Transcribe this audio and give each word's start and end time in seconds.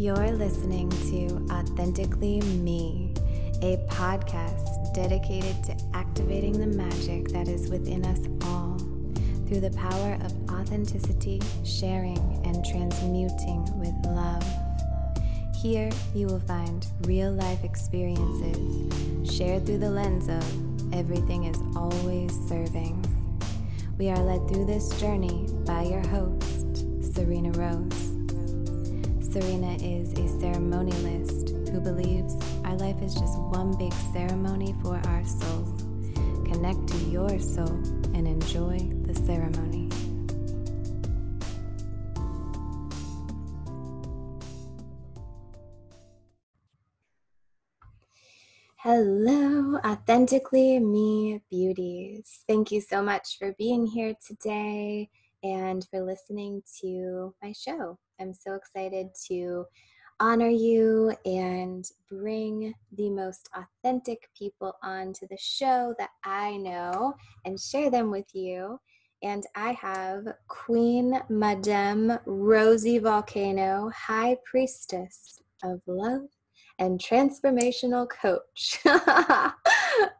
You're 0.00 0.30
listening 0.30 0.88
to 1.10 1.54
Authentically 1.54 2.40
Me, 2.40 3.12
a 3.60 3.76
podcast 3.90 4.94
dedicated 4.94 5.62
to 5.64 5.76
activating 5.92 6.58
the 6.58 6.68
magic 6.68 7.28
that 7.32 7.48
is 7.48 7.68
within 7.68 8.06
us 8.06 8.20
all 8.46 8.78
through 9.46 9.60
the 9.60 9.76
power 9.76 10.16
of 10.24 10.32
authenticity, 10.52 11.42
sharing, 11.66 12.16
and 12.46 12.64
transmuting 12.64 13.62
with 13.78 13.92
love. 14.06 14.42
Here, 15.60 15.90
you 16.14 16.28
will 16.28 16.40
find 16.40 16.86
real 17.02 17.32
life 17.32 17.62
experiences 17.62 19.36
shared 19.36 19.66
through 19.66 19.80
the 19.80 19.90
lens 19.90 20.30
of 20.30 20.94
everything 20.94 21.44
is 21.44 21.58
always 21.76 22.32
serving. 22.48 23.04
We 23.98 24.08
are 24.08 24.18
led 24.18 24.48
through 24.48 24.64
this 24.64 24.98
journey 24.98 25.46
by 25.66 25.82
your 25.82 26.08
host, 26.08 26.86
Serena 27.14 27.50
Rose. 27.50 28.09
Serena 29.30 29.74
is 29.74 30.10
a 30.14 30.26
ceremonialist 30.42 31.70
who 31.70 31.80
believes 31.80 32.34
our 32.64 32.74
life 32.78 33.00
is 33.00 33.14
just 33.14 33.38
one 33.38 33.70
big 33.78 33.92
ceremony 34.12 34.74
for 34.82 35.00
our 35.06 35.24
soul. 35.24 35.64
Connect 36.46 36.84
to 36.88 36.96
your 37.04 37.38
soul 37.38 37.70
and 38.12 38.26
enjoy 38.26 38.76
the 39.06 39.14
ceremony. 39.14 39.88
Hello, 48.78 49.78
Authentically 49.84 50.80
Me 50.80 51.40
Beauties. 51.48 52.42
Thank 52.48 52.72
you 52.72 52.80
so 52.80 53.00
much 53.00 53.38
for 53.38 53.54
being 53.56 53.86
here 53.86 54.16
today 54.26 55.08
and 55.44 55.86
for 55.88 56.02
listening 56.02 56.64
to 56.80 57.32
my 57.40 57.52
show. 57.52 57.96
I'm 58.20 58.34
so 58.34 58.54
excited 58.54 59.08
to 59.28 59.64
honor 60.20 60.48
you 60.48 61.14
and 61.24 61.90
bring 62.10 62.74
the 62.92 63.08
most 63.08 63.48
authentic 63.54 64.28
people 64.38 64.76
onto 64.82 65.26
the 65.28 65.38
show 65.38 65.94
that 65.98 66.10
I 66.22 66.58
know 66.58 67.14
and 67.46 67.58
share 67.58 67.90
them 67.90 68.10
with 68.10 68.26
you. 68.34 68.78
And 69.22 69.44
I 69.54 69.72
have 69.72 70.26
Queen 70.48 71.18
Madame 71.30 72.18
Rosie 72.26 72.98
Volcano, 72.98 73.90
High 73.96 74.36
Priestess 74.44 75.40
of 75.64 75.80
Love 75.86 76.28
and 76.78 77.00
Transformational 77.00 78.06
Coach. 78.08 78.80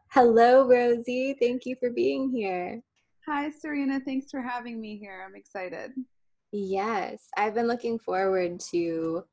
Hello, 0.07 0.67
Rosie. 0.67 1.35
Thank 1.39 1.65
you 1.65 1.75
for 1.79 1.91
being 1.91 2.31
here. 2.31 2.81
Hi, 3.27 3.51
Serena. 3.51 3.99
Thanks 3.99 4.31
for 4.31 4.41
having 4.41 4.81
me 4.81 4.97
here. 4.97 5.23
I'm 5.27 5.35
excited. 5.35 5.91
Yes, 6.51 7.29
I've 7.37 7.53
been 7.53 7.67
looking 7.67 7.97
forward 7.97 8.59
to 8.71 9.23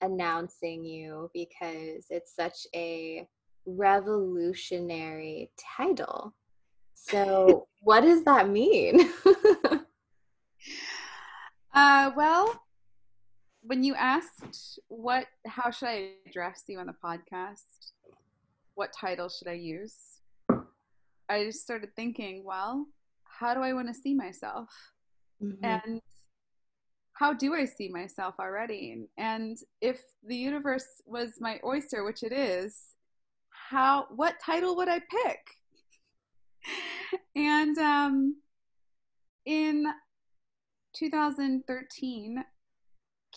announcing 0.00 0.84
you 0.84 1.30
because 1.34 2.06
it's 2.10 2.34
such 2.34 2.66
a 2.74 3.26
revolutionary 3.66 5.50
title. 5.76 6.34
So, 6.94 7.66
what 7.82 8.02
does 8.02 8.22
that 8.24 8.48
mean? 8.48 9.10
uh, 11.74 12.12
well, 12.16 12.62
when 13.62 13.82
you 13.82 13.94
asked 13.94 14.78
what, 14.88 15.26
how 15.46 15.70
should 15.70 15.88
I 15.88 16.12
address 16.26 16.62
you 16.68 16.78
on 16.78 16.86
the 16.86 16.94
podcast? 17.04 17.92
What 18.74 18.92
title 18.98 19.28
should 19.28 19.48
I 19.48 19.54
use? 19.54 19.94
I 21.28 21.44
just 21.44 21.62
started 21.62 21.94
thinking, 21.96 22.44
well, 22.44 22.86
how 23.24 23.54
do 23.54 23.60
I 23.60 23.72
want 23.72 23.88
to 23.88 23.94
see 23.94 24.14
myself? 24.14 24.68
Mm-hmm. 25.42 25.64
And 25.64 26.00
how 27.20 27.34
do 27.34 27.54
I 27.54 27.66
see 27.66 27.90
myself 27.90 28.36
already? 28.40 29.06
And 29.18 29.58
if 29.82 30.00
the 30.26 30.34
universe 30.34 30.86
was 31.04 31.34
my 31.38 31.60
oyster, 31.62 32.02
which 32.02 32.22
it 32.22 32.32
is, 32.32 32.80
how 33.50 34.06
what 34.16 34.40
title 34.42 34.74
would 34.76 34.88
I 34.88 35.00
pick? 35.00 35.38
and 37.36 37.76
um, 37.76 38.36
in 39.44 39.84
2013, 40.96 42.42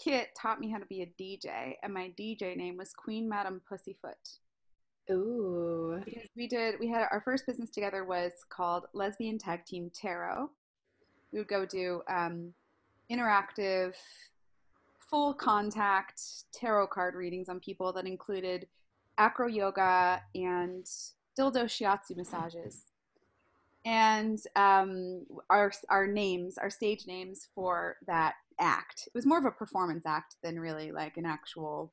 Kit 0.01 0.29
taught 0.41 0.61
me 0.61 0.71
how 0.71 0.77
to 0.77 0.85
be 0.85 1.01
a 1.01 1.21
DJ, 1.21 1.73
and 1.83 1.93
my 1.93 2.09
DJ 2.17 2.55
name 2.55 2.77
was 2.77 2.93
Queen 2.93 3.27
Madam 3.27 3.61
Pussyfoot. 3.67 4.15
Ooh. 5.11 6.01
Because 6.05 6.29
we 6.37 6.47
did, 6.47 6.75
we 6.79 6.87
had 6.87 7.05
our 7.11 7.21
first 7.25 7.45
business 7.45 7.69
together 7.69 8.05
was 8.05 8.31
called 8.49 8.85
Lesbian 8.93 9.37
Tag 9.37 9.65
Team 9.65 9.91
Tarot. 9.93 10.49
We 11.33 11.39
would 11.39 11.49
go 11.49 11.65
do 11.65 12.01
um, 12.09 12.53
interactive, 13.13 13.93
full 14.99 15.33
contact 15.33 16.21
tarot 16.53 16.87
card 16.87 17.15
readings 17.15 17.49
on 17.49 17.59
people 17.59 17.93
that 17.93 18.05
included 18.05 18.67
acro 19.17 19.47
yoga 19.47 20.21
and 20.33 20.85
dildo 21.37 21.65
shiatsu 21.65 22.17
massages. 22.17 22.85
And 23.85 24.39
um, 24.55 25.25
our 25.49 25.71
our 25.89 26.07
names, 26.07 26.57
our 26.57 26.69
stage 26.69 27.05
names 27.05 27.49
for 27.53 27.97
that 28.07 28.35
act. 28.59 29.03
It 29.07 29.13
was 29.13 29.25
more 29.25 29.37
of 29.37 29.45
a 29.45 29.51
performance 29.51 30.05
act 30.05 30.37
than 30.41 30.59
really 30.59 30.91
like 30.91 31.17
an 31.17 31.25
actual 31.25 31.91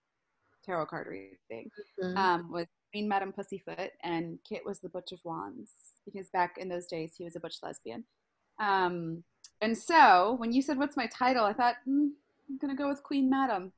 tarot 0.64 0.86
card 0.86 1.08
reading. 1.08 1.70
Mm-hmm. 2.02 2.16
Um, 2.16 2.52
was 2.52 2.66
Queen 2.92 3.08
Madam 3.08 3.32
Pussyfoot 3.32 3.90
and 4.02 4.38
Kit 4.48 4.62
was 4.64 4.80
the 4.80 4.88
Butch 4.88 5.12
of 5.12 5.20
Wands 5.24 5.72
because 6.04 6.28
back 6.30 6.58
in 6.58 6.68
those 6.68 6.86
days 6.86 7.14
he 7.16 7.24
was 7.24 7.36
a 7.36 7.40
butch 7.40 7.56
lesbian. 7.62 8.04
Um, 8.58 9.24
and 9.60 9.76
so 9.76 10.36
when 10.38 10.52
you 10.52 10.62
said, 10.62 10.78
What's 10.78 10.96
my 10.96 11.06
title? 11.06 11.44
I 11.44 11.52
thought, 11.52 11.76
mm, 11.88 12.10
I'm 12.48 12.58
going 12.60 12.74
to 12.74 12.80
go 12.80 12.88
with 12.88 13.02
Queen 13.02 13.28
Madam. 13.28 13.72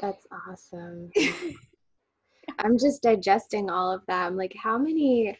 That's 0.00 0.26
awesome. 0.48 1.10
I'm 2.60 2.78
just 2.78 3.02
digesting 3.02 3.70
all 3.70 3.92
of 3.92 4.02
that. 4.06 4.26
I'm 4.26 4.36
like, 4.36 4.54
how 4.60 4.78
many 4.78 5.36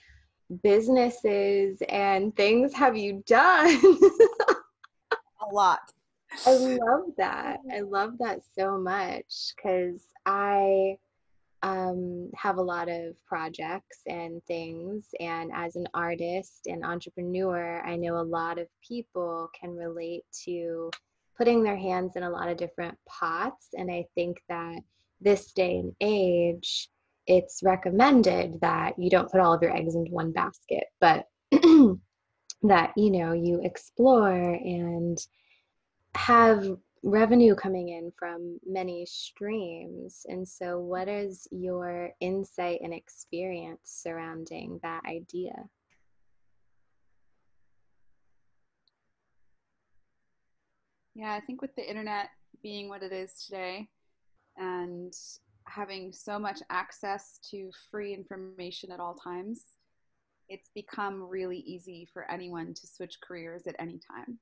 businesses 0.63 1.81
and 1.89 2.35
things 2.37 2.73
have 2.75 2.97
you 2.97 3.23
done? 3.27 3.81
a 5.41 5.55
lot. 5.55 5.81
I 6.47 6.53
love 6.53 7.07
that. 7.17 7.61
I 7.73 7.81
love 7.81 8.19
that 8.19 8.41
so 8.57 8.79
much 8.79 9.53
because 9.57 10.03
I 10.27 10.99
um, 11.63 12.31
have 12.37 12.59
a 12.59 12.63
lot 12.63 12.89
of 12.89 13.15
projects 13.27 14.01
and 14.07 14.43
things. 14.45 15.09
And 15.21 15.51
as 15.55 15.77
an 15.77 15.87
artist 15.95 16.67
and 16.67 16.85
entrepreneur, 16.85 17.83
I 17.85 17.97
know 17.97 18.19
a 18.19 18.23
lot 18.23 18.59
of 18.59 18.69
people 18.87 19.51
can 19.59 19.77
relate 19.77 20.25
to 20.45 20.91
putting 21.37 21.63
their 21.63 21.77
hands 21.77 22.17
in 22.17 22.23
a 22.23 22.31
lot 22.31 22.49
of 22.49 22.57
different 22.57 22.97
pots. 23.09 23.69
And 23.75 23.91
I 23.91 24.07
think 24.15 24.39
that 24.49 24.81
this 25.21 25.53
day 25.53 25.79
and 25.79 25.93
age, 26.01 26.89
it's 27.27 27.61
recommended 27.63 28.61
that 28.61 28.99
you 28.99 29.11
don't 29.11 29.31
put 29.31 29.41
all 29.41 29.53
of 29.53 29.63
your 29.63 29.77
eggs 29.77 29.95
into 29.95 30.11
one 30.11 30.33
basket, 30.33 30.85
but 31.01 31.27
that, 31.51 32.93
you 32.97 33.11
know, 33.11 33.33
you 33.33 33.61
explore 33.63 34.33
and 34.33 35.19
have 36.15 36.77
revenue 37.03 37.55
coming 37.55 37.91
in 37.91 38.13
from 38.19 38.59
many 38.67 39.07
streams. 39.07 40.27
And 40.29 40.47
so, 40.47 40.79
what 40.79 41.09
is 41.09 41.47
your 41.51 42.11
insight 42.21 42.81
and 42.83 42.93
experience 42.93 43.81
surrounding 43.85 44.81
that 44.83 45.03
idea? 45.07 45.55
Yeah, 51.15 51.33
I 51.35 51.41
think 51.41 51.61
with 51.63 51.75
the 51.75 51.89
internet 51.89 52.29
being 52.63 52.89
what 52.89 53.03
it 53.03 53.13
is 53.13 53.45
today 53.45 53.89
and 54.57 55.13
having 55.67 56.13
so 56.13 56.39
much 56.39 56.61
access 56.71 57.39
to 57.51 57.71
free 57.91 58.15
information 58.15 58.93
at 58.93 59.01
all 59.01 59.15
times, 59.15 59.65
it's 60.49 60.71
become 60.75 61.23
really 61.23 61.59
easy 61.59 62.09
for 62.13 62.31
anyone 62.31 62.73
to 62.73 62.87
switch 62.87 63.19
careers 63.21 63.67
at 63.67 63.75
any 63.79 63.99
time 63.99 64.39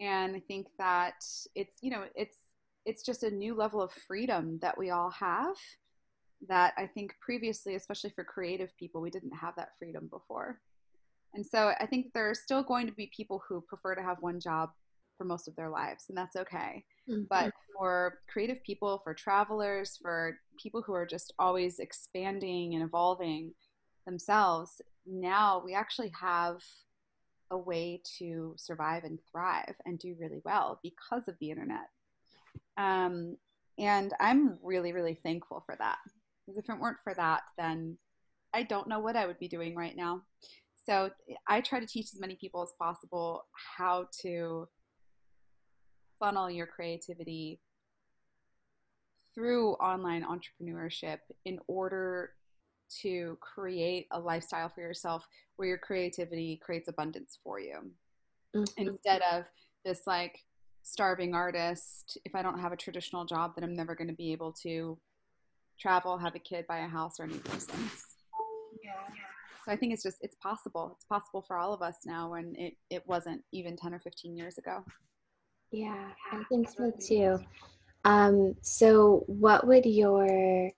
and 0.00 0.36
i 0.36 0.40
think 0.40 0.66
that 0.78 1.24
it's 1.54 1.76
you 1.80 1.90
know 1.90 2.04
it's 2.14 2.36
it's 2.84 3.02
just 3.02 3.22
a 3.22 3.30
new 3.30 3.54
level 3.54 3.82
of 3.82 3.92
freedom 3.92 4.58
that 4.62 4.76
we 4.76 4.90
all 4.90 5.10
have 5.10 5.56
that 6.48 6.72
i 6.76 6.86
think 6.86 7.14
previously 7.20 7.74
especially 7.74 8.10
for 8.10 8.24
creative 8.24 8.76
people 8.76 9.00
we 9.00 9.10
didn't 9.10 9.32
have 9.32 9.54
that 9.56 9.70
freedom 9.78 10.08
before 10.10 10.60
and 11.34 11.44
so 11.44 11.72
i 11.80 11.86
think 11.86 12.06
there 12.12 12.28
are 12.28 12.34
still 12.34 12.62
going 12.62 12.86
to 12.86 12.92
be 12.92 13.10
people 13.16 13.42
who 13.48 13.60
prefer 13.62 13.94
to 13.94 14.02
have 14.02 14.18
one 14.20 14.38
job 14.38 14.70
for 15.16 15.24
most 15.24 15.48
of 15.48 15.56
their 15.56 15.70
lives 15.70 16.04
and 16.08 16.18
that's 16.18 16.36
okay 16.36 16.84
mm-hmm. 17.08 17.22
but 17.30 17.50
for 17.76 18.18
creative 18.28 18.62
people 18.62 19.00
for 19.02 19.14
travelers 19.14 19.98
for 20.00 20.38
people 20.62 20.82
who 20.82 20.92
are 20.92 21.06
just 21.06 21.32
always 21.38 21.78
expanding 21.78 22.74
and 22.74 22.82
evolving 22.82 23.52
themselves 24.04 24.82
now 25.06 25.62
we 25.64 25.74
actually 25.74 26.12
have 26.20 26.60
a 27.50 27.58
way 27.58 28.00
to 28.18 28.54
survive 28.56 29.04
and 29.04 29.18
thrive 29.30 29.74
and 29.84 29.98
do 29.98 30.16
really 30.18 30.40
well 30.44 30.80
because 30.82 31.28
of 31.28 31.36
the 31.40 31.50
internet. 31.50 31.88
Um, 32.76 33.36
and 33.78 34.12
I'm 34.20 34.58
really, 34.62 34.92
really 34.92 35.18
thankful 35.22 35.62
for 35.66 35.76
that. 35.78 35.98
Because 36.46 36.58
if 36.58 36.68
it 36.68 36.80
weren't 36.80 36.98
for 37.04 37.14
that, 37.14 37.42
then 37.58 37.98
I 38.54 38.62
don't 38.62 38.88
know 38.88 39.00
what 39.00 39.16
I 39.16 39.26
would 39.26 39.38
be 39.38 39.48
doing 39.48 39.74
right 39.74 39.96
now. 39.96 40.22
So 40.86 41.10
I 41.48 41.60
try 41.60 41.80
to 41.80 41.86
teach 41.86 42.06
as 42.14 42.20
many 42.20 42.36
people 42.36 42.62
as 42.62 42.72
possible 42.78 43.46
how 43.76 44.06
to 44.22 44.68
funnel 46.18 46.50
your 46.50 46.66
creativity 46.66 47.60
through 49.34 49.72
online 49.74 50.24
entrepreneurship 50.24 51.18
in 51.44 51.58
order 51.66 52.30
to 53.02 53.36
create 53.40 54.06
a 54.12 54.18
lifestyle 54.18 54.68
for 54.68 54.80
yourself 54.80 55.26
where 55.56 55.68
your 55.68 55.78
creativity 55.78 56.60
creates 56.62 56.88
abundance 56.88 57.38
for 57.42 57.60
you. 57.60 57.78
Mm-hmm. 58.54 58.88
instead 58.88 59.20
of 59.30 59.44
this 59.84 60.06
like 60.06 60.38
starving 60.82 61.34
artist 61.34 62.16
if 62.24 62.34
i 62.34 62.40
don't 62.40 62.58
have 62.58 62.72
a 62.72 62.76
traditional 62.76 63.26
job 63.26 63.52
then 63.54 63.64
i'm 63.64 63.74
never 63.74 63.94
going 63.94 64.08
to 64.08 64.14
be 64.14 64.32
able 64.32 64.50
to 64.50 64.96
travel 65.78 66.18
have 66.18 66.34
a 66.34 66.38
kid 66.38 66.66
buy 66.66 66.78
a 66.78 66.88
house 66.88 67.20
or 67.20 67.24
any 67.24 67.34
of 67.34 67.44
those 67.44 67.64
things. 67.64 68.04
Yeah. 68.84 68.92
So 69.64 69.72
i 69.72 69.76
think 69.76 69.92
it's 69.92 70.02
just 70.02 70.18
it's 70.20 70.36
possible. 70.36 70.92
It's 70.94 71.04
possible 71.04 71.42
for 71.46 71.56
all 71.56 71.74
of 71.74 71.82
us 71.82 71.98
now 72.04 72.30
when 72.30 72.54
it 72.56 72.74
it 72.90 73.02
wasn't 73.06 73.42
even 73.52 73.76
10 73.76 73.94
or 73.94 74.00
15 74.00 74.36
years 74.36 74.58
ago. 74.58 74.84
Yeah 75.72 76.08
i 76.32 76.42
think 76.48 76.68
so 76.68 76.92
too. 77.00 77.38
Um, 78.04 78.54
so 78.62 79.24
what 79.26 79.66
would 79.66 79.84
your 79.84 80.70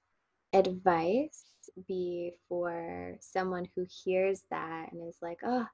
advice 0.54 1.44
be 1.86 2.32
for 2.48 3.16
someone 3.20 3.69
who 3.75 3.86
hears 4.04 4.42
that 4.50 4.92
and 4.92 5.08
is 5.08 5.19
like, 5.22 5.38
oh, 5.44 5.66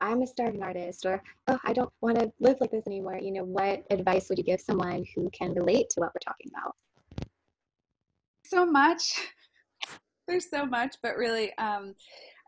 I'm 0.00 0.22
a 0.22 0.26
starving 0.26 0.62
artist, 0.62 1.06
or 1.06 1.22
oh, 1.48 1.58
I 1.64 1.72
don't 1.72 1.92
want 2.00 2.18
to 2.18 2.32
live 2.40 2.56
like 2.60 2.72
this 2.72 2.86
anymore? 2.86 3.18
You 3.18 3.32
know, 3.32 3.44
what 3.44 3.84
advice 3.90 4.28
would 4.28 4.38
you 4.38 4.44
give 4.44 4.60
someone 4.60 5.04
who 5.14 5.30
can 5.30 5.54
relate 5.54 5.90
to 5.90 6.00
what 6.00 6.12
we're 6.14 6.20
talking 6.24 6.50
about? 6.56 6.74
So 8.44 8.66
much. 8.66 9.20
There's 10.28 10.50
so 10.50 10.66
much, 10.66 10.96
but 11.02 11.16
really, 11.16 11.56
um, 11.58 11.94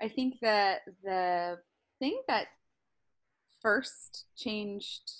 I 0.01 0.09
think 0.09 0.35
that 0.43 0.81
the 1.03 1.59
thing 1.99 2.21
that 2.29 2.47
first 3.63 4.27
changed 4.37 5.13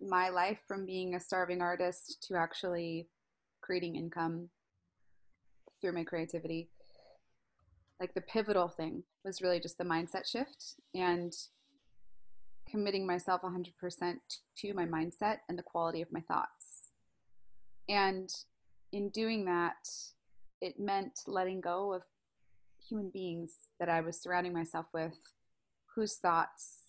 my 0.00 0.28
life 0.28 0.58
from 0.66 0.86
being 0.86 1.14
a 1.14 1.20
starving 1.20 1.60
artist 1.60 2.24
to 2.28 2.36
actually 2.36 3.08
creating 3.60 3.96
income 3.96 4.48
through 5.84 5.92
my 5.92 6.04
creativity. 6.04 6.70
Like 8.00 8.14
the 8.14 8.22
pivotal 8.22 8.68
thing 8.68 9.02
was 9.22 9.42
really 9.42 9.60
just 9.60 9.76
the 9.76 9.84
mindset 9.84 10.26
shift 10.26 10.76
and 10.94 11.30
committing 12.66 13.06
myself 13.06 13.42
100% 13.42 14.14
to 14.56 14.74
my 14.74 14.86
mindset 14.86 15.40
and 15.48 15.58
the 15.58 15.62
quality 15.62 16.00
of 16.00 16.10
my 16.10 16.20
thoughts. 16.20 16.92
And 17.86 18.30
in 18.92 19.10
doing 19.10 19.44
that 19.44 19.88
it 20.62 20.80
meant 20.80 21.20
letting 21.26 21.60
go 21.60 21.92
of 21.92 22.02
human 22.88 23.10
beings 23.10 23.52
that 23.80 23.88
i 23.88 24.00
was 24.00 24.20
surrounding 24.20 24.52
myself 24.52 24.86
with 24.94 25.18
whose 25.94 26.16
thoughts 26.16 26.84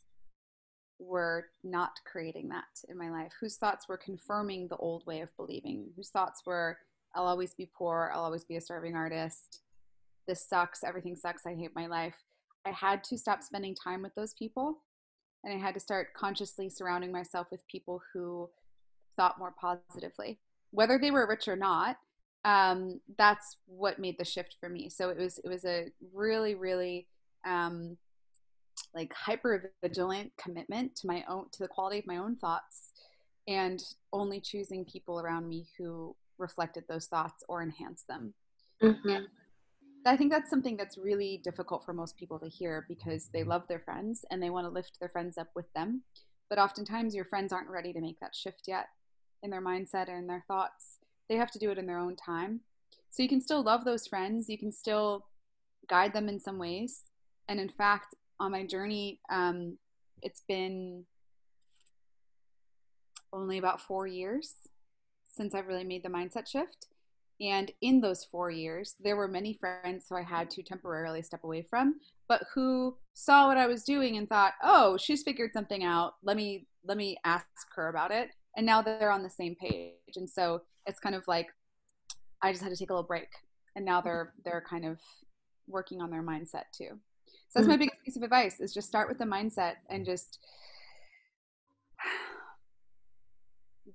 were 0.99 1.47
not 1.63 1.99
creating 2.05 2.49
that 2.49 2.63
in 2.89 2.97
my 2.97 3.09
life, 3.09 3.33
whose 3.39 3.57
thoughts 3.57 3.87
were 3.87 3.97
confirming 3.97 4.67
the 4.67 4.77
old 4.77 5.05
way 5.05 5.21
of 5.21 5.35
believing, 5.35 5.87
whose 5.95 6.09
thoughts 6.09 6.43
were, 6.45 6.77
I'll 7.15 7.27
always 7.27 7.53
be 7.53 7.69
poor, 7.75 8.11
I'll 8.13 8.23
always 8.23 8.43
be 8.43 8.57
a 8.57 8.61
starving 8.61 8.95
artist, 8.95 9.61
this 10.27 10.47
sucks, 10.47 10.83
everything 10.83 11.15
sucks, 11.15 11.45
I 11.45 11.53
hate 11.53 11.71
my 11.75 11.87
life. 11.87 12.15
I 12.65 12.71
had 12.71 13.03
to 13.05 13.17
stop 13.17 13.43
spending 13.43 13.75
time 13.75 14.01
with 14.01 14.15
those 14.15 14.33
people 14.33 14.81
and 15.45 15.53
I 15.53 15.57
had 15.57 15.75
to 15.75 15.79
start 15.79 16.13
consciously 16.15 16.69
surrounding 16.69 17.11
myself 17.11 17.47
with 17.51 17.65
people 17.67 18.01
who 18.11 18.49
thought 19.15 19.39
more 19.39 19.53
positively, 19.59 20.39
whether 20.71 20.97
they 20.97 21.11
were 21.11 21.27
rich 21.27 21.47
or 21.47 21.55
not. 21.55 21.97
Um, 22.43 22.99
that's 23.17 23.57
what 23.65 23.99
made 23.99 24.17
the 24.17 24.25
shift 24.25 24.55
for 24.59 24.69
me. 24.69 24.89
So 24.89 25.09
it 25.09 25.17
was 25.17 25.39
it 25.39 25.47
was 25.47 25.65
a 25.65 25.91
really 26.13 26.55
really 26.55 27.07
um, 27.45 27.97
like 28.93 29.13
hyper 29.13 29.71
vigilant 29.81 30.31
commitment 30.37 30.95
to 30.97 31.07
my 31.07 31.23
own 31.29 31.45
to 31.53 31.59
the 31.59 31.67
quality 31.67 31.99
of 31.99 32.07
my 32.07 32.17
own 32.17 32.35
thoughts 32.35 32.91
and 33.47 33.83
only 34.11 34.39
choosing 34.39 34.83
people 34.85 35.19
around 35.19 35.47
me 35.47 35.67
who 35.77 36.15
reflected 36.37 36.85
those 36.87 37.07
thoughts 37.07 37.43
or 37.47 37.61
enhanced 37.61 38.07
them. 38.07 38.33
Mm-hmm. 38.83 39.23
i 40.05 40.17
think 40.17 40.33
that's 40.33 40.49
something 40.49 40.75
that's 40.75 40.97
really 40.97 41.39
difficult 41.45 41.85
for 41.85 41.93
most 41.93 42.17
people 42.17 42.37
to 42.39 42.49
hear 42.49 42.85
because 42.89 43.29
they 43.31 43.45
love 43.45 43.63
their 43.69 43.79
friends 43.79 44.25
and 44.29 44.43
they 44.43 44.49
want 44.49 44.67
to 44.67 44.69
lift 44.69 44.99
their 44.99 45.07
friends 45.07 45.37
up 45.37 45.47
with 45.55 45.71
them. 45.73 46.01
But 46.49 46.59
oftentimes 46.59 47.15
your 47.15 47.25
friends 47.25 47.53
aren't 47.53 47.69
ready 47.69 47.93
to 47.93 48.01
make 48.01 48.19
that 48.19 48.35
shift 48.35 48.63
yet 48.67 48.87
in 49.43 49.49
their 49.49 49.61
mindset 49.61 50.09
or 50.09 50.17
in 50.17 50.27
their 50.27 50.43
thoughts. 50.47 50.99
They 51.29 51.37
have 51.37 51.51
to 51.51 51.59
do 51.59 51.71
it 51.71 51.77
in 51.77 51.87
their 51.87 51.97
own 51.97 52.15
time. 52.15 52.61
So 53.09 53.23
you 53.23 53.29
can 53.29 53.41
still 53.41 53.63
love 53.63 53.85
those 53.85 54.07
friends. 54.07 54.49
You 54.49 54.57
can 54.57 54.71
still 54.71 55.25
guide 55.87 56.13
them 56.13 56.27
in 56.27 56.39
some 56.39 56.57
ways. 56.57 57.03
And 57.47 57.59
in 57.59 57.69
fact 57.69 58.13
on 58.39 58.51
my 58.51 58.65
journey, 58.65 59.21
um, 59.29 59.77
it's 60.21 60.41
been 60.47 61.05
only 63.31 63.57
about 63.57 63.81
four 63.81 64.05
years 64.05 64.55
since 65.35 65.53
I've 65.53 65.67
really 65.67 65.83
made 65.83 66.03
the 66.03 66.09
mindset 66.09 66.47
shift. 66.47 66.87
And 67.41 67.71
in 67.81 67.99
those 67.99 68.23
four 68.23 68.49
years, 68.49 68.95
there 69.01 69.17
were 69.17 69.27
many 69.27 69.53
friends 69.53 70.05
who 70.07 70.15
I 70.15 70.21
had 70.21 70.49
to 70.51 70.63
temporarily 70.63 71.21
step 71.21 71.43
away 71.43 71.63
from, 71.63 71.99
but 72.29 72.43
who 72.53 72.95
saw 73.13 73.47
what 73.47 73.57
I 73.57 73.67
was 73.67 73.83
doing 73.83 74.15
and 74.17 74.27
thought, 74.27 74.53
"Oh, 74.63 74.95
she's 74.97 75.23
figured 75.23 75.51
something 75.53 75.83
out. 75.83 76.15
Let 76.23 76.37
me 76.37 76.67
let 76.85 76.97
me 76.97 77.17
ask 77.25 77.47
her 77.75 77.89
about 77.89 78.11
it." 78.11 78.29
And 78.55 78.65
now 78.65 78.81
they're 78.81 79.11
on 79.11 79.23
the 79.23 79.29
same 79.29 79.55
page. 79.55 80.15
And 80.15 80.29
so 80.29 80.61
it's 80.85 80.99
kind 80.99 81.15
of 81.15 81.27
like 81.27 81.47
I 82.41 82.51
just 82.51 82.63
had 82.63 82.71
to 82.71 82.77
take 82.77 82.89
a 82.89 82.93
little 82.93 83.07
break, 83.07 83.29
and 83.75 83.83
now 83.83 83.99
they're 83.99 84.33
they're 84.45 84.63
kind 84.67 84.85
of 84.85 84.99
working 85.67 86.01
on 86.01 86.09
their 86.09 86.23
mindset 86.23 86.65
too. 86.71 86.99
So 87.49 87.59
that's 87.59 87.67
my 87.67 87.73
mm-hmm. 87.73 87.79
biggest 87.81 88.03
piece 88.03 88.15
of 88.17 88.23
advice 88.23 88.59
is 88.59 88.73
just 88.73 88.87
start 88.87 89.09
with 89.09 89.17
the 89.17 89.25
mindset 89.25 89.75
and 89.89 90.05
just 90.05 90.39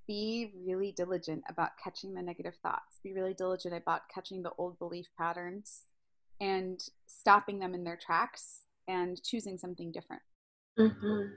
be 0.07 0.53
really 0.67 0.93
diligent 0.93 1.43
about 1.49 1.71
catching 1.83 2.15
the 2.15 2.23
negative 2.23 2.55
thoughts. 2.63 2.99
Be 3.03 3.13
really 3.13 3.35
diligent 3.35 3.75
about 3.75 4.03
catching 4.13 4.43
the 4.43 4.53
old 4.59 4.79
belief 4.79 5.07
patterns 5.19 5.83
and 6.41 6.81
stopping 7.07 7.59
them 7.59 7.75
in 7.75 7.85
their 7.85 7.99
tracks 7.99 8.63
and 8.89 9.23
choosing 9.23 9.59
something 9.59 9.93
different. 9.93 10.23
Mm-hmm. 10.79 11.35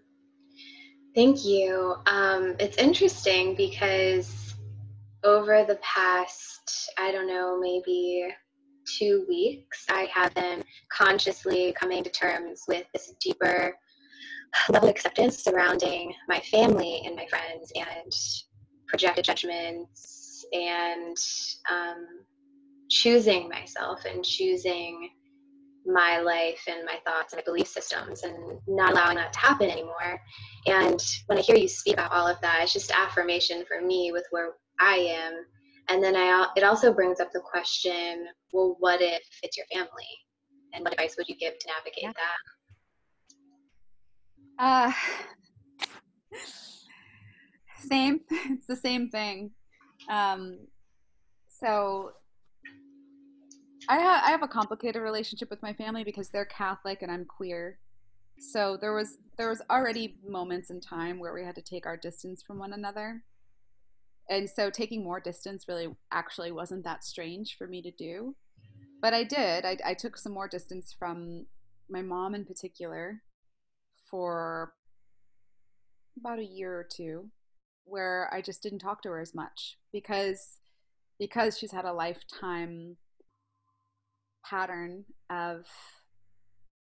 Thank 1.15 1.45
you. 1.45 1.95
Um, 2.07 2.55
it's 2.59 2.77
interesting 2.77 3.55
because 3.55 4.55
over 5.23 5.63
the 5.63 5.79
past, 5.81 6.89
I 6.97 7.11
don't 7.11 7.27
know, 7.27 7.59
maybe 7.59 8.27
two 8.97 9.25
weeks, 9.29 9.85
I 9.89 10.07
have 10.13 10.33
been 10.33 10.63
consciously 10.91 11.73
coming 11.79 12.03
to 12.03 12.09
terms 12.09 12.63
with 12.67 12.85
this 12.93 13.13
deeper 13.21 13.75
level 14.69 14.89
of 14.89 14.95
acceptance 14.95 15.43
surrounding 15.43 16.13
my 16.27 16.39
family 16.39 17.01
and 17.05 17.15
my 17.15 17.25
friends 17.27 17.71
and 17.75 18.13
projected 18.93 19.25
judgments 19.25 20.45
and 20.53 21.17
um, 21.71 22.05
choosing 22.89 23.49
myself 23.49 24.05
and 24.05 24.23
choosing 24.23 25.09
my 25.85 26.19
life 26.19 26.61
and 26.67 26.85
my 26.85 26.97
thoughts 27.05 27.33
and 27.33 27.39
my 27.39 27.43
belief 27.43 27.67
systems 27.67 28.23
and 28.23 28.35
not 28.67 28.91
allowing 28.91 29.17
that 29.17 29.33
to 29.33 29.39
happen 29.39 29.69
anymore. 29.69 30.21
And 30.67 31.03
when 31.25 31.39
I 31.39 31.41
hear 31.41 31.57
you 31.57 31.67
speak 31.67 31.95
about 31.95 32.11
all 32.11 32.27
of 32.27 32.39
that, 32.41 32.59
it's 32.61 32.73
just 32.73 32.91
affirmation 32.91 33.65
for 33.67 33.81
me 33.81 34.11
with 34.13 34.25
where 34.29 34.51
I 34.79 34.95
am 34.95 35.45
and 35.89 36.03
then 36.03 36.15
I, 36.15 36.47
it 36.55 36.63
also 36.63 36.93
brings 36.93 37.19
up 37.19 37.31
the 37.33 37.41
question 37.41 38.27
well, 38.53 38.75
what 38.79 39.01
if 39.01 39.23
it's 39.41 39.57
your 39.57 39.65
family? 39.73 39.89
And 40.73 40.83
what 40.83 40.93
advice 40.93 41.15
would 41.17 41.27
you 41.27 41.35
give 41.35 41.57
to 41.59 41.67
navigate 41.67 42.03
yeah. 42.03 42.11
that? 44.59 44.93
Uh, 46.35 46.37
same. 47.83 48.21
It's 48.29 48.67
the 48.67 48.75
same 48.75 49.09
thing. 49.09 49.51
Um, 50.09 50.59
so 51.47 52.11
I, 53.89 53.99
ha- 53.99 54.23
I 54.25 54.31
have 54.31 54.43
a 54.43 54.47
complicated 54.47 55.01
relationship 55.01 55.49
with 55.49 55.61
my 55.61 55.73
family 55.73 56.03
because 56.03 56.29
they're 56.29 56.45
Catholic 56.45 57.01
and 57.01 57.11
I'm 57.11 57.25
queer. 57.25 57.79
So 58.39 58.77
there 58.79 58.93
was 58.93 59.17
there 59.37 59.49
was 59.49 59.61
already 59.69 60.17
moments 60.27 60.69
in 60.69 60.81
time 60.81 61.19
where 61.19 61.33
we 61.33 61.43
had 61.43 61.55
to 61.55 61.61
take 61.61 61.85
our 61.85 61.97
distance 61.97 62.41
from 62.41 62.59
one 62.59 62.73
another 62.73 63.23
and 64.29 64.49
so 64.49 64.69
taking 64.69 65.03
more 65.03 65.19
distance 65.19 65.67
really 65.67 65.87
actually 66.11 66.51
wasn't 66.51 66.83
that 66.83 67.03
strange 67.03 67.55
for 67.57 67.67
me 67.67 67.81
to 67.81 67.91
do 67.91 68.35
but 69.01 69.13
i 69.13 69.23
did 69.23 69.65
I, 69.65 69.77
I, 69.85 69.93
took 69.93 70.17
some 70.17 70.33
more 70.33 70.47
distance 70.47 70.95
from 70.97 71.45
my 71.89 72.01
mom 72.01 72.35
in 72.35 72.45
particular 72.45 73.21
for 74.09 74.73
about 76.17 76.39
a 76.39 76.45
year 76.45 76.73
or 76.73 76.87
two 76.89 77.29
where 77.85 78.29
i 78.33 78.41
just 78.41 78.63
didn't 78.63 78.79
talk 78.79 79.01
to 79.01 79.09
her 79.09 79.19
as 79.19 79.35
much 79.35 79.77
because 79.91 80.59
because 81.19 81.57
she's 81.57 81.71
had 81.71 81.85
a 81.85 81.93
lifetime 81.93 82.97
pattern 84.45 85.05
of 85.29 85.65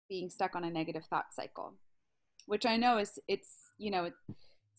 being 0.09 0.29
stuck 0.29 0.57
on 0.57 0.65
a 0.65 0.71
negative 0.71 1.05
thought 1.09 1.33
cycle 1.33 1.75
which 2.47 2.67
i 2.67 2.77
know 2.77 2.99
is 2.99 3.19
it's 3.29 3.71
you 3.79 3.91
know 3.91 4.11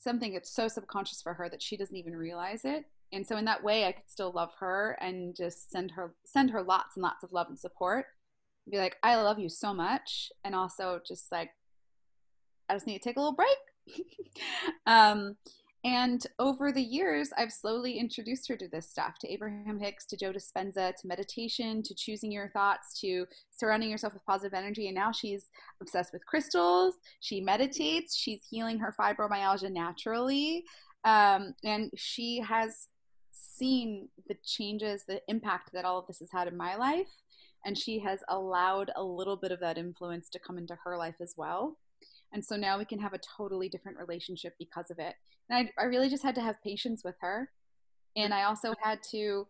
something 0.06 0.34
that's 0.34 0.54
so 0.54 0.68
subconscious 0.68 1.22
for 1.22 1.34
her 1.34 1.50
that 1.50 1.62
she 1.62 1.76
doesn't 1.76 1.96
even 1.96 2.16
realize 2.16 2.64
it. 2.64 2.86
And 3.12 3.26
so 3.26 3.38
in 3.38 3.46
that 3.46 3.64
way 3.64 3.86
i 3.86 3.92
could 3.92 4.10
still 4.10 4.32
love 4.32 4.52
her 4.60 4.98
and 5.02 5.36
just 5.36 5.72
send 5.72 5.92
her 5.92 6.14
send 6.26 6.52
her 6.52 6.64
lots 6.64 6.96
and 6.96 7.04
lots 7.04 7.24
of 7.24 7.32
love 7.32 7.48
and 7.48 7.60
support 7.60 8.06
be 8.70 8.78
like 8.78 8.98
i 9.04 9.16
love 9.16 9.40
you 9.40 9.50
so 9.50 9.74
much. 9.74 10.32
And 10.44 10.56
also 10.56 11.00
just 11.06 11.32
like 11.32 11.50
i 12.70 12.74
just 12.74 12.88
need 12.88 13.00
to 13.00 13.04
take 13.04 13.18
a 13.18 13.20
little 13.20 13.36
break. 13.36 13.58
Um 14.88 15.38
And 15.86 16.26
over 16.40 16.72
the 16.72 16.82
years, 16.82 17.30
I've 17.38 17.54
slowly 17.54 18.00
introduced 18.00 18.48
her 18.48 18.58
to 18.58 18.68
this 18.68 18.90
stuff 18.90 19.20
to 19.20 19.32
Abraham 19.32 19.78
Hicks, 19.80 20.08
to 20.08 20.18
Joe 20.18 20.34
Dispenza, 20.34 20.96
to 20.96 21.08
meditation, 21.08 21.84
to 21.84 21.94
choosing 21.94 22.32
your 22.32 22.50
thoughts, 22.50 23.00
to 23.02 23.28
surrounding 23.52 23.92
yourself 23.92 24.16
with 24.16 24.26
positive 24.26 24.56
energy. 24.56 24.88
And 24.88 24.96
now 24.96 25.12
she's 25.12 25.52
obsessed 25.80 26.12
with 26.12 26.26
crystals. 26.26 26.96
She 27.20 27.40
meditates. 27.40 28.18
She's 28.18 28.42
healing 28.50 28.80
her 28.80 28.96
fibromyalgia 29.00 29.72
naturally. 29.72 30.66
Um, 31.04 31.54
and 31.64 31.92
she 31.96 32.40
has 32.40 32.88
seen 33.30 34.10
the 34.28 34.38
changes, 34.44 35.04
the 35.08 35.22
impact 35.28 35.70
that 35.74 35.86
all 35.86 36.00
of 36.00 36.08
this 36.08 36.18
has 36.18 36.32
had 36.32 36.48
in 36.48 36.58
my 36.58 36.76
life. 36.78 37.12
And 37.64 37.78
she 37.78 38.00
has 38.00 38.22
allowed 38.28 38.90
a 38.96 39.04
little 39.04 39.38
bit 39.38 39.52
of 39.52 39.60
that 39.60 39.78
influence 39.78 40.30
to 40.30 40.40
come 40.40 40.58
into 40.58 40.76
her 40.84 40.98
life 40.98 41.22
as 41.22 41.36
well. 41.38 41.78
And 42.34 42.44
so 42.44 42.56
now 42.56 42.78
we 42.78 42.86
can 42.86 43.00
have 43.00 43.14
a 43.14 43.20
totally 43.20 43.70
different 43.70 43.98
relationship 43.98 44.56
because 44.60 44.92
of 44.92 45.00
it. 45.00 45.16
And 45.50 45.70
I, 45.78 45.82
I 45.82 45.86
really 45.86 46.10
just 46.10 46.24
had 46.24 46.36
to 46.36 46.42
have 46.42 46.62
patience 46.64 47.04
with 47.04 47.16
her. 47.22 47.50
And 48.16 48.34
I 48.34 48.44
also 48.44 48.74
had 48.82 49.00
to 49.12 49.48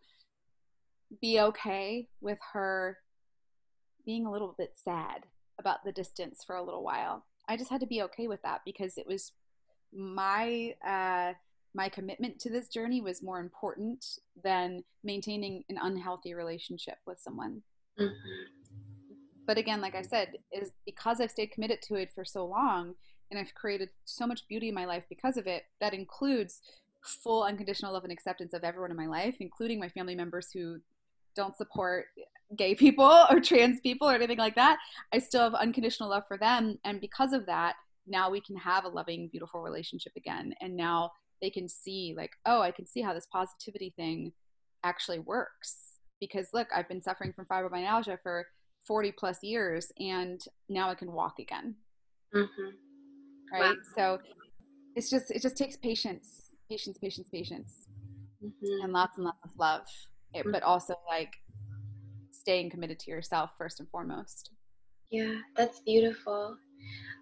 be 1.20 1.40
okay 1.40 2.08
with 2.20 2.38
her 2.52 2.98
being 4.04 4.26
a 4.26 4.30
little 4.30 4.54
bit 4.56 4.72
sad 4.74 5.24
about 5.58 5.84
the 5.84 5.92
distance 5.92 6.42
for 6.44 6.56
a 6.56 6.62
little 6.62 6.84
while. 6.84 7.24
I 7.48 7.56
just 7.56 7.70
had 7.70 7.80
to 7.80 7.86
be 7.86 8.02
okay 8.02 8.28
with 8.28 8.42
that 8.42 8.60
because 8.64 8.98
it 8.98 9.06
was 9.06 9.32
my 9.92 10.74
uh, 10.86 11.32
my 11.74 11.88
commitment 11.88 12.38
to 12.40 12.50
this 12.50 12.68
journey 12.68 13.00
was 13.00 13.22
more 13.22 13.38
important 13.38 14.04
than 14.42 14.82
maintaining 15.04 15.62
an 15.68 15.78
unhealthy 15.80 16.34
relationship 16.34 16.96
with 17.06 17.20
someone. 17.20 17.62
Mm-hmm 17.98 18.95
but 19.46 19.58
again 19.58 19.80
like 19.80 19.94
i 19.94 20.02
said 20.02 20.34
is 20.52 20.72
because 20.84 21.20
i've 21.20 21.30
stayed 21.30 21.50
committed 21.50 21.80
to 21.82 21.94
it 21.94 22.10
for 22.14 22.24
so 22.24 22.44
long 22.44 22.94
and 23.30 23.38
i've 23.38 23.54
created 23.54 23.88
so 24.04 24.26
much 24.26 24.46
beauty 24.48 24.68
in 24.68 24.74
my 24.74 24.84
life 24.84 25.04
because 25.08 25.36
of 25.36 25.46
it 25.46 25.64
that 25.80 25.94
includes 25.94 26.60
full 27.02 27.44
unconditional 27.44 27.92
love 27.92 28.02
and 28.02 28.12
acceptance 28.12 28.52
of 28.52 28.64
everyone 28.64 28.90
in 28.90 28.96
my 28.96 29.06
life 29.06 29.36
including 29.40 29.78
my 29.78 29.88
family 29.88 30.14
members 30.14 30.50
who 30.52 30.78
don't 31.36 31.56
support 31.56 32.06
gay 32.56 32.74
people 32.74 33.26
or 33.30 33.40
trans 33.40 33.80
people 33.80 34.08
or 34.08 34.14
anything 34.14 34.38
like 34.38 34.54
that. 34.54 34.78
I 35.12 35.18
still 35.18 35.42
have 35.42 35.54
unconditional 35.54 36.10
love 36.10 36.24
for 36.26 36.38
them. 36.38 36.78
And 36.84 37.00
because 37.00 37.32
of 37.32 37.46
that 37.46 37.76
now 38.08 38.30
we 38.30 38.40
can 38.40 38.56
have 38.56 38.84
a 38.84 38.88
loving 38.88 39.28
beautiful 39.28 39.60
relationship 39.60 40.12
again. 40.16 40.54
And 40.60 40.76
now 40.76 41.10
they 41.42 41.50
can 41.50 41.68
see 41.68 42.14
like 42.16 42.30
oh 42.46 42.62
i 42.62 42.70
can 42.70 42.86
see 42.86 43.02
how 43.02 43.12
this 43.12 43.26
positivity 43.30 43.92
thing 43.96 44.32
actually 44.84 45.18
works. 45.18 45.76
Because 46.20 46.48
look 46.52 46.68
i've 46.74 46.88
been 46.88 47.02
suffering 47.02 47.32
from 47.32 47.46
fibromyalgia 47.46 48.18
for 48.22 48.46
40 48.86 49.12
plus 49.12 49.42
years 49.42 49.92
and 49.98 50.40
now 50.68 50.90
I 50.90 50.94
can 50.94 51.12
walk 51.12 51.38
again. 51.38 51.74
Mm-hmm. 52.34 53.52
Right. 53.52 53.74
Wow. 53.74 53.74
So 53.96 54.18
it's 54.94 55.10
just, 55.10 55.30
it 55.30 55.42
just 55.42 55.56
takes 55.56 55.76
patience, 55.76 56.50
patience, 56.70 56.98
patience, 56.98 57.28
patience, 57.30 57.88
mm-hmm. 58.44 58.84
and 58.84 58.92
lots 58.92 59.18
and 59.18 59.24
lots 59.24 59.44
of 59.44 59.50
love, 59.58 59.86
it, 60.34 60.40
mm-hmm. 60.40 60.52
but 60.52 60.62
also 60.62 60.94
like 61.08 61.34
staying 62.30 62.70
committed 62.70 62.98
to 63.00 63.10
yourself 63.10 63.50
first 63.58 63.80
and 63.80 63.88
foremost. 63.90 64.50
Yeah, 65.10 65.34
that's 65.56 65.80
beautiful. 65.80 66.56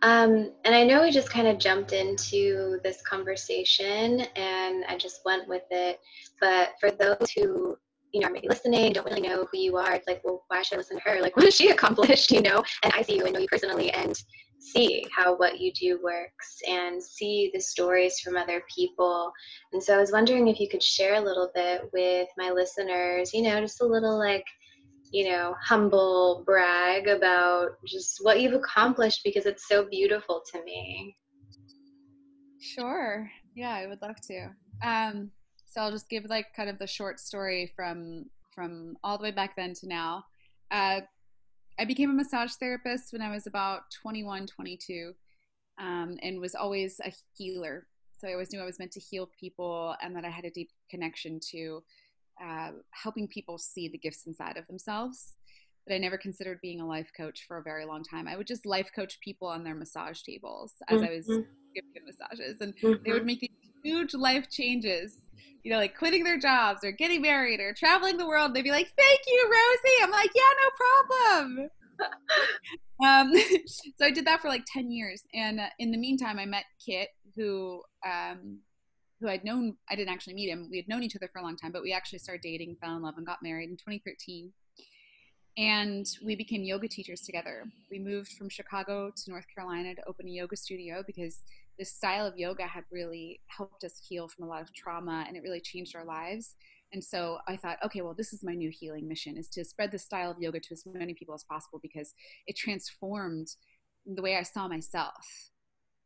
Um, 0.02 0.52
and 0.64 0.75
I 0.75 0.85
know 0.85 1.02
we 1.02 1.11
just 1.11 1.30
kind 1.30 1.47
of 1.47 1.59
jumped 1.59 1.92
into 1.92 2.78
this 2.83 3.00
conversation 3.02 4.21
and 4.37 4.85
I 4.87 4.97
just 4.99 5.21
went 5.25 5.49
with 5.49 5.62
it. 5.71 5.99
But 6.40 6.73
for 6.78 6.90
those 6.90 7.30
who 7.35 7.76
you 8.14 8.21
know, 8.21 8.30
maybe 8.30 8.49
listening, 8.49 8.92
don't 8.92 9.04
really 9.04 9.21
know 9.21 9.44
who 9.50 9.59
you 9.59 9.76
are. 9.76 9.92
It's 9.92 10.06
like, 10.06 10.23
well, 10.25 10.44
why 10.47 10.62
should 10.62 10.76
I 10.76 10.78
listen 10.78 10.99
to 10.99 11.02
her? 11.02 11.21
Like, 11.21 11.37
what 11.37 11.44
has 11.44 11.56
she 11.56 11.71
accomplished? 11.71 12.30
You 12.30 12.42
know, 12.42 12.62
and 12.85 12.92
I 12.94 13.02
see 13.02 13.16
you 13.16 13.25
and 13.25 13.35
know 13.35 13.40
you 13.40 13.49
personally 13.49 13.90
and 13.90 14.16
see 14.61 15.04
how 15.14 15.37
what 15.37 15.59
you 15.59 15.73
do 15.73 16.00
works 16.02 16.61
and 16.68 17.02
see 17.02 17.50
the 17.52 17.61
stories 17.61 18.21
from 18.21 18.37
other 18.37 18.62
people. 18.75 19.33
And 19.73 19.83
so 19.83 19.97
I 19.97 20.00
was 20.00 20.12
wondering 20.12 20.47
if 20.47 20.61
you 20.61 20.68
could 20.68 20.83
share 20.83 21.16
a 21.16 21.21
little 21.21 21.50
bit 21.56 21.90
with 21.92 22.28
my 22.38 22.50
listeners, 22.50 23.35
you 23.35 23.42
know, 23.42 23.61
just 23.61 23.83
a 23.83 23.87
little 23.87 24.16
like, 24.16 24.47
you 25.11 25.28
know, 25.28 25.56
humble 25.61 26.44
brag 26.47 27.09
about 27.09 27.71
just 27.85 28.21
what 28.23 28.40
you've 28.40 28.54
accomplished 28.54 29.23
because 29.25 29.44
it's 29.44 29.66
so 29.68 29.87
beautiful 29.88 30.40
to 30.52 30.62
me. 30.64 31.16
Sure. 32.61 33.28
Yeah, 33.56 33.75
I 33.75 33.87
would 33.88 34.00
love 34.00 34.21
to. 34.28 34.50
Um, 34.85 35.30
so 35.75 35.81
I'll 35.81 35.90
just 35.90 36.09
give 36.09 36.25
like 36.26 36.47
kind 36.54 36.71
of 36.71 36.78
the 36.78 36.87
short 36.87 37.19
story 37.19 37.73
from 37.75 38.26
from 38.54 38.97
all 39.02 39.19
the 39.19 39.25
way 39.25 39.33
back 39.33 39.57
then 39.57 39.75
to 39.75 39.88
now. 39.88 40.25
Uh, 40.71 41.00
I 41.78 41.85
became 41.85 42.11
a 42.11 42.14
massage 42.14 42.52
therapist 42.52 43.12
when 43.12 43.21
I 43.21 43.33
was 43.33 43.49
about 43.49 43.83
21, 44.00 44.47
22, 44.47 45.12
um, 45.81 46.16
and 46.23 46.40
was 46.40 46.54
always 46.54 47.00
a 47.04 47.12
healer. 47.37 47.88
So 48.16 48.28
I 48.28 48.33
always 48.33 48.52
knew 48.52 48.61
I 48.61 48.64
was 48.64 48.78
meant 48.78 48.93
to 48.93 49.00
heal 49.00 49.28
people 49.40 49.97
and 50.00 50.14
that 50.14 50.25
I 50.25 50.31
had 50.31 50.45
a 50.45 50.50
deep 50.50 50.71
connection 50.88 51.40
to 51.50 51.83
uh, 52.40 52.71
helping 52.90 53.26
people 53.26 53.59
see 53.59 53.88
the 53.88 53.99
gifts 53.99 54.28
inside 54.28 54.57
of 54.57 54.69
themselves. 54.69 55.33
But 55.85 55.95
I 55.95 55.99
never 55.99 56.16
considered 56.16 56.61
being 56.62 56.81
a 56.81 56.87
life 56.87 57.11
coach 57.16 57.45
for 57.49 57.59
a 57.59 57.62
very 57.62 57.85
long 57.85 58.04
time. 58.04 58.28
I 58.28 58.37
would 58.37 58.47
just 58.47 58.64
life 58.64 58.90
coach 58.95 59.19
people 59.21 59.49
on 59.49 59.64
their 59.64 59.75
massage 59.75 60.23
tables 60.23 60.75
as 60.88 61.00
mm-hmm. 61.00 61.12
I 61.12 61.16
was 61.16 61.26
mm-hmm. 61.26 61.50
giving 61.75 62.07
massages, 62.07 62.61
and 62.61 62.75
mm-hmm. 62.76 63.02
they 63.04 63.12
would 63.12 63.23
mm-hmm. 63.23 63.26
make 63.26 63.40
these 63.40 63.63
huge 63.85 64.14
life 64.14 64.50
changes 64.50 65.21
you 65.64 65.73
know, 65.73 65.79
like 65.79 65.97
quitting 65.97 66.23
their 66.23 66.38
jobs 66.38 66.85
or 66.85 66.93
getting 66.93 67.23
married 67.23 67.59
or 67.59 67.73
traveling 67.73 68.19
the 68.19 68.26
world. 68.26 68.55
They'd 68.55 68.62
be 68.62 68.71
like, 68.71 68.93
"Thank 68.97 69.21
you, 69.26 69.50
Rosie." 69.50 70.03
I'm 70.03 70.11
like, 70.11 70.31
"Yeah, 70.35 70.43
no 70.62 70.71
problem." 71.09 71.71
um, 73.05 73.33
so 73.67 74.05
I 74.05 74.11
did 74.11 74.26
that 74.26 74.43
for 74.43 74.49
like 74.49 74.64
ten 74.67 74.93
years, 74.93 75.25
and 75.33 75.61
uh, 75.61 75.69
in 75.79 75.91
the 75.91 75.97
meantime, 75.97 76.38
I 76.38 76.45
met 76.45 76.64
Kit, 76.85 77.09
who 77.35 77.83
um, 78.07 78.59
who 79.21 79.29
I'd 79.29 79.43
known. 79.43 79.76
I 79.91 79.97
didn't 79.97 80.12
actually 80.12 80.35
meet 80.35 80.50
him. 80.50 80.69
We 80.71 80.76
had 80.76 80.88
known 80.88 81.03
each 81.03 81.17
other 81.17 81.31
for 81.33 81.38
a 81.38 81.43
long 81.43 81.57
time, 81.57 81.73
but 81.73 81.83
we 81.83 81.95
actually 81.95 82.19
started 82.19 82.43
dating, 82.43 82.76
fell 82.81 82.97
in 82.97 83.03
love, 83.03 83.14
and 83.17 83.26
got 83.26 83.43
married 83.43 83.71
in 83.71 83.76
2013. 83.76 84.53
And 85.57 86.05
we 86.23 86.35
became 86.35 86.64
yoga 86.64 86.88
teachers 86.88 87.21
together. 87.21 87.64
We 87.88 88.00
moved 88.00 88.33
from 88.33 88.49
Chicago 88.49 89.12
to 89.14 89.31
North 89.31 89.47
Carolina 89.55 89.95
to 89.95 90.03
open 90.09 90.26
a 90.26 90.31
yoga 90.31 90.57
studio 90.57 91.05
because 91.07 91.43
this 91.78 91.93
style 91.93 92.26
of 92.26 92.37
yoga 92.37 92.66
had 92.66 92.85
really 92.90 93.40
helped 93.47 93.85
us 93.85 94.00
heal 94.09 94.28
from 94.28 94.45
a 94.45 94.49
lot 94.49 94.62
of 94.62 94.73
trauma 94.75 95.25
and 95.26 95.37
it 95.37 95.43
really 95.43 95.61
changed 95.61 95.97
our 95.97 96.04
lives 96.04 96.54
and 96.93 97.02
so 97.02 97.38
i 97.49 97.57
thought 97.57 97.78
okay 97.85 98.00
well 98.00 98.14
this 98.16 98.33
is 98.33 98.45
my 98.45 98.54
new 98.54 98.71
healing 98.71 99.09
mission 99.09 99.37
is 99.37 99.49
to 99.49 99.64
spread 99.64 99.90
the 99.90 99.99
style 99.99 100.31
of 100.31 100.38
yoga 100.38 100.61
to 100.61 100.73
as 100.73 100.85
many 100.87 101.14
people 101.14 101.35
as 101.35 101.45
possible 101.45 101.78
because 101.83 102.14
it 102.47 102.57
transformed 102.57 103.49
the 104.07 104.23
way 104.23 104.37
i 104.37 104.43
saw 104.43 104.69
myself 104.69 105.50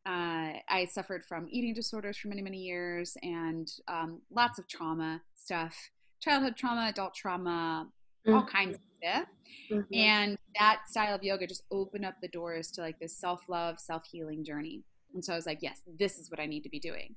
uh, 0.07 0.53
i 0.69 0.87
suffered 0.91 1.25
from 1.25 1.47
eating 1.51 1.75
disorders 1.75 2.17
for 2.17 2.29
many 2.29 2.43
many 2.43 2.59
years 2.59 3.17
and 3.23 3.69
um, 3.89 4.21
lots 4.31 4.59
of 4.59 4.67
trauma 4.69 5.21
stuff 5.35 5.91
childhood 6.21 6.57
trauma 6.57 6.89
adult 6.89 7.15
trauma 7.15 7.87
mm-hmm. 8.27 8.37
all 8.37 8.45
kinds 8.45 8.77
of 8.77 8.81
stuff 9.03 9.29
mm-hmm. 9.71 9.95
and 9.95 10.39
that 10.59 10.81
style 10.89 11.15
of 11.15 11.23
yoga 11.23 11.47
just 11.47 11.65
opened 11.71 12.05
up 12.05 12.15
the 12.23 12.29
doors 12.29 12.71
to 12.71 12.81
like 12.81 12.99
this 12.99 13.17
self-love 13.17 13.79
self-healing 13.79 14.45
journey 14.45 14.83
and 15.15 15.25
so 15.25 15.33
I 15.33 15.37
was 15.37 15.47
like, 15.47 15.59
yes, 15.61 15.81
this 15.99 16.19
is 16.19 16.31
what 16.31 16.41
I 16.41 16.47
need 16.47 16.63
to 16.63 16.69
be 16.69 16.81
doing. 16.81 17.15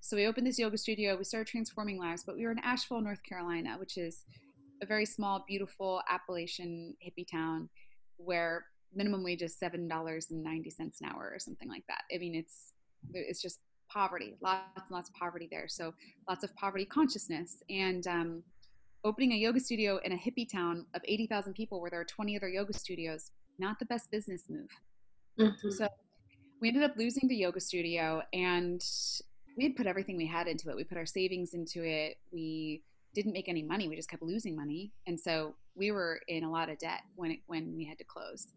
So 0.00 0.16
we 0.16 0.26
opened 0.26 0.46
this 0.46 0.58
yoga 0.58 0.78
studio. 0.78 1.16
We 1.16 1.24
started 1.24 1.48
transforming 1.48 1.98
lives, 1.98 2.22
but 2.24 2.36
we 2.36 2.44
were 2.44 2.52
in 2.52 2.58
Asheville, 2.60 3.00
North 3.00 3.22
Carolina, 3.22 3.76
which 3.78 3.98
is 3.98 4.24
a 4.82 4.86
very 4.86 5.04
small, 5.04 5.44
beautiful 5.46 6.02
Appalachian 6.08 6.94
hippie 7.04 7.26
town 7.30 7.68
where 8.16 8.64
minimum 8.94 9.24
wage 9.24 9.42
is 9.42 9.58
seven 9.58 9.88
dollars 9.88 10.28
and 10.30 10.42
ninety 10.42 10.70
cents 10.70 11.00
an 11.00 11.08
hour 11.08 11.30
or 11.32 11.38
something 11.38 11.68
like 11.68 11.84
that. 11.88 12.02
I 12.14 12.18
mean, 12.18 12.34
it's 12.34 12.72
it's 13.12 13.42
just 13.42 13.58
poverty, 13.90 14.36
lots 14.40 14.62
and 14.76 14.90
lots 14.90 15.08
of 15.08 15.14
poverty 15.16 15.48
there. 15.50 15.66
So 15.68 15.94
lots 16.28 16.44
of 16.44 16.54
poverty 16.56 16.84
consciousness 16.84 17.62
and. 17.70 18.06
Um, 18.06 18.42
opening 19.04 19.32
a 19.32 19.36
yoga 19.36 19.60
studio 19.60 20.00
in 20.04 20.12
a 20.12 20.16
hippie 20.16 20.50
town 20.50 20.84
of 20.94 21.00
80,000 21.04 21.54
people 21.54 21.80
where 21.80 21.90
there 21.90 22.00
are 22.00 22.04
20 22.04 22.36
other 22.36 22.48
yoga 22.48 22.72
studios, 22.72 23.30
not 23.58 23.78
the 23.78 23.84
best 23.84 24.10
business 24.10 24.44
move. 24.48 24.68
Mm-hmm. 25.38 25.70
So 25.70 25.88
we 26.60 26.68
ended 26.68 26.82
up 26.82 26.96
losing 26.96 27.28
the 27.28 27.36
yoga 27.36 27.60
studio 27.60 28.22
and 28.32 28.84
we 29.56 29.64
had 29.64 29.76
put 29.76 29.86
everything 29.86 30.16
we 30.16 30.26
had 30.26 30.46
into 30.46 30.70
it. 30.70 30.76
We 30.76 30.84
put 30.84 30.98
our 30.98 31.06
savings 31.06 31.54
into 31.54 31.84
it. 31.84 32.18
We 32.32 32.82
didn't 33.14 33.32
make 33.32 33.48
any 33.48 33.62
money. 33.62 33.88
We 33.88 33.96
just 33.96 34.10
kept 34.10 34.22
losing 34.22 34.56
money. 34.56 34.92
And 35.06 35.18
so 35.18 35.54
we 35.74 35.90
were 35.90 36.20
in 36.28 36.44
a 36.44 36.50
lot 36.50 36.68
of 36.68 36.78
debt 36.78 37.02
when 37.16 37.32
it, 37.32 37.40
when 37.46 37.74
we 37.76 37.84
had 37.84 37.98
to 37.98 38.04
close. 38.04 38.48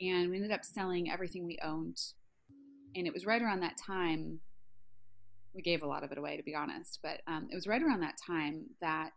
And 0.00 0.30
we 0.30 0.36
ended 0.36 0.52
up 0.52 0.64
selling 0.64 1.10
everything 1.10 1.46
we 1.46 1.58
owned. 1.62 2.00
And 2.96 3.06
it 3.06 3.12
was 3.12 3.26
right 3.26 3.40
around 3.40 3.60
that 3.60 3.76
time 3.76 4.40
we 5.54 5.62
gave 5.62 5.82
a 5.82 5.86
lot 5.86 6.02
of 6.02 6.10
it 6.10 6.18
away 6.18 6.36
to 6.36 6.42
be 6.42 6.54
honest, 6.54 6.98
but 7.02 7.20
um, 7.26 7.48
it 7.50 7.54
was 7.54 7.66
right 7.66 7.82
around 7.82 8.00
that 8.00 8.16
time 8.24 8.64
that 8.80 9.10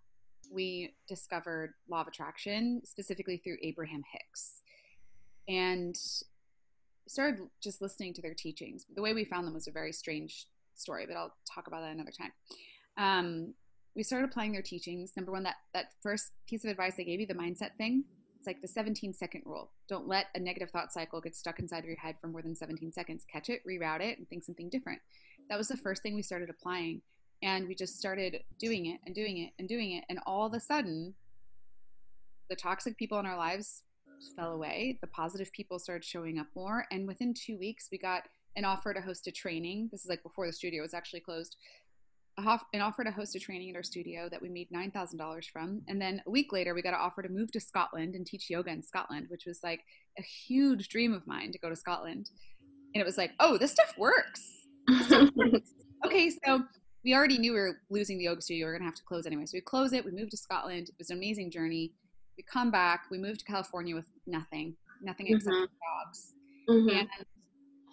we 0.51 0.93
discovered 1.07 1.74
law 1.89 2.01
of 2.01 2.07
attraction 2.07 2.81
specifically 2.86 3.38
through 3.38 3.57
Abraham 3.63 4.03
Hicks. 4.12 4.62
And 5.50 5.96
started 7.09 7.39
just 7.61 7.81
listening 7.81 8.13
to 8.13 8.21
their 8.21 8.33
teachings. 8.33 8.85
The 8.95 9.01
way 9.01 9.13
we 9.13 9.25
found 9.25 9.47
them 9.47 9.53
was 9.53 9.67
a 9.67 9.71
very 9.71 9.91
strange 9.91 10.47
story, 10.75 11.05
but 11.07 11.15
I'll 11.15 11.33
talk 11.53 11.67
about 11.67 11.81
that 11.81 11.91
another 11.91 12.11
time. 12.11 12.31
Um, 12.97 13.53
we 13.95 14.03
started 14.03 14.29
applying 14.29 14.51
their 14.51 14.61
teachings. 14.61 15.13
Number 15.15 15.31
one, 15.31 15.43
that 15.43 15.55
that 15.73 15.87
first 16.01 16.31
piece 16.47 16.63
of 16.63 16.69
advice 16.69 16.95
they 16.95 17.03
gave 17.03 17.19
you, 17.19 17.25
the 17.25 17.33
mindset 17.33 17.75
thing, 17.77 18.03
It's 18.37 18.45
like 18.45 18.61
the 18.61 18.67
17 18.67 19.13
second 19.13 19.41
rule. 19.45 19.71
Don't 19.89 20.07
let 20.07 20.27
a 20.35 20.39
negative 20.39 20.69
thought 20.69 20.93
cycle 20.93 21.19
get 21.19 21.35
stuck 21.35 21.59
inside 21.59 21.79
of 21.79 21.85
your 21.85 21.97
head 21.97 22.15
for 22.21 22.27
more 22.27 22.43
than 22.43 22.55
17 22.55 22.91
seconds. 22.91 23.25
Catch 23.31 23.49
it, 23.49 23.61
reroute 23.67 24.01
it, 24.01 24.19
and 24.19 24.29
think 24.29 24.43
something 24.43 24.69
different. 24.69 25.01
That 25.49 25.57
was 25.57 25.67
the 25.67 25.77
first 25.77 26.03
thing 26.03 26.13
we 26.13 26.21
started 26.21 26.49
applying. 26.49 27.01
And 27.41 27.67
we 27.67 27.75
just 27.75 27.97
started 27.97 28.43
doing 28.59 28.87
it 28.87 28.99
and 29.05 29.15
doing 29.15 29.37
it 29.37 29.53
and 29.57 29.67
doing 29.67 29.93
it. 29.93 30.03
And 30.09 30.19
all 30.25 30.45
of 30.45 30.53
a 30.53 30.59
sudden, 30.59 31.15
the 32.49 32.55
toxic 32.55 32.97
people 32.97 33.19
in 33.19 33.25
our 33.25 33.37
lives 33.37 33.83
fell 34.36 34.53
away. 34.53 34.97
The 35.01 35.07
positive 35.07 35.51
people 35.51 35.79
started 35.79 36.03
showing 36.03 36.39
up 36.39 36.47
more. 36.55 36.86
And 36.91 37.07
within 37.07 37.33
two 37.33 37.57
weeks, 37.57 37.89
we 37.91 37.97
got 37.97 38.24
an 38.55 38.65
offer 38.65 38.93
to 38.93 39.01
host 39.01 39.27
a 39.27 39.31
training. 39.31 39.89
This 39.91 40.03
is 40.03 40.09
like 40.09 40.24
before 40.24 40.47
the 40.47 40.53
studio 40.53 40.81
was 40.81 40.93
actually 40.93 41.21
closed. 41.21 41.55
An 42.38 42.81
offer 42.81 43.03
to 43.03 43.12
host 43.12 43.36
a 43.36 43.39
training 43.39 43.71
at 43.71 43.75
our 43.75 43.83
studio 43.83 44.29
that 44.29 44.41
we 44.41 44.50
made 44.50 44.69
$9,000 44.69 45.45
from. 45.51 45.81
And 45.88 46.00
then 46.00 46.21
a 46.27 46.29
week 46.29 46.51
later, 46.53 46.75
we 46.75 46.83
got 46.83 46.93
an 46.93 47.00
offer 47.01 47.24
to 47.24 47.29
move 47.29 47.51
to 47.53 47.59
Scotland 47.59 48.13
and 48.13 48.25
teach 48.25 48.50
yoga 48.50 48.69
in 48.69 48.83
Scotland, 48.83 49.25
which 49.29 49.45
was 49.47 49.59
like 49.63 49.81
a 50.19 50.21
huge 50.21 50.89
dream 50.89 51.13
of 51.13 51.25
mine 51.25 51.51
to 51.51 51.59
go 51.59 51.69
to 51.69 51.75
Scotland. 51.75 52.29
And 52.93 53.01
it 53.01 53.05
was 53.05 53.17
like, 53.17 53.31
oh, 53.39 53.57
this 53.57 53.71
stuff 53.71 53.93
works. 53.97 54.41
This 54.88 55.07
stuff 55.07 55.29
works. 55.36 55.74
okay, 56.05 56.31
so 56.45 56.63
we 57.03 57.15
already 57.15 57.38
knew 57.38 57.53
we 57.53 57.59
were 57.59 57.79
losing 57.89 58.17
the 58.17 58.25
yoga 58.25 58.41
studio. 58.41 58.65
We 58.65 58.71
were 58.71 58.77
going 58.77 58.83
to 58.83 58.88
have 58.88 58.95
to 58.95 59.03
close 59.03 59.25
anyway. 59.25 59.45
So 59.45 59.51
we 59.55 59.62
close 59.62 59.93
it. 59.93 60.05
We 60.05 60.12
moved 60.12 60.31
to 60.31 60.38
Scotland. 60.38 60.89
It 60.89 60.95
was 61.00 61.09
an 61.09 61.17
amazing 61.17 61.51
journey. 61.51 61.93
We 62.38 62.44
come 62.44 62.72
back. 62.72 63.06
We 63.10 63.17
moved 63.17 63.39
to 63.39 63.46
California 63.46 63.96
with 63.96 64.10
nothing, 64.25 64.75
nothing 65.01 65.27
except 65.27 65.56
mm-hmm. 65.56 66.06
dogs. 66.06 66.34
Mm-hmm. 66.70 66.89
And 66.89 67.10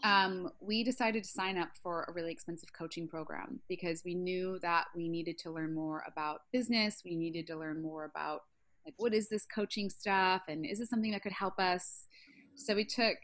um, 0.05 0.51
we 0.61 0.85
decided 0.85 1.25
to 1.25 1.31
sign 1.31 1.57
up 1.57 1.71
for 1.83 2.05
a 2.09 2.13
really 2.13 2.31
expensive 2.31 2.73
coaching 2.73 3.09
program 3.09 3.61
because 3.69 4.03
we 4.05 4.15
knew 4.15 4.59
that 4.61 4.85
we 4.95 5.09
needed 5.09 5.39
to 5.39 5.51
learn 5.51 5.75
more 5.75 6.05
about 6.07 6.43
business. 6.53 7.01
We 7.05 7.17
needed 7.17 7.47
to 7.47 7.57
learn 7.57 7.81
more 7.81 8.05
about 8.05 8.43
like 8.85 8.95
what 8.99 9.15
is 9.15 9.31
this 9.31 9.47
coaching 9.47 9.89
stuff 9.89 10.43
and 10.47 10.67
is 10.67 10.79
it 10.79 10.91
something 10.91 11.13
that 11.13 11.23
could 11.23 11.33
help 11.33 11.59
us. 11.59 12.07
So 12.55 12.75
we 12.75 12.85
took 12.85 13.17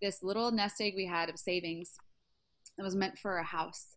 this 0.00 0.22
little 0.22 0.50
nest 0.50 0.80
egg 0.80 0.94
we 0.96 1.06
had 1.06 1.28
of 1.28 1.38
savings 1.38 1.96
that 2.78 2.84
was 2.84 2.96
meant 2.96 3.18
for 3.18 3.38
a 3.38 3.44
house 3.44 3.96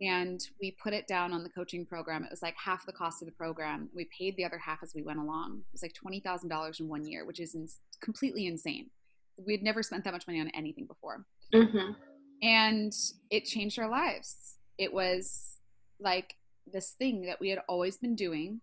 and 0.00 0.40
we 0.60 0.76
put 0.82 0.92
it 0.92 1.06
down 1.06 1.32
on 1.32 1.42
the 1.42 1.48
coaching 1.48 1.84
program. 1.84 2.24
It 2.24 2.30
was 2.30 2.42
like 2.42 2.56
half 2.56 2.86
the 2.86 2.92
cost 2.92 3.22
of 3.22 3.26
the 3.26 3.32
program. 3.32 3.88
We 3.94 4.08
paid 4.16 4.36
the 4.36 4.44
other 4.44 4.58
half 4.58 4.82
as 4.82 4.92
we 4.94 5.02
went 5.02 5.18
along. 5.18 5.58
It 5.60 5.72
was 5.72 5.82
like 5.82 5.94
twenty 5.94 6.20
thousand 6.20 6.48
dollars 6.48 6.80
in 6.80 6.88
one 6.88 7.06
year, 7.06 7.24
which 7.24 7.40
is 7.40 7.54
in- 7.54 7.68
completely 8.00 8.46
insane. 8.46 8.90
We 9.44 9.52
had 9.52 9.62
never 9.62 9.82
spent 9.82 10.04
that 10.04 10.12
much 10.12 10.26
money 10.26 10.40
on 10.40 10.50
anything 10.54 10.86
before, 10.86 11.24
mm-hmm. 11.54 11.92
and 12.42 12.92
it 13.30 13.44
changed 13.44 13.78
our 13.78 13.88
lives. 13.88 14.56
It 14.78 14.92
was 14.92 15.58
like 16.00 16.34
this 16.72 16.90
thing 16.90 17.22
that 17.22 17.40
we 17.40 17.48
had 17.50 17.60
always 17.68 17.96
been 17.96 18.14
doing 18.14 18.60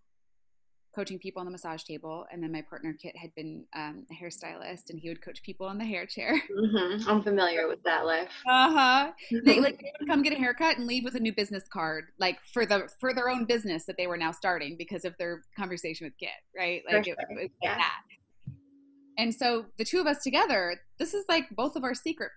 coaching 0.96 1.18
people 1.18 1.40
on 1.40 1.46
the 1.46 1.52
massage 1.52 1.82
table, 1.82 2.26
and 2.32 2.42
then 2.42 2.50
my 2.50 2.62
partner 2.62 2.96
Kit 3.00 3.14
had 3.16 3.34
been 3.34 3.64
um, 3.76 4.06
a 4.10 4.14
hairstylist, 4.14 4.88
and 4.88 4.98
he 4.98 5.10
would 5.10 5.22
coach 5.22 5.42
people 5.42 5.66
on 5.66 5.76
the 5.76 5.84
hair 5.84 6.06
chair. 6.06 6.40
Mm-hmm. 6.56 7.08
I'm 7.08 7.22
familiar 7.22 7.68
with 7.68 7.82
that 7.84 8.06
life. 8.06 8.30
Uh 8.48 8.72
huh. 8.72 9.12
they 9.44 9.60
like 9.60 9.78
they 9.82 9.92
would 10.00 10.08
come 10.08 10.22
get 10.22 10.32
a 10.32 10.36
haircut 10.36 10.78
and 10.78 10.86
leave 10.86 11.04
with 11.04 11.14
a 11.14 11.20
new 11.20 11.34
business 11.34 11.64
card, 11.70 12.06
like 12.18 12.38
for 12.52 12.64
the 12.64 12.88
for 12.98 13.12
their 13.12 13.28
own 13.28 13.44
business 13.44 13.84
that 13.84 13.96
they 13.98 14.06
were 14.06 14.16
now 14.16 14.32
starting 14.32 14.76
because 14.78 15.04
of 15.04 15.14
their 15.18 15.42
conversation 15.56 16.06
with 16.06 16.16
Kit, 16.18 16.30
right? 16.56 16.82
Like 16.90 17.04
sure. 17.04 17.14
it, 17.18 17.26
was 17.30 17.50
yeah. 17.62 17.70
like 17.70 17.78
that. 17.78 18.00
And 19.18 19.34
so 19.34 19.66
the 19.76 19.84
two 19.84 20.00
of 20.00 20.06
us 20.06 20.22
together, 20.22 20.80
this 20.98 21.14
is 21.14 21.24
like 21.28 21.44
both 21.50 21.76
of 21.76 21.84
our 21.84 21.94
secret 21.94 22.30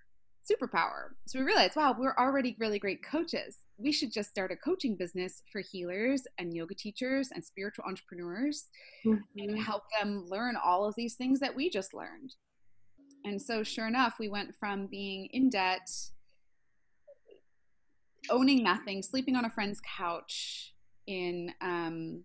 superpower. 0.49 1.11
So 1.27 1.39
we 1.39 1.45
realized, 1.45 1.75
wow, 1.75 1.95
we're 1.97 2.15
already 2.17 2.55
really 2.59 2.79
great 2.79 3.03
coaches. 3.03 3.57
We 3.79 3.91
should 3.91 4.11
just 4.11 4.29
start 4.29 4.51
a 4.51 4.55
coaching 4.55 4.95
business 4.95 5.41
for 5.51 5.61
healers 5.61 6.27
and 6.37 6.53
yoga 6.53 6.75
teachers 6.75 7.29
and 7.33 7.43
spiritual 7.43 7.85
entrepreneurs 7.87 8.65
mm-hmm. 9.05 9.21
and 9.37 9.59
help 9.59 9.83
them 9.99 10.25
learn 10.27 10.55
all 10.55 10.85
of 10.85 10.95
these 10.95 11.15
things 11.15 11.39
that 11.39 11.55
we 11.55 11.69
just 11.69 11.93
learned. 11.93 12.35
And 13.25 13.41
so, 13.41 13.63
sure 13.63 13.87
enough, 13.87 14.15
we 14.19 14.29
went 14.29 14.55
from 14.55 14.87
being 14.87 15.27
in 15.33 15.49
debt, 15.49 15.89
owning 18.29 18.63
nothing, 18.63 19.01
sleeping 19.01 19.35
on 19.35 19.45
a 19.45 19.49
friend's 19.49 19.81
couch 19.97 20.73
in 21.07 21.53
um, 21.61 22.23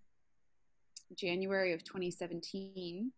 January 1.17 1.73
of 1.73 1.85
2017 1.85 3.13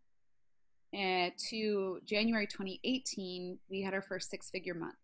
uh, 0.94 1.30
to 1.50 2.00
January 2.04 2.46
2018, 2.46 3.58
we 3.68 3.82
had 3.82 3.92
our 3.92 4.02
first 4.02 4.30
six 4.30 4.50
figure 4.50 4.74
month. 4.74 4.94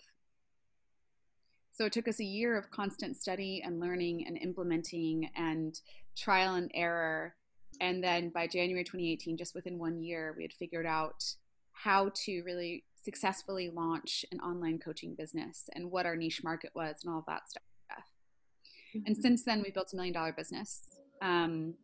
So 1.72 1.87
it 1.87 1.92
took 1.92 2.08
us 2.08 2.20
a 2.20 2.24
year 2.24 2.56
of 2.56 2.70
constant 2.70 3.16
study 3.16 3.62
and 3.64 3.80
learning 3.80 4.26
and 4.26 4.37
implementing 4.38 5.30
and 5.35 5.78
trial 6.16 6.54
and 6.54 6.70
error. 6.74 7.35
And 7.80 8.04
then 8.04 8.28
by 8.28 8.46
January 8.46 8.85
2018, 8.85 9.37
just 9.37 9.54
within 9.54 9.78
one 9.78 10.02
year, 10.02 10.35
we 10.37 10.42
had 10.42 10.52
figured 10.52 10.87
out 10.87 11.24
how 11.72 12.11
to 12.24 12.42
really 12.42 12.85
successfully 13.02 13.70
launch 13.70 14.24
an 14.30 14.40
online 14.40 14.78
coaching 14.78 15.14
business 15.14 15.68
and 15.74 15.90
what 15.90 16.06
our 16.06 16.14
niche 16.14 16.44
market 16.44 16.70
was 16.74 16.96
and 17.02 17.12
all 17.12 17.20
of 17.20 17.26
that 17.26 17.48
stuff. 17.48 17.62
Mm-hmm. 18.94 19.06
And 19.06 19.16
since 19.16 19.42
then, 19.42 19.62
we've 19.62 19.74
built 19.74 19.92
a 19.92 19.96
million 19.96 20.14
dollar 20.14 20.32
business. 20.32 20.82
Um, 21.20 21.74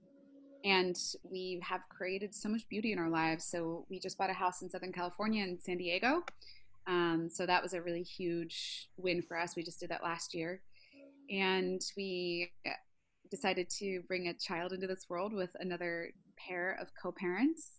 and 0.64 0.96
we 1.22 1.60
have 1.62 1.82
created 1.88 2.34
so 2.34 2.48
much 2.48 2.68
beauty 2.68 2.92
in 2.92 2.98
our 2.98 3.08
lives. 3.08 3.44
So 3.44 3.86
we 3.88 3.98
just 3.98 4.18
bought 4.18 4.30
a 4.30 4.34
house 4.34 4.62
in 4.62 4.68
Southern 4.68 4.92
California 4.92 5.44
in 5.44 5.58
San 5.60 5.78
Diego. 5.78 6.24
Um, 6.88 7.28
so 7.30 7.44
that 7.44 7.62
was 7.62 7.74
a 7.74 7.82
really 7.82 8.02
huge 8.02 8.88
win 8.96 9.22
for 9.22 9.38
us. 9.38 9.54
We 9.54 9.62
just 9.62 9.78
did 9.78 9.90
that 9.90 10.02
last 10.02 10.34
year. 10.34 10.62
And 11.30 11.82
we 11.96 12.50
decided 13.30 13.68
to 13.78 14.02
bring 14.08 14.28
a 14.28 14.34
child 14.34 14.72
into 14.72 14.86
this 14.86 15.06
world 15.10 15.34
with 15.34 15.50
another 15.60 16.10
pair 16.38 16.78
of 16.80 16.88
co 17.00 17.12
parents. 17.12 17.72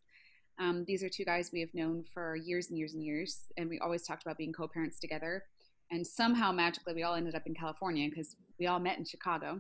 Um, 0.60 0.86
these 0.88 1.04
are 1.04 1.10
two 1.10 1.26
guys 1.26 1.50
we 1.52 1.62
have 1.62 1.74
known 1.74 2.04
for 2.14 2.36
years 2.36 2.70
and 2.70 2.78
years 2.78 2.94
and 2.94 3.04
years. 3.04 3.46
And 3.58 3.68
we 3.68 3.80
always 3.80 4.06
talked 4.06 4.24
about 4.24 4.38
being 4.38 4.54
co 4.54 4.68
parents 4.68 5.00
together. 5.00 5.44
And 5.92 6.06
somehow 6.06 6.52
magically, 6.52 6.94
we 6.94 7.04
all 7.04 7.16
ended 7.16 7.34
up 7.34 7.48
in 7.48 7.56
California 7.56 8.08
because 8.10 8.36
we 8.60 8.68
all 8.68 8.80
met 8.80 9.00
in 9.00 9.06
Chicago. 9.06 9.60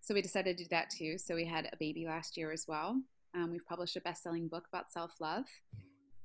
So 0.00 0.14
we 0.14 0.22
decided 0.22 0.56
to 0.56 0.64
do 0.64 0.68
that 0.70 0.90
too. 0.90 1.18
So 1.18 1.34
we 1.34 1.44
had 1.44 1.68
a 1.72 1.76
baby 1.76 2.06
last 2.06 2.36
year 2.36 2.52
as 2.52 2.66
well. 2.68 3.02
Um, 3.34 3.50
we've 3.50 3.66
published 3.66 3.96
a 3.96 4.00
best-selling 4.00 4.48
book 4.48 4.64
about 4.72 4.90
self-love, 4.90 5.44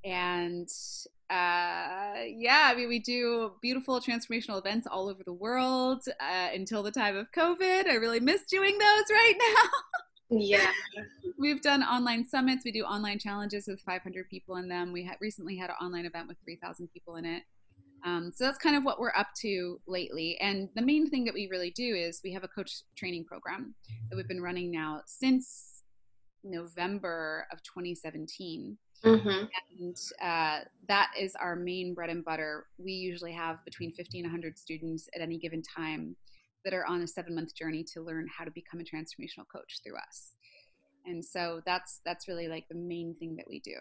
and 0.04 0.70
uh, 1.30 2.14
yeah, 2.28 2.70
I 2.72 2.76
mean 2.76 2.90
we 2.90 3.00
do 3.00 3.54
beautiful 3.62 4.00
transformational 4.00 4.60
events 4.60 4.88
all 4.90 5.10
over 5.10 5.24
the 5.26 5.34
world 5.34 6.04
uh, 6.20 6.50
until 6.54 6.84
the 6.84 6.92
time 6.92 7.16
of 7.16 7.32
COVID. 7.32 7.88
I 7.88 7.96
really 7.96 8.20
miss 8.20 8.44
doing 8.44 8.78
those 8.78 9.06
right 9.12 9.34
now. 10.30 10.38
yeah, 10.40 10.72
we've 11.40 11.62
done 11.62 11.84
online 11.84 12.28
summits. 12.28 12.64
We 12.66 12.72
do 12.72 12.84
online 12.84 13.20
challenges 13.20 13.68
with 13.68 13.82
500 13.82 14.30
people 14.30 14.58
in 14.58 14.68
them. 14.68 14.92
We 14.92 15.04
had 15.04 15.18
recently 15.22 15.58
had 15.58 15.70
an 15.70 15.78
online 15.82 16.06
event 16.06 16.28
with 16.28 16.38
3,000 16.44 16.88
people 16.94 17.16
in 17.16 17.26
it. 17.26 17.44
Um, 18.06 18.32
so 18.36 18.44
that's 18.44 18.58
kind 18.58 18.76
of 18.76 18.84
what 18.84 19.00
we're 19.00 19.14
up 19.16 19.28
to 19.42 19.80
lately. 19.88 20.38
And 20.40 20.70
the 20.76 20.82
main 20.82 21.10
thing 21.10 21.24
that 21.26 21.34
we 21.34 21.48
really 21.50 21.72
do 21.72 21.96
is 21.96 22.20
we 22.24 22.34
have 22.34 22.44
a 22.44 22.50
coach 22.50 22.82
training 22.98 23.26
program 23.26 23.76
that 24.10 24.18
we've 24.18 24.28
been 24.28 24.42
running 24.42 24.72
now 24.72 25.02
since 25.06 25.84
November 26.44 27.48
of 27.52 27.64
2017. 27.64 28.78
Mm-hmm. 29.04 29.46
And 29.80 29.98
uh, 30.22 30.64
that 30.88 31.12
is 31.20 31.36
our 31.36 31.56
main 31.56 31.94
bread 31.94 32.10
and 32.10 32.24
butter. 32.24 32.68
We 32.78 32.94
usually 32.94 33.34
have 33.34 33.64
between 33.66 33.92
50 33.92 34.20
and 34.20 34.26
100 34.26 34.58
students 34.58 35.10
at 35.16 35.22
any 35.22 35.38
given 35.38 35.62
time 35.62 36.16
that 36.64 36.74
are 36.74 36.86
on 36.86 37.02
a 37.02 37.08
seven 37.08 37.36
month 37.36 37.54
journey 37.56 37.84
to 37.94 38.02
learn 38.02 38.28
how 38.36 38.46
to 38.46 38.52
become 38.52 38.80
a 38.80 38.84
transformational 38.84 39.46
coach 39.54 39.82
through 39.84 39.98
us. 39.98 40.36
And 41.06 41.24
so 41.24 41.62
that's 41.66 42.00
that's 42.06 42.30
really 42.30 42.48
like 42.48 42.68
the 42.70 42.76
main 42.76 43.16
thing 43.20 43.36
that 43.36 43.46
we 43.48 43.60
do. 43.60 43.76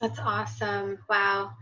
That's 0.00 0.18
awesome. 0.18 0.98
Wow. 1.08 1.52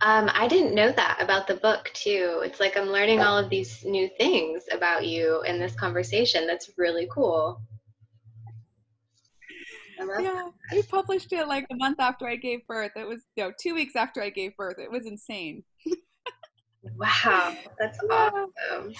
Um, 0.00 0.30
I 0.32 0.48
didn't 0.48 0.74
know 0.74 0.90
that 0.90 1.18
about 1.20 1.46
the 1.46 1.56
book, 1.56 1.90
too. 1.92 2.40
It's 2.42 2.60
like 2.60 2.76
I'm 2.76 2.88
learning 2.88 3.20
all 3.20 3.36
of 3.36 3.50
these 3.50 3.84
new 3.84 4.08
things 4.16 4.62
about 4.72 5.06
you 5.06 5.42
in 5.42 5.58
this 5.58 5.74
conversation. 5.74 6.46
That's 6.46 6.70
really 6.78 7.08
cool. 7.12 7.60
Yeah, 10.20 10.48
we 10.72 10.82
published 10.82 11.32
it 11.32 11.46
like 11.48 11.66
a 11.70 11.76
month 11.76 12.00
after 12.00 12.26
I 12.26 12.36
gave 12.36 12.66
birth. 12.66 12.92
It 12.96 13.06
was, 13.06 13.20
know, 13.36 13.52
two 13.60 13.74
weeks 13.74 13.96
after 13.96 14.22
I 14.22 14.30
gave 14.30 14.56
birth. 14.56 14.78
It 14.78 14.90
was 14.90 15.06
insane. 15.06 15.62
wow, 16.96 17.54
that's 17.78 17.98
awesome. 18.10 18.92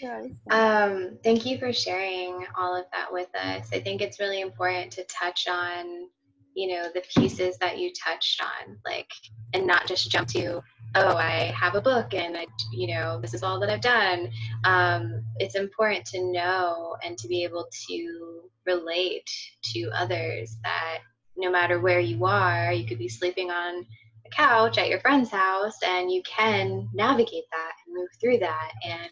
Yeah, 0.00 0.24
um, 0.50 1.18
thank 1.24 1.46
you 1.46 1.58
for 1.58 1.72
sharing 1.72 2.44
all 2.58 2.76
of 2.76 2.84
that 2.92 3.12
with 3.12 3.28
us. 3.34 3.68
I 3.72 3.80
think 3.80 4.02
it's 4.02 4.20
really 4.20 4.40
important 4.40 4.92
to 4.92 5.04
touch 5.04 5.48
on 5.48 6.08
you 6.56 6.68
know 6.68 6.88
the 6.94 7.02
pieces 7.14 7.58
that 7.58 7.78
you 7.78 7.92
touched 7.92 8.42
on 8.42 8.78
like 8.84 9.10
and 9.52 9.66
not 9.66 9.86
just 9.86 10.10
jump 10.10 10.26
to 10.28 10.62
oh 10.94 11.16
i 11.16 11.52
have 11.54 11.74
a 11.74 11.80
book 11.80 12.14
and 12.14 12.36
i 12.36 12.46
you 12.72 12.94
know 12.94 13.20
this 13.20 13.34
is 13.34 13.42
all 13.42 13.60
that 13.60 13.70
i've 13.70 13.80
done. 13.80 14.30
Um, 14.64 15.24
it's 15.38 15.54
important 15.54 16.04
to 16.06 16.32
know 16.32 16.96
and 17.04 17.16
to 17.18 17.28
be 17.28 17.44
able 17.44 17.68
to 17.88 18.42
relate 18.66 19.28
to 19.74 19.90
others 19.94 20.56
that 20.62 20.98
no 21.36 21.50
matter 21.50 21.80
where 21.80 22.00
you 22.00 22.24
are 22.24 22.72
you 22.72 22.86
could 22.86 22.98
be 22.98 23.08
sleeping 23.08 23.50
on 23.50 23.84
a 24.26 24.30
couch 24.30 24.78
at 24.78 24.88
your 24.88 25.00
friend's 25.00 25.30
house 25.30 25.76
and 25.84 26.10
you 26.10 26.22
can 26.22 26.88
navigate 26.94 27.44
that 27.52 27.72
and 27.86 27.96
move 27.96 28.08
through 28.20 28.38
that 28.38 28.72
and 28.84 29.10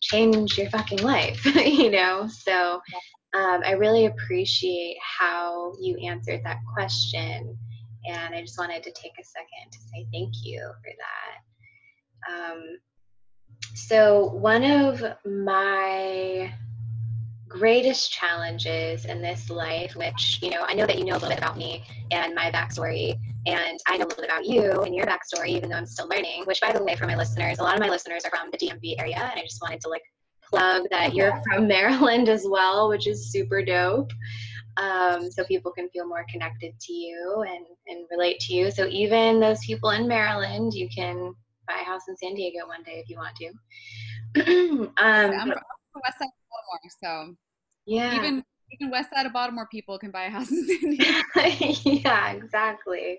change 0.00 0.58
your 0.58 0.70
fucking 0.70 1.02
life 1.02 1.44
you 1.56 1.90
know? 1.90 2.28
So 2.28 2.80
um, 3.32 3.62
I 3.64 3.72
really 3.72 4.06
appreciate 4.06 4.96
how 5.18 5.72
you 5.80 5.96
answered 5.98 6.40
that 6.44 6.58
question 6.74 7.56
And 8.06 8.34
I 8.34 8.40
just 8.40 8.58
wanted 8.58 8.82
to 8.84 8.92
take 8.92 9.12
a 9.20 9.24
second 9.24 9.72
to 9.72 9.78
say 9.92 10.06
thank 10.12 10.44
you 10.44 10.60
for 10.60 10.92
that. 10.98 12.52
Um, 12.52 12.78
so, 13.74 14.26
one 14.34 14.64
of 14.64 15.02
my 15.24 16.52
greatest 17.48 18.12
challenges 18.12 19.04
in 19.04 19.20
this 19.20 19.50
life, 19.50 19.96
which, 19.96 20.38
you 20.40 20.50
know, 20.50 20.62
I 20.66 20.74
know 20.74 20.86
that 20.86 20.98
you 20.98 21.04
know 21.04 21.14
a 21.14 21.14
little 21.14 21.30
bit 21.30 21.38
about 21.38 21.56
me 21.56 21.84
and 22.10 22.34
my 22.34 22.50
backstory, 22.50 23.18
and 23.46 23.78
I 23.86 23.96
know 23.96 24.04
a 24.04 24.06
little 24.06 24.22
bit 24.22 24.30
about 24.30 24.46
you 24.46 24.82
and 24.82 24.94
your 24.94 25.06
backstory, 25.06 25.48
even 25.48 25.68
though 25.68 25.76
I'm 25.76 25.86
still 25.86 26.08
learning, 26.08 26.44
which, 26.44 26.60
by 26.60 26.72
the 26.72 26.82
way, 26.82 26.94
for 26.94 27.06
my 27.06 27.16
listeners, 27.16 27.58
a 27.58 27.62
lot 27.62 27.74
of 27.74 27.80
my 27.80 27.88
listeners 27.88 28.24
are 28.24 28.30
from 28.30 28.50
the 28.52 28.58
DMV 28.58 29.00
area, 29.00 29.16
and 29.16 29.38
I 29.38 29.42
just 29.42 29.60
wanted 29.60 29.80
to 29.80 29.88
like 29.88 30.02
plug 30.48 30.84
that 30.90 31.14
you're 31.14 31.40
from 31.44 31.66
Maryland 31.68 32.28
as 32.28 32.46
well, 32.48 32.88
which 32.88 33.06
is 33.06 33.30
super 33.30 33.64
dope. 33.64 34.12
Um, 34.76 35.30
so 35.30 35.44
people 35.44 35.72
can 35.72 35.88
feel 35.90 36.06
more 36.06 36.24
connected 36.30 36.78
to 36.80 36.92
you 36.92 37.44
and, 37.48 37.66
and 37.88 38.06
relate 38.10 38.38
to 38.40 38.54
you. 38.54 38.70
So 38.70 38.86
even 38.86 39.40
those 39.40 39.60
people 39.60 39.90
in 39.90 40.06
Maryland, 40.06 40.72
you 40.74 40.88
can 40.88 41.34
buy 41.66 41.80
a 41.80 41.84
house 41.84 42.02
in 42.08 42.16
San 42.16 42.34
Diego 42.34 42.66
one 42.66 42.82
day 42.82 43.02
if 43.02 43.08
you 43.08 43.16
want 43.16 43.36
to. 43.36 43.48
um, 44.86 44.92
I'm 44.98 45.48
from 45.48 46.02
West 46.04 46.18
Side 46.18 46.26
of 46.26 47.02
Baltimore, 47.02 47.30
so 47.30 47.36
yeah, 47.86 48.14
even 48.14 48.44
even 48.72 48.90
West 48.90 49.10
Side 49.10 49.26
of 49.26 49.32
Baltimore 49.32 49.66
people 49.70 49.98
can 49.98 50.12
buy 50.12 50.24
a 50.24 50.30
house 50.30 50.50
in 50.50 50.64
San 50.66 50.90
Diego. 50.96 51.80
yeah, 51.84 52.30
exactly. 52.32 53.18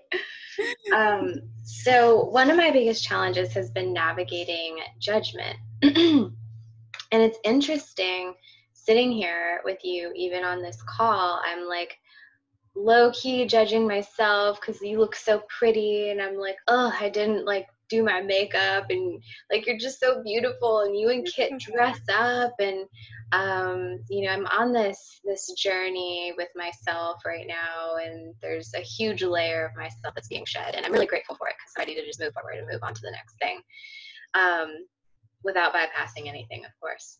um, 0.96 1.34
so 1.62 2.24
one 2.24 2.50
of 2.50 2.56
my 2.56 2.70
biggest 2.70 3.04
challenges 3.04 3.52
has 3.52 3.70
been 3.70 3.92
navigating 3.92 4.78
judgment. 4.98 5.58
And 7.12 7.22
it's 7.22 7.38
interesting 7.44 8.34
sitting 8.84 9.12
here 9.12 9.60
with 9.64 9.78
you, 9.84 10.12
even 10.14 10.44
on 10.44 10.62
this 10.62 10.82
call. 10.82 11.40
I'm 11.44 11.66
like 11.66 11.98
low 12.74 13.10
key 13.12 13.46
judging 13.46 13.86
myself 13.86 14.60
because 14.60 14.80
you 14.80 14.98
look 14.98 15.14
so 15.14 15.42
pretty. 15.58 16.10
And 16.10 16.20
I'm 16.20 16.36
like, 16.36 16.56
oh, 16.68 16.92
I 16.98 17.08
didn't 17.08 17.44
like 17.44 17.68
do 17.88 18.02
my 18.02 18.22
makeup. 18.22 18.86
And 18.90 19.22
like, 19.50 19.66
you're 19.66 19.78
just 19.78 20.00
so 20.00 20.22
beautiful. 20.22 20.80
And 20.80 20.98
you 20.98 21.10
and 21.10 21.26
Kit 21.26 21.52
dress 21.58 22.00
up. 22.10 22.54
And, 22.58 22.86
um, 23.32 24.00
you 24.08 24.24
know, 24.24 24.32
I'm 24.32 24.46
on 24.46 24.72
this 24.72 25.20
this 25.24 25.52
journey 25.52 26.34
with 26.36 26.48
myself 26.54 27.22
right 27.24 27.46
now, 27.46 27.96
and 27.96 28.34
there's 28.42 28.74
a 28.74 28.80
huge 28.80 29.22
layer 29.22 29.66
of 29.66 29.76
myself 29.76 30.14
that's 30.14 30.28
being 30.28 30.44
shed, 30.44 30.74
and 30.74 30.84
I'm 30.84 30.92
really 30.92 31.06
grateful 31.06 31.36
for 31.36 31.48
it 31.48 31.54
because 31.56 31.72
I 31.82 31.90
need 31.90 31.98
to 31.98 32.06
just 32.06 32.20
move 32.20 32.34
forward 32.34 32.56
and 32.56 32.68
move 32.70 32.82
on 32.82 32.92
to 32.92 33.00
the 33.00 33.10
next 33.10 33.38
thing. 33.38 33.60
Um, 34.34 34.84
without 35.44 35.72
bypassing 35.72 36.28
anything, 36.28 36.64
of 36.66 36.72
course. 36.78 37.18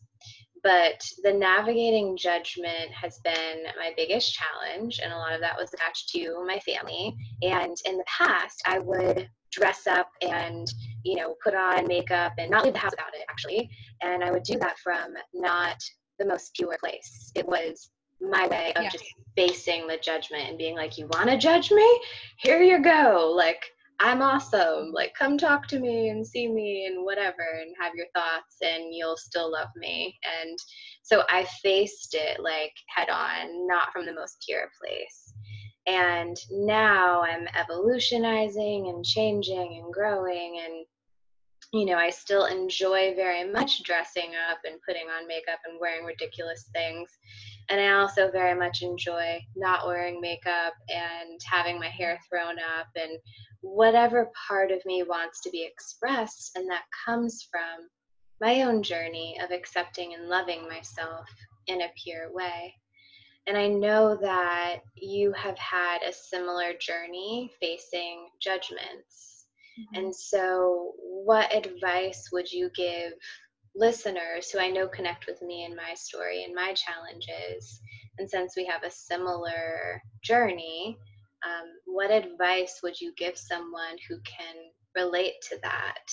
But 0.63 1.03
the 1.23 1.33
navigating 1.33 2.15
judgment 2.15 2.89
has 2.91 3.19
been 3.19 3.63
my 3.77 3.91
biggest 3.97 4.33
challenge, 4.33 4.99
and 5.03 5.11
a 5.11 5.17
lot 5.17 5.33
of 5.33 5.41
that 5.41 5.57
was 5.57 5.73
attached 5.73 6.09
to 6.09 6.43
my 6.47 6.59
family. 6.59 7.13
And 7.41 7.75
in 7.85 7.97
the 7.97 8.05
past, 8.07 8.61
I 8.65 8.79
would 8.79 9.29
dress 9.53 9.85
up 9.87 10.09
and 10.21 10.73
you 11.03 11.15
know 11.15 11.35
put 11.43 11.53
on 11.53 11.87
makeup 11.87 12.33
and 12.39 12.49
not 12.49 12.63
leave 12.63 12.73
the 12.73 12.79
house 12.79 12.91
without 12.91 13.13
it 13.13 13.25
actually 13.29 13.69
and 14.01 14.23
i 14.23 14.31
would 14.31 14.43
do 14.43 14.57
that 14.57 14.77
from 14.79 15.13
not 15.33 15.77
the 16.17 16.25
most 16.25 16.53
pure 16.55 16.75
place 16.79 17.31
it 17.35 17.47
was 17.47 17.91
my 18.19 18.47
way 18.47 18.73
of 18.75 18.83
yeah. 18.83 18.89
just 18.89 19.05
facing 19.35 19.85
the 19.85 19.97
judgment 19.97 20.49
and 20.49 20.57
being 20.57 20.75
like 20.75 20.97
you 20.97 21.07
want 21.13 21.29
to 21.29 21.37
judge 21.37 21.71
me 21.71 22.01
here 22.37 22.61
you 22.61 22.81
go 22.81 23.31
like 23.35 23.63
I'm 24.03 24.21
awesome. 24.21 24.91
Like, 24.91 25.13
come 25.17 25.37
talk 25.37 25.65
to 25.67 25.79
me 25.79 26.09
and 26.09 26.27
see 26.27 26.49
me 26.49 26.87
and 26.87 27.05
whatever, 27.05 27.61
and 27.61 27.73
have 27.79 27.95
your 27.95 28.07
thoughts, 28.13 28.57
and 28.61 28.93
you'll 28.93 29.15
still 29.15 29.49
love 29.49 29.69
me. 29.77 30.19
And 30.41 30.59
so 31.03 31.23
I 31.29 31.45
faced 31.61 32.13
it 32.13 32.41
like 32.41 32.73
head 32.93 33.09
on, 33.09 33.65
not 33.65 33.93
from 33.93 34.05
the 34.05 34.13
most 34.13 34.43
pure 34.45 34.69
place. 34.77 35.33
And 35.87 36.35
now 36.51 37.21
I'm 37.21 37.47
evolutionizing 37.57 38.89
and 38.89 39.05
changing 39.05 39.81
and 39.81 39.93
growing. 39.93 40.59
And, 40.65 40.85
you 41.71 41.85
know, 41.85 41.97
I 41.97 42.09
still 42.09 42.47
enjoy 42.47 43.15
very 43.15 43.49
much 43.49 43.83
dressing 43.83 44.33
up 44.51 44.57
and 44.65 44.81
putting 44.85 45.07
on 45.07 45.29
makeup 45.29 45.59
and 45.65 45.79
wearing 45.79 46.03
ridiculous 46.03 46.69
things. 46.73 47.09
And 47.69 47.79
I 47.79 47.93
also 47.93 48.29
very 48.29 48.59
much 48.59 48.81
enjoy 48.81 49.39
not 49.55 49.87
wearing 49.87 50.19
makeup 50.19 50.73
and 50.89 51.39
having 51.49 51.79
my 51.79 51.87
hair 51.87 52.19
thrown 52.29 52.57
up 52.59 52.87
and 52.97 53.17
whatever 53.63 54.29
part 54.47 54.71
of 54.71 54.85
me 54.85 55.03
wants 55.03 55.41
to 55.41 55.49
be 55.49 55.65
expressed. 55.65 56.51
And 56.55 56.69
that 56.69 56.83
comes 57.05 57.47
from 57.49 57.87
my 58.41 58.63
own 58.63 58.83
journey 58.83 59.37
of 59.41 59.51
accepting 59.51 60.13
and 60.13 60.27
loving 60.27 60.67
myself 60.67 61.27
in 61.67 61.81
a 61.81 61.91
pure 62.03 62.31
way. 62.31 62.75
And 63.47 63.57
I 63.57 63.67
know 63.67 64.17
that 64.21 64.81
you 64.95 65.31
have 65.33 65.57
had 65.57 66.01
a 66.01 66.13
similar 66.13 66.73
journey 66.79 67.51
facing 67.61 68.27
judgments. 68.41 69.45
Mm-hmm. 69.79 70.03
And 70.03 70.15
so, 70.15 70.93
what 70.97 71.53
advice 71.53 72.29
would 72.31 72.51
you 72.51 72.69
give 72.75 73.13
listeners 73.75 74.49
who 74.49 74.59
I 74.59 74.69
know 74.69 74.87
connect 74.87 75.25
with 75.25 75.41
me 75.41 75.65
and 75.65 75.75
my 75.75 75.93
story 75.93 76.43
and 76.43 76.53
my 76.53 76.73
challenges? 76.73 77.81
And 78.17 78.29
since 78.29 78.55
we 78.55 78.65
have 78.65 78.83
a 78.83 78.91
similar 78.91 80.01
journey, 80.23 80.97
um, 81.45 81.67
what 81.85 82.11
advice 82.11 82.79
would 82.83 82.99
you 82.99 83.13
give 83.17 83.37
someone 83.37 83.97
who 84.07 84.17
can 84.19 84.55
relate 84.95 85.33
to 85.49 85.57
that 85.63 86.07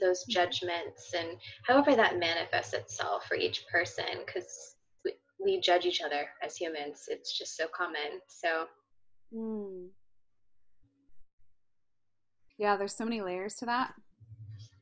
those 0.00 0.20
mm-hmm. 0.20 0.32
judgments 0.32 1.12
and 1.16 1.36
however 1.66 1.94
that 1.94 2.18
manifests 2.18 2.72
itself 2.72 3.24
for 3.26 3.36
each 3.36 3.64
person? 3.72 4.04
Because 4.24 4.76
we, 5.04 5.12
we, 5.42 5.60
judge 5.60 5.84
each 5.84 6.00
other 6.00 6.28
as 6.42 6.56
humans. 6.56 7.04
It's 7.08 7.36
just 7.36 7.56
so 7.56 7.66
common. 7.76 8.20
So 8.28 8.66
mm. 9.34 9.88
yeah 12.58 12.76
there's 12.76 12.96
so 12.96 13.04
many 13.04 13.20
layers 13.20 13.54
to 13.56 13.66
that. 13.66 13.94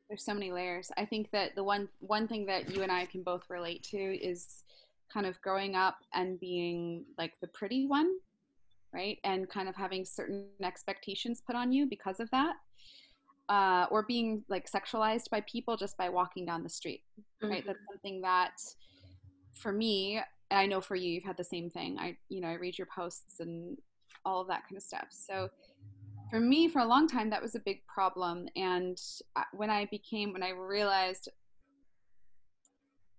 There's 0.09 0.25
so 0.25 0.33
many 0.35 0.53
layers. 0.53 0.91
I 0.97 1.05
think 1.05 1.31
that 1.33 1.55
the 1.55 1.65
one 1.65 1.89
one 2.01 2.29
thing 2.29 2.47
that 2.47 2.75
you 2.75 2.83
and 2.83 2.93
i 2.93 3.07
can 3.07 3.23
both 3.23 3.45
relate 3.51 3.83
to 3.91 3.97
is 3.97 4.65
kind 5.13 5.27
of 5.27 5.41
growing 5.41 5.75
up 5.75 5.97
and 6.15 6.39
being 6.39 7.05
like 7.17 7.33
the 7.41 7.49
pretty 7.49 7.87
one 7.87 8.11
right? 8.93 9.19
And 9.25 9.49
kind 9.49 9.69
of 9.69 9.77
having 9.77 10.05
certain 10.05 10.47
expectations 10.63 11.43
put 11.45 11.57
on 11.57 11.73
you 11.73 11.87
because 11.87 12.21
of 12.21 12.31
that. 12.31 12.57
Uh, 13.49 13.87
or 13.91 14.03
being 14.03 14.45
like 14.51 14.71
sexualized 14.71 15.31
by 15.31 15.41
people 15.51 15.75
just 15.75 15.97
by 15.97 16.07
walking 16.07 16.45
down 16.45 16.63
the 16.63 16.69
street, 16.69 17.03
right? 17.43 17.61
Mm-hmm. 17.61 17.67
That's 17.67 17.79
something 17.91 18.21
that 18.21 18.53
for 19.55 19.73
me, 19.73 20.21
I 20.51 20.67
know 20.67 20.83
for 20.83 20.97
you, 20.97 21.11
you've 21.11 21.25
had 21.25 21.39
the 21.39 21.45
same 21.45 21.71
thing. 21.71 21.99
I, 21.99 22.17
you 22.29 22.43
know, 22.43 22.49
I 22.49 22.55
read 22.55 22.77
your 22.77 22.89
posts 22.95 23.41
and 23.41 23.79
all 24.27 24.43
of 24.43 24.49
that 24.49 24.65
kind 24.65 24.77
of 24.77 24.83
stuff. 24.83 25.07
So 25.11 25.49
for 26.31 26.41
me, 26.41 26.69
for 26.69 26.81
a 26.81 26.87
long 26.87 27.09
time, 27.09 27.31
that 27.31 27.41
was 27.41 27.55
a 27.55 27.61
big 27.61 27.81
problem. 27.87 28.49
And 28.57 29.01
when 29.53 29.71
I 29.71 29.87
became, 29.87 30.33
when 30.33 30.43
I 30.43 30.51
realized 30.51 31.31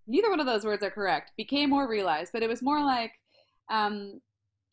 neither 0.07 0.29
one 0.29 0.39
of 0.39 0.45
those 0.45 0.65
words 0.65 0.83
are 0.83 0.91
correct, 0.91 1.31
became 1.37 1.73
or 1.73 1.87
realized, 1.87 2.31
but 2.33 2.43
it 2.43 2.49
was 2.49 2.61
more 2.61 2.83
like 2.83 3.13
um, 3.71 4.19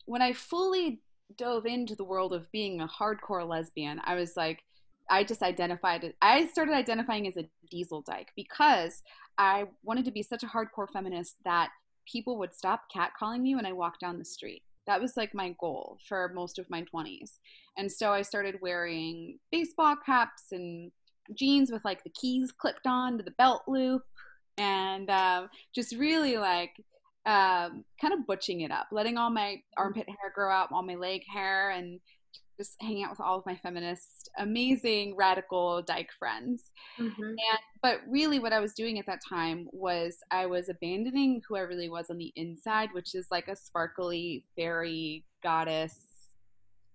when 0.07 0.21
I 0.21 0.33
fully 0.33 1.01
dove 1.37 1.65
into 1.65 1.95
the 1.95 2.03
world 2.03 2.33
of 2.33 2.51
being 2.51 2.81
a 2.81 2.87
hardcore 2.87 3.47
lesbian, 3.47 4.01
I 4.03 4.15
was 4.15 4.35
like, 4.35 4.63
I 5.09 5.23
just 5.23 5.41
identified 5.41 6.13
I 6.21 6.47
started 6.47 6.73
identifying 6.73 7.27
as 7.27 7.37
a 7.37 7.47
diesel 7.69 8.01
dyke 8.01 8.29
because 8.35 9.03
I 9.37 9.65
wanted 9.83 10.05
to 10.05 10.11
be 10.11 10.23
such 10.23 10.43
a 10.43 10.47
hardcore 10.47 10.89
feminist 10.91 11.35
that 11.45 11.69
people 12.11 12.37
would 12.39 12.53
stop 12.53 12.83
catcalling 12.93 13.41
me 13.41 13.55
when 13.55 13.65
I 13.65 13.73
walked 13.73 14.01
down 14.01 14.17
the 14.17 14.25
street. 14.25 14.63
That 14.85 15.01
was 15.01 15.17
like 15.17 15.33
my 15.33 15.53
goal 15.59 15.97
for 16.07 16.31
most 16.33 16.57
of 16.59 16.69
my 16.69 16.83
20s. 16.93 17.39
And 17.77 17.91
so 17.91 18.11
I 18.11 18.21
started 18.21 18.55
wearing 18.61 19.37
baseball 19.51 19.95
caps 20.05 20.45
and 20.51 20.91
jeans 21.35 21.71
with 21.71 21.83
like 21.83 22.03
the 22.03 22.09
keys 22.11 22.51
clipped 22.51 22.87
on 22.87 23.17
to 23.17 23.23
the 23.23 23.31
belt 23.31 23.63
loop 23.67 24.01
and 24.57 25.09
um, 25.09 25.49
just 25.75 25.95
really 25.95 26.37
like 26.37 26.71
um, 27.27 27.83
kind 27.99 28.13
of 28.13 28.25
butching 28.25 28.61
it 28.61 28.71
up, 28.71 28.87
letting 28.91 29.17
all 29.17 29.29
my 29.29 29.57
armpit 29.75 30.07
hair 30.07 30.31
grow 30.33 30.51
out, 30.51 30.71
all 30.71 30.81
my 30.81 30.95
leg 30.95 31.21
hair, 31.31 31.71
and 31.71 31.99
just 32.57 32.75
hanging 32.81 33.03
out 33.03 33.11
with 33.11 33.19
all 33.19 33.37
of 33.37 33.45
my 33.45 33.55
feminist, 33.55 34.29
amazing, 34.39 35.15
radical 35.15 35.81
dyke 35.81 36.09
friends. 36.17 36.71
Mm-hmm. 36.99 37.21
And 37.21 37.59
but 37.83 37.99
really, 38.07 38.39
what 38.39 38.53
I 38.53 38.61
was 38.61 38.73
doing 38.73 38.97
at 38.97 39.05
that 39.07 39.19
time 39.27 39.67
was 39.73 40.17
I 40.31 40.45
was 40.45 40.69
abandoning 40.69 41.41
who 41.47 41.57
I 41.57 41.61
really 41.61 41.89
was 41.89 42.09
on 42.09 42.17
the 42.17 42.31
inside, 42.35 42.89
which 42.93 43.13
is 43.13 43.27
like 43.29 43.49
a 43.49 43.55
sparkly 43.55 44.45
fairy 44.55 45.25
goddess, 45.43 45.95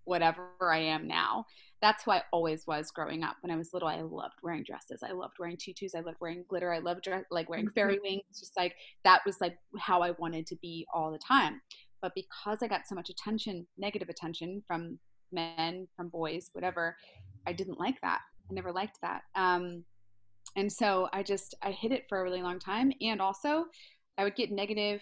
whatever 0.05 0.49
I 0.63 0.79
am 0.79 1.07
now 1.07 1.45
that's 1.83 2.05
who 2.05 2.13
I 2.13 2.23
always 2.33 2.65
was 2.67 2.93
growing 2.93 3.25
up. 3.25 3.37
When 3.41 3.51
I 3.51 3.57
was 3.57 3.75
little, 3.75 3.89
I 3.89 4.01
loved 4.01 4.37
wearing 4.43 4.63
dresses. 4.63 5.03
I 5.03 5.13
loved 5.13 5.35
wearing 5.39 5.57
tutus. 5.59 5.95
I 5.95 6.01
loved 6.01 6.19
wearing 6.21 6.45
glitter. 6.49 6.73
I 6.73 6.79
loved 6.79 7.03
dress, 7.03 7.25
like 7.31 7.51
wearing 7.51 7.67
mm-hmm. 7.67 7.75
fairy 7.75 7.99
wings. 8.03 8.23
Just 8.39 8.57
like 8.57 8.75
that 9.05 9.21
was 9.27 9.41
like 9.41 9.59
how 9.79 10.01
I 10.01 10.13
wanted 10.13 10.47
to 10.47 10.57
be 10.63 10.87
all 10.95 11.11
the 11.11 11.19
time. 11.19 11.61
But 12.01 12.13
because 12.15 12.63
I 12.63 12.69
got 12.69 12.87
so 12.87 12.95
much 12.95 13.11
attention, 13.11 13.67
negative 13.77 14.09
attention 14.09 14.63
from 14.67 14.99
men, 15.33 15.89
from 15.97 16.09
boys, 16.09 16.51
whatever, 16.53 16.97
I 17.47 17.53
didn't 17.53 17.81
like 17.81 18.01
that. 18.03 18.21
I 18.49 18.55
never 18.55 18.73
liked 18.73 18.99
that. 19.03 19.23
Um, 19.35 19.85
and 20.57 20.71
so 20.71 21.09
I 21.13 21.23
just 21.23 21.55
I 21.63 21.73
hid 21.73 21.93
it 21.93 22.05
for 22.09 22.21
a 22.21 22.23
really 22.23 22.43
long 22.43 22.61
time. 22.61 22.93
And 23.01 23.21
also, 23.21 23.65
I 24.19 24.25
would 24.25 24.37
get 24.37 24.53
negative 24.53 25.01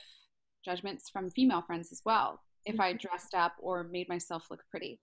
judgments 0.64 1.11
from 1.11 1.31
female 1.31 1.62
friends 1.62 1.93
as 1.93 2.01
well 2.07 2.40
if 2.64 2.81
I 2.81 2.90
mm-hmm. 2.90 2.99
dressed 2.99 3.35
up 3.35 3.53
or 3.61 3.85
made 3.85 4.09
myself 4.09 4.47
look 4.51 4.62
pretty. 4.71 4.99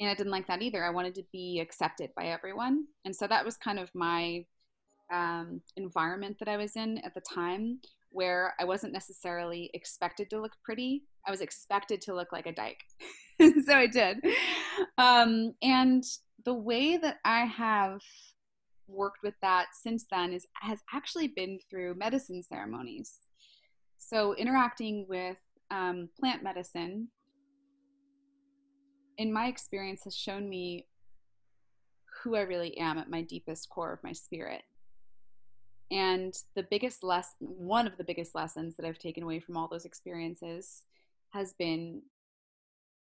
And 0.00 0.08
I 0.08 0.14
didn't 0.14 0.32
like 0.32 0.46
that 0.46 0.62
either. 0.62 0.84
I 0.84 0.90
wanted 0.90 1.14
to 1.16 1.24
be 1.32 1.60
accepted 1.60 2.10
by 2.16 2.26
everyone. 2.26 2.84
And 3.04 3.14
so 3.14 3.26
that 3.26 3.44
was 3.44 3.56
kind 3.56 3.78
of 3.78 3.90
my 3.94 4.44
um, 5.12 5.60
environment 5.76 6.36
that 6.38 6.48
I 6.48 6.56
was 6.56 6.76
in 6.76 6.98
at 6.98 7.14
the 7.14 7.20
time 7.20 7.80
where 8.10 8.54
I 8.60 8.64
wasn't 8.64 8.92
necessarily 8.92 9.70
expected 9.74 10.30
to 10.30 10.40
look 10.40 10.52
pretty. 10.64 11.04
I 11.26 11.30
was 11.30 11.40
expected 11.40 12.00
to 12.02 12.14
look 12.14 12.32
like 12.32 12.46
a 12.46 12.52
dyke. 12.52 12.82
so 13.40 13.74
I 13.74 13.86
did. 13.86 14.18
Um, 14.96 15.54
and 15.62 16.04
the 16.44 16.54
way 16.54 16.96
that 16.96 17.16
I 17.24 17.44
have 17.44 18.00
worked 18.86 19.18
with 19.22 19.34
that 19.42 19.66
since 19.82 20.06
then 20.10 20.32
is 20.32 20.46
has 20.54 20.78
actually 20.94 21.28
been 21.28 21.58
through 21.68 21.94
medicine 21.96 22.42
ceremonies. 22.42 23.18
So 23.98 24.34
interacting 24.36 25.06
with 25.08 25.36
um, 25.70 26.08
plant 26.18 26.42
medicine 26.42 27.08
in 29.18 29.32
my 29.32 29.48
experience 29.48 30.04
has 30.04 30.16
shown 30.16 30.48
me 30.48 30.86
who 32.22 32.36
I 32.36 32.42
really 32.42 32.76
am 32.78 32.98
at 32.98 33.10
my 33.10 33.22
deepest 33.22 33.68
core 33.68 33.92
of 33.92 34.02
my 34.02 34.12
spirit. 34.12 34.62
And 35.90 36.34
the 36.54 36.62
biggest 36.62 37.02
lesson, 37.02 37.34
one 37.40 37.86
of 37.86 37.96
the 37.96 38.04
biggest 38.04 38.34
lessons 38.34 38.76
that 38.76 38.86
I've 38.86 38.98
taken 38.98 39.22
away 39.22 39.40
from 39.40 39.56
all 39.56 39.68
those 39.68 39.84
experiences 39.84 40.82
has 41.30 41.54
been 41.54 42.02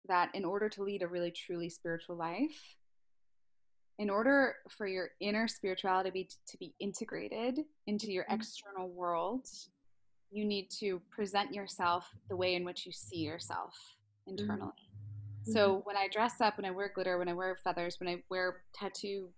that 0.08 0.30
in 0.34 0.46
order 0.46 0.70
to 0.70 0.84
lead 0.84 1.02
a 1.02 1.08
really 1.08 1.32
truly 1.32 1.70
spiritual 1.70 2.16
life, 2.16 2.76
in 4.00 4.10
order 4.10 4.56
for 4.70 4.88
your 4.88 5.10
inner 5.20 5.48
spirituality 5.48 6.10
to 6.10 6.14
be, 6.14 6.30
to 6.48 6.58
be 6.58 6.74
integrated 6.80 7.60
into 7.88 8.12
your 8.12 8.24
mm-hmm. 8.26 8.36
external 8.36 8.90
world, 8.90 9.48
you 10.30 10.46
need 10.46 10.70
to 10.80 11.02
present 11.10 11.54
yourself 11.54 12.08
the 12.30 12.36
way 12.36 12.56
in 12.56 12.64
which 12.64 12.86
you 12.86 12.92
see 12.92 13.18
yourself 13.18 13.76
mm-hmm. 14.30 14.38
internally. 14.38 14.87
So 15.52 15.70
mm-hmm. 15.70 15.80
when 15.84 15.98
I 15.98 16.08
dress 16.12 16.42
up, 16.42 16.58
when 16.58 16.66
I 16.66 16.72
wear 16.72 16.92
glitter, 16.94 17.18
when 17.18 17.30
I 17.30 17.34
wear 17.34 17.58
feathers, 17.64 17.98
when 18.00 18.10
I 18.10 18.24
wear 18.30 18.64
tattoo 18.74 19.30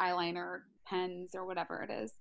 eyeliner, 0.00 0.60
pens, 0.86 1.34
or 1.34 1.46
whatever 1.46 1.82
it 1.82 1.92
is, 1.92 2.12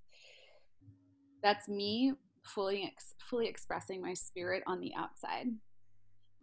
that's 1.43 1.67
me 1.67 2.13
fully 2.43 2.83
ex- 2.83 3.15
fully 3.29 3.47
expressing 3.47 4.01
my 4.01 4.13
spirit 4.13 4.63
on 4.67 4.79
the 4.79 4.93
outside. 4.95 5.47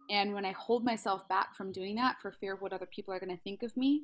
And 0.09 0.33
when 0.33 0.45
I 0.45 0.51
hold 0.51 0.85
myself 0.85 1.27
back 1.27 1.55
from 1.55 1.71
doing 1.71 1.95
that 1.95 2.17
for 2.21 2.31
fear 2.31 2.53
of 2.53 2.61
what 2.61 2.73
other 2.73 2.87
people 2.87 3.13
are 3.13 3.19
going 3.19 3.35
to 3.35 3.43
think 3.43 3.63
of 3.63 3.75
me, 3.75 4.03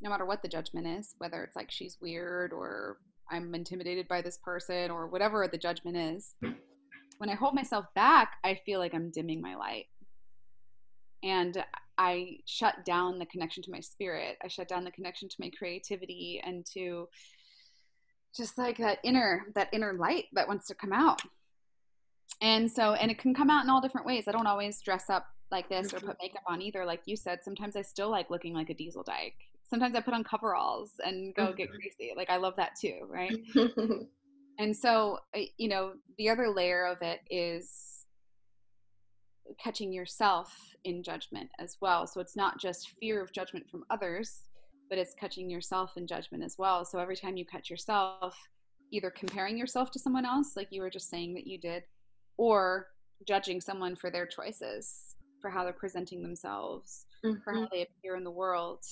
no 0.00 0.10
matter 0.10 0.26
what 0.26 0.42
the 0.42 0.48
judgment 0.48 0.86
is, 0.86 1.14
whether 1.18 1.42
it's 1.44 1.56
like 1.56 1.70
she's 1.70 1.98
weird 2.00 2.52
or 2.52 2.98
I'm 3.30 3.54
intimidated 3.54 4.08
by 4.08 4.22
this 4.22 4.38
person 4.38 4.90
or 4.90 5.06
whatever 5.06 5.46
the 5.46 5.58
judgment 5.58 5.96
is, 5.96 6.34
when 7.18 7.28
I 7.28 7.34
hold 7.34 7.54
myself 7.54 7.86
back, 7.94 8.36
I 8.44 8.60
feel 8.64 8.78
like 8.78 8.94
I'm 8.94 9.10
dimming 9.10 9.40
my 9.40 9.56
light 9.56 9.86
and 11.22 11.64
I 11.98 12.38
shut 12.46 12.84
down 12.84 13.18
the 13.18 13.26
connection 13.26 13.62
to 13.64 13.70
my 13.70 13.80
spirit. 13.80 14.38
I 14.42 14.48
shut 14.48 14.68
down 14.68 14.84
the 14.84 14.90
connection 14.90 15.28
to 15.28 15.36
my 15.40 15.50
creativity 15.50 16.40
and 16.44 16.64
to 16.74 17.08
just 18.36 18.56
like 18.56 18.78
that 18.78 18.98
inner 19.02 19.46
that 19.54 19.68
inner 19.72 19.94
light 19.94 20.26
that 20.32 20.46
wants 20.46 20.68
to 20.68 20.74
come 20.74 20.92
out. 20.92 21.20
And 22.40 22.70
so 22.70 22.92
and 22.94 23.10
it 23.10 23.18
can 23.18 23.34
come 23.34 23.50
out 23.50 23.64
in 23.64 23.70
all 23.70 23.80
different 23.80 24.06
ways. 24.06 24.24
I 24.28 24.32
don't 24.32 24.46
always 24.46 24.80
dress 24.80 25.10
up 25.10 25.26
like 25.50 25.68
this 25.68 25.92
or 25.92 26.00
put 26.00 26.16
makeup 26.22 26.42
on 26.46 26.62
either 26.62 26.84
like 26.84 27.02
you 27.06 27.16
said. 27.16 27.40
Sometimes 27.42 27.74
I 27.74 27.82
still 27.82 28.10
like 28.10 28.30
looking 28.30 28.54
like 28.54 28.70
a 28.70 28.74
diesel 28.74 29.02
dyke. 29.02 29.34
Sometimes 29.68 29.96
I 29.96 30.00
put 30.00 30.14
on 30.14 30.24
coveralls 30.24 30.92
and 31.04 31.34
go 31.34 31.52
get 31.52 31.68
mm-hmm. 31.68 31.78
crazy. 31.78 32.12
Like 32.16 32.30
I 32.30 32.36
love 32.36 32.54
that 32.56 32.76
too, 32.80 33.08
right? 33.08 33.36
and 34.58 34.76
so 34.76 35.18
you 35.56 35.68
know, 35.68 35.94
the 36.16 36.28
other 36.28 36.48
layer 36.48 36.86
of 36.86 36.98
it 37.02 37.20
is 37.28 37.97
catching 39.62 39.92
yourself 39.92 40.74
in 40.84 41.02
judgment 41.02 41.48
as 41.58 41.76
well. 41.80 42.06
So 42.06 42.20
it's 42.20 42.36
not 42.36 42.60
just 42.60 42.94
fear 43.00 43.22
of 43.22 43.32
judgment 43.32 43.68
from 43.70 43.84
others, 43.90 44.42
but 44.88 44.98
it's 44.98 45.14
catching 45.14 45.50
yourself 45.50 45.92
in 45.96 46.06
judgment 46.06 46.44
as 46.44 46.56
well. 46.58 46.84
So 46.84 46.98
every 46.98 47.16
time 47.16 47.36
you 47.36 47.44
catch 47.44 47.70
yourself, 47.70 48.36
either 48.90 49.10
comparing 49.10 49.56
yourself 49.56 49.90
to 49.92 49.98
someone 49.98 50.24
else, 50.24 50.52
like 50.56 50.68
you 50.70 50.82
were 50.82 50.90
just 50.90 51.10
saying 51.10 51.34
that 51.34 51.46
you 51.46 51.58
did, 51.58 51.82
or 52.36 52.86
judging 53.26 53.60
someone 53.60 53.96
for 53.96 54.10
their 54.10 54.26
choices, 54.26 55.16
for 55.40 55.50
how 55.50 55.64
they're 55.64 55.72
presenting 55.72 56.22
themselves, 56.22 57.06
mm-hmm. 57.24 57.40
for 57.42 57.52
how 57.52 57.60
mm-hmm. 57.60 57.68
they 57.72 57.82
appear 57.82 58.16
in 58.16 58.24
the 58.24 58.30
world. 58.30 58.82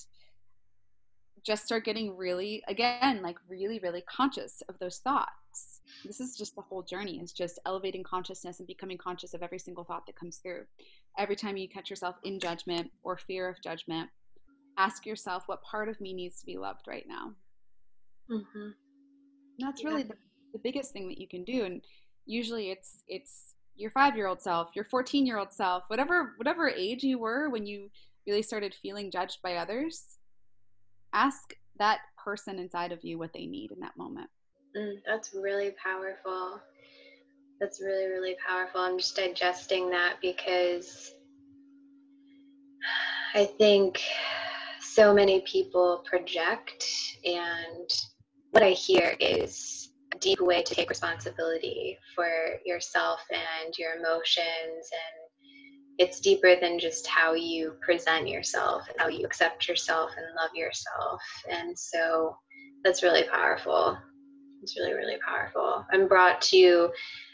Just 1.44 1.64
start 1.64 1.84
getting 1.84 2.16
really, 2.16 2.62
again, 2.68 3.22
like 3.22 3.36
really, 3.48 3.78
really 3.78 4.02
conscious 4.02 4.62
of 4.68 4.78
those 4.78 4.98
thoughts 4.98 5.30
this 6.04 6.20
is 6.20 6.36
just 6.36 6.54
the 6.54 6.62
whole 6.62 6.82
journey 6.82 7.18
is 7.20 7.32
just 7.32 7.58
elevating 7.66 8.02
consciousness 8.02 8.58
and 8.58 8.66
becoming 8.66 8.98
conscious 8.98 9.34
of 9.34 9.42
every 9.42 9.58
single 9.58 9.84
thought 9.84 10.06
that 10.06 10.16
comes 10.16 10.38
through 10.38 10.64
every 11.18 11.36
time 11.36 11.56
you 11.56 11.68
catch 11.68 11.90
yourself 11.90 12.16
in 12.24 12.38
judgment 12.40 12.90
or 13.02 13.16
fear 13.16 13.48
of 13.48 13.60
judgment 13.62 14.08
ask 14.78 15.06
yourself 15.06 15.44
what 15.46 15.62
part 15.62 15.88
of 15.88 16.00
me 16.00 16.12
needs 16.12 16.40
to 16.40 16.46
be 16.46 16.56
loved 16.56 16.86
right 16.86 17.06
now 17.08 17.32
mm-hmm. 18.30 18.68
that's 19.58 19.84
really 19.84 20.02
yeah. 20.02 20.08
the, 20.08 20.16
the 20.54 20.60
biggest 20.62 20.92
thing 20.92 21.08
that 21.08 21.18
you 21.18 21.28
can 21.28 21.44
do 21.44 21.64
and 21.64 21.82
usually 22.26 22.70
it's 22.70 23.02
it's 23.08 23.54
your 23.76 23.90
five 23.90 24.16
year 24.16 24.26
old 24.26 24.40
self 24.40 24.70
your 24.74 24.84
14 24.84 25.26
year 25.26 25.38
old 25.38 25.52
self 25.52 25.84
whatever 25.88 26.34
whatever 26.36 26.68
age 26.68 27.02
you 27.02 27.18
were 27.18 27.48
when 27.50 27.66
you 27.66 27.88
really 28.26 28.42
started 28.42 28.74
feeling 28.82 29.10
judged 29.10 29.38
by 29.42 29.56
others 29.56 30.18
ask 31.12 31.54
that 31.78 32.00
person 32.22 32.58
inside 32.58 32.92
of 32.92 33.04
you 33.04 33.18
what 33.18 33.32
they 33.32 33.46
need 33.46 33.70
in 33.70 33.80
that 33.80 33.96
moment 33.96 34.28
Mm, 34.76 34.96
that's 35.06 35.32
really 35.34 35.74
powerful. 35.82 36.60
That's 37.60 37.80
really, 37.80 38.06
really 38.06 38.36
powerful. 38.46 38.80
I'm 38.80 38.98
just 38.98 39.16
digesting 39.16 39.88
that 39.90 40.16
because 40.20 41.12
I 43.34 43.46
think 43.46 44.00
so 44.80 45.14
many 45.14 45.40
people 45.42 46.04
project, 46.08 46.84
and 47.24 47.90
what 48.50 48.62
I 48.62 48.70
hear 48.70 49.16
is 49.18 49.92
a 50.14 50.18
deep 50.18 50.40
way 50.40 50.62
to 50.62 50.74
take 50.74 50.90
responsibility 50.90 51.98
for 52.14 52.28
yourself 52.64 53.20
and 53.30 53.76
your 53.78 53.94
emotions 53.94 54.90
and 54.92 55.26
it's 55.98 56.20
deeper 56.20 56.56
than 56.60 56.78
just 56.78 57.06
how 57.06 57.32
you 57.32 57.74
present 57.80 58.28
yourself 58.28 58.82
and 58.88 58.96
how 58.98 59.08
you 59.08 59.24
accept 59.24 59.66
yourself 59.66 60.10
and 60.16 60.26
love 60.36 60.50
yourself 60.54 61.20
and 61.50 61.78
so 61.78 62.36
that's 62.84 63.02
really 63.02 63.24
powerful 63.24 63.98
it's 64.66 64.76
really, 64.76 64.94
really 64.94 65.16
powerful. 65.24 65.86
I'm 65.92 66.08
brought 66.08 66.40
to, 66.42 66.90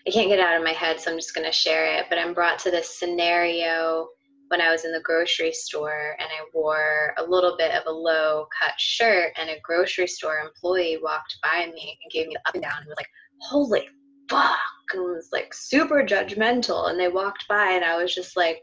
I 0.07 0.11
can't 0.11 0.29
get 0.29 0.39
out 0.39 0.55
of 0.55 0.63
my 0.63 0.73
head, 0.73 1.01
so 1.01 1.11
I'm 1.11 1.17
just 1.17 1.35
going 1.35 1.47
to 1.47 1.53
share 1.53 1.87
it, 1.97 2.05
but 2.11 2.19
I'm 2.19 2.35
brought 2.35 2.59
to 2.61 2.71
this 2.71 2.99
scenario 2.99 4.09
when 4.49 4.61
I 4.61 4.71
was 4.71 4.85
in 4.85 4.93
the 4.93 5.01
grocery 5.01 5.51
store 5.51 6.15
and 6.19 6.29
I 6.29 6.45
wore 6.53 7.15
a 7.17 7.25
little 7.25 7.57
bit 7.57 7.75
of 7.75 7.85
a 7.87 7.91
low 7.91 8.47
cut 8.61 8.75
shirt, 8.77 9.33
and 9.37 9.49
a 9.49 9.61
grocery 9.63 10.07
store 10.07 10.41
employee 10.41 10.99
walked 11.03 11.39
by 11.43 11.73
me 11.75 11.99
and 12.03 12.13
gave 12.13 12.29
me 12.29 12.35
the 12.35 12.49
up 12.49 12.55
and 12.55 12.63
down 12.63 12.81
and 12.81 12.87
was 12.87 12.97
like, 12.99 13.09
Holy 13.49 13.89
fuck! 14.29 14.59
And 14.93 15.03
was 15.03 15.31
like 15.33 15.55
super 15.55 16.05
judgmental. 16.05 16.91
And 16.91 17.01
they 17.01 17.09
walked 17.09 17.49
by, 17.49 17.71
and 17.71 17.83
I 17.83 17.97
was 17.97 18.15
just 18.15 18.37
like, 18.37 18.63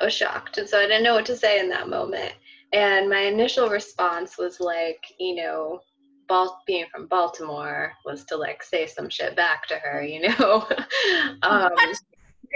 I 0.00 0.04
was 0.04 0.14
shocked. 0.14 0.58
And 0.58 0.68
so 0.68 0.78
I 0.78 0.82
didn't 0.82 1.02
know 1.02 1.14
what 1.14 1.26
to 1.26 1.36
say 1.36 1.58
in 1.58 1.68
that 1.70 1.88
moment. 1.88 2.32
And 2.72 3.10
my 3.10 3.22
initial 3.22 3.68
response 3.68 4.38
was 4.38 4.60
like, 4.60 5.04
you 5.18 5.34
know, 5.34 5.80
Bal- 6.28 6.62
being 6.66 6.86
from 6.90 7.06
Baltimore 7.06 7.92
was 8.04 8.24
to 8.26 8.36
like 8.36 8.62
say 8.62 8.86
some 8.86 9.08
shit 9.08 9.36
back 9.36 9.66
to 9.68 9.76
her, 9.76 10.02
you 10.02 10.28
know. 10.28 10.66
um, 11.42 11.70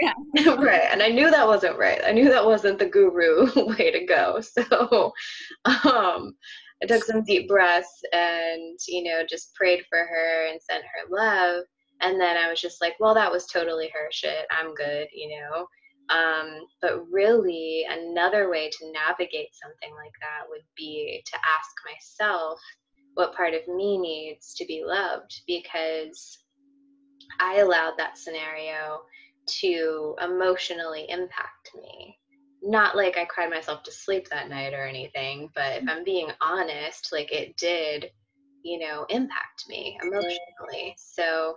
yeah. 0.01 0.13
right. 0.55 0.87
And 0.91 1.01
I 1.01 1.09
knew 1.09 1.29
that 1.29 1.47
wasn't 1.47 1.77
right. 1.77 2.01
I 2.05 2.11
knew 2.11 2.29
that 2.29 2.45
wasn't 2.45 2.79
the 2.79 2.85
guru 2.85 3.47
way 3.77 3.91
to 3.91 4.05
go. 4.05 4.41
So 4.41 5.13
um, 5.65 6.35
I 6.81 6.85
took 6.87 7.03
some 7.03 7.23
deep 7.23 7.47
breaths 7.47 8.01
and, 8.13 8.79
you 8.87 9.03
know, 9.03 9.23
just 9.29 9.53
prayed 9.55 9.83
for 9.89 9.99
her 9.99 10.47
and 10.47 10.61
sent 10.61 10.83
her 10.83 11.15
love. 11.15 11.63
And 12.01 12.19
then 12.19 12.37
I 12.37 12.49
was 12.49 12.61
just 12.61 12.81
like, 12.81 12.93
well, 12.99 13.13
that 13.13 13.31
was 13.31 13.45
totally 13.47 13.89
her 13.93 14.07
shit. 14.11 14.45
I'm 14.51 14.73
good, 14.73 15.07
you 15.13 15.37
know. 15.37 15.67
Um, 16.09 16.61
but 16.81 17.05
really, 17.11 17.85
another 17.89 18.49
way 18.49 18.69
to 18.69 18.91
navigate 18.91 19.49
something 19.53 19.93
like 19.95 20.13
that 20.21 20.49
would 20.49 20.63
be 20.75 21.21
to 21.25 21.35
ask 21.35 21.69
myself 21.85 22.59
what 23.15 23.35
part 23.35 23.53
of 23.53 23.67
me 23.67 23.97
needs 23.97 24.53
to 24.55 24.65
be 24.65 24.83
loved 24.85 25.41
because 25.47 26.39
I 27.39 27.57
allowed 27.59 27.93
that 27.97 28.17
scenario 28.17 29.01
to 29.61 30.15
emotionally 30.21 31.05
impact 31.09 31.71
me. 31.75 32.17
Not 32.61 32.95
like 32.95 33.17
I 33.17 33.25
cried 33.25 33.49
myself 33.49 33.83
to 33.83 33.91
sleep 33.91 34.27
that 34.29 34.49
night 34.49 34.73
or 34.73 34.85
anything, 34.85 35.49
but 35.55 35.77
if 35.77 35.89
I'm 35.89 36.03
being 36.03 36.29
honest, 36.41 37.09
like 37.11 37.31
it 37.31 37.55
did, 37.57 38.11
you 38.63 38.79
know, 38.79 39.05
impact 39.09 39.63
me 39.69 39.97
emotionally. 40.01 40.95
So, 40.97 41.55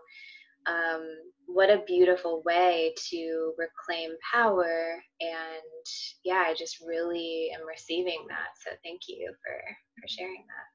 um, 0.66 1.04
what 1.46 1.70
a 1.70 1.82
beautiful 1.88 2.42
way 2.46 2.94
to 3.10 3.52
reclaim 3.58 4.12
power. 4.32 5.02
And 5.20 5.86
yeah, 6.24 6.44
I 6.46 6.54
just 6.54 6.80
really 6.86 7.50
am 7.52 7.66
receiving 7.66 8.24
that. 8.28 8.50
So, 8.64 8.70
thank 8.84 9.02
you 9.08 9.32
for, 9.44 9.60
for 10.00 10.08
sharing 10.08 10.44
that. 10.46 10.71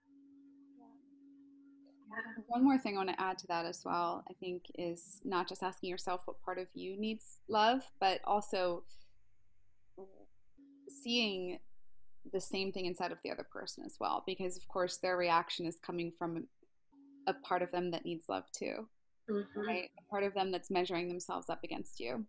One 2.48 2.64
more 2.64 2.78
thing 2.78 2.96
I 2.96 3.04
want 3.04 3.10
to 3.10 3.22
add 3.22 3.38
to 3.40 3.48
that 3.48 3.66
as 3.66 3.82
well, 3.86 4.24
I 4.30 4.34
think, 4.34 4.64
is 4.76 5.22
not 5.24 5.48
just 5.48 5.64
asking 5.64 5.90
yourself 5.90 6.22
what 6.26 6.42
part 6.42 6.58
of 6.58 6.68
you 6.74 7.00
needs 7.00 7.40
love, 7.48 7.82
but 8.00 8.22
also 8.24 8.84
seeing 11.04 11.60
the 12.32 12.42
same 12.42 12.72
thing 12.72 12.86
inside 12.86 13.12
of 13.12 13.18
the 13.24 13.32
other 13.32 13.46
person 13.52 13.84
as 13.86 13.96
well 14.00 14.24
because 14.26 14.58
of 14.58 14.68
course 14.68 14.98
their 14.98 15.16
reaction 15.16 15.66
is 15.66 15.78
coming 15.86 16.12
from 16.18 16.46
a 17.28 17.34
part 17.34 17.62
of 17.62 17.72
them 17.72 17.90
that 17.92 18.04
needs 18.04 18.26
love 18.28 18.44
too 18.52 18.86
mm-hmm. 19.30 19.60
right 19.60 19.90
a 19.98 20.10
part 20.10 20.26
of 20.26 20.34
them 20.34 20.52
that's 20.52 20.70
measuring 20.70 21.08
themselves 21.08 21.50
up 21.50 21.64
against 21.64 22.02
you 22.02 22.26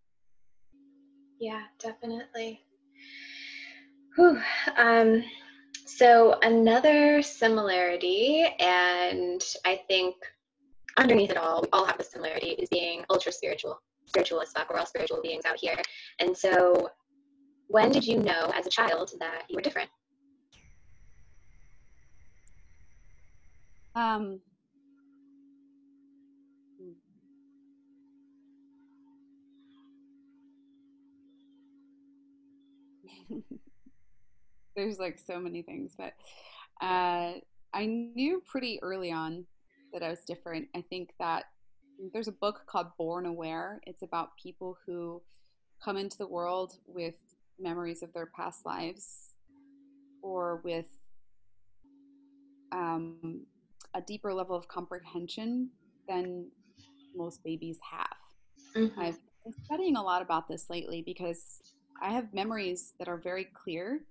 yeah 1.41 1.63
definitely 1.81 2.61
Whew. 4.19 4.41
Um, 4.77 5.23
so 5.89 6.39
another 6.43 7.23
similarity 7.23 8.45
and 8.61 9.43
i 9.65 9.81
think 9.89 10.15
underneath 10.99 11.31
it 11.31 11.37
all 11.37 11.63
we 11.63 11.69
all 11.73 11.85
have 11.85 11.99
the 11.99 12.05
similarity 12.05 12.51
is 12.51 12.69
being 12.69 13.05
ultra 13.11 13.33
spiritual 13.33 13.81
spiritual 14.07 14.41
as 14.41 14.53
fuck 14.53 14.69
we're 14.71 14.79
all 14.79 14.87
spiritual 14.87 15.21
beings 15.23 15.45
out 15.47 15.59
here 15.59 15.77
and 16.19 16.37
so 16.37 16.91
when 17.69 17.93
did 17.93 18.07
you 18.07 18.19
know 18.19 18.51
as 18.55 18.67
a 18.67 18.71
child 18.71 19.13
that 19.21 19.43
you 19.49 19.57
were 19.57 19.63
different? 19.63 19.91
Um, 23.95 24.41
there's 34.79 34.99
like 34.99 35.19
so 35.19 35.41
many 35.41 35.63
things, 35.63 35.95
but 35.99 36.15
uh, 36.81 37.33
I 37.75 37.87
knew 37.87 38.43
pretty 38.47 38.79
early 38.81 39.11
on 39.11 39.45
that 39.93 40.03
I 40.03 40.09
was 40.09 40.21
different. 40.27 40.69
I 40.75 40.83
think 40.89 41.11
that 41.19 41.45
there's 42.13 42.29
a 42.29 42.33
book 42.33 42.63
called 42.67 42.87
Born 42.97 43.27
Aware. 43.27 43.81
It's 43.87 44.03
about 44.03 44.31
people 44.41 44.79
who 44.87 45.21
come 45.85 45.97
into 45.97 46.17
the 46.17 46.29
world 46.29 46.75
with 46.87 47.15
memories 47.59 48.03
of 48.05 48.13
their 48.13 48.27
past 48.27 48.65
lives 48.65 49.35
or 50.23 50.61
with 50.65 50.87
um, 52.71 53.47
a 53.95 54.01
deeper 54.01 54.33
level 54.33 54.55
of 54.55 54.69
comprehension 54.69 55.71
than 56.09 56.47
most 57.17 57.43
babies 57.43 57.79
have. 57.91 58.07
Mm-hmm. 58.77 59.01
I've 59.01 59.19
been 59.45 59.55
studying 59.65 59.97
a 59.97 60.03
lot 60.03 60.23
about 60.23 60.47
this 60.47 60.67
lately 60.71 61.03
because 61.03 61.61
I 62.01 62.13
have 62.13 62.33
memories 62.33 62.93
that 63.01 63.09
are 63.09 63.17
very 63.17 63.49
clear 63.61 64.03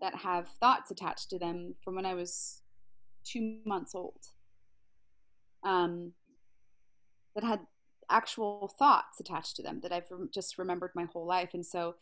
that 0.00 0.14
have 0.14 0.48
thoughts 0.60 0.90
attached 0.90 1.30
to 1.30 1.38
them 1.38 1.74
from 1.82 1.94
when 1.94 2.06
I 2.06 2.14
was 2.14 2.62
two 3.24 3.58
months 3.64 3.94
old. 3.94 4.20
Um, 5.64 6.12
that 7.34 7.44
had 7.44 7.60
actual 8.10 8.72
thoughts 8.78 9.20
attached 9.20 9.56
to 9.56 9.62
them 9.62 9.80
that 9.82 9.92
I've 9.92 10.08
just 10.32 10.58
remembered 10.58 10.92
my 10.94 11.04
whole 11.04 11.26
life. 11.26 11.50
And 11.54 11.64
so 11.64 11.96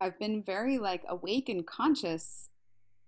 I've 0.00 0.18
been 0.18 0.42
very 0.42 0.78
like 0.78 1.02
awake 1.08 1.48
and 1.48 1.66
conscious 1.66 2.48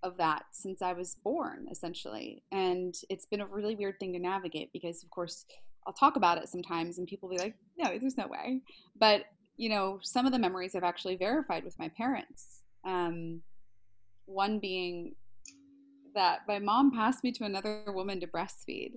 of 0.03 0.17
that 0.17 0.43
since 0.51 0.81
I 0.81 0.93
was 0.93 1.15
born, 1.23 1.67
essentially. 1.71 2.43
And 2.51 2.95
it's 3.09 3.25
been 3.25 3.41
a 3.41 3.45
really 3.45 3.75
weird 3.75 3.99
thing 3.99 4.13
to 4.13 4.19
navigate 4.19 4.71
because, 4.71 5.03
of 5.03 5.09
course, 5.09 5.45
I'll 5.87 5.93
talk 5.93 6.15
about 6.15 6.37
it 6.37 6.49
sometimes 6.49 6.97
and 6.97 7.07
people 7.07 7.29
be 7.29 7.37
like, 7.37 7.55
no, 7.77 7.97
there's 7.97 8.17
no 8.17 8.27
way. 8.27 8.61
But, 8.99 9.25
you 9.57 9.69
know, 9.69 9.99
some 10.01 10.25
of 10.25 10.31
the 10.31 10.39
memories 10.39 10.75
I've 10.75 10.83
actually 10.83 11.15
verified 11.15 11.63
with 11.63 11.77
my 11.79 11.89
parents. 11.89 12.61
Um, 12.85 13.41
one 14.25 14.59
being 14.59 15.15
that 16.15 16.41
my 16.47 16.59
mom 16.59 16.91
passed 16.91 17.23
me 17.23 17.31
to 17.33 17.43
another 17.43 17.83
woman 17.87 18.19
to 18.21 18.27
breastfeed. 18.27 18.93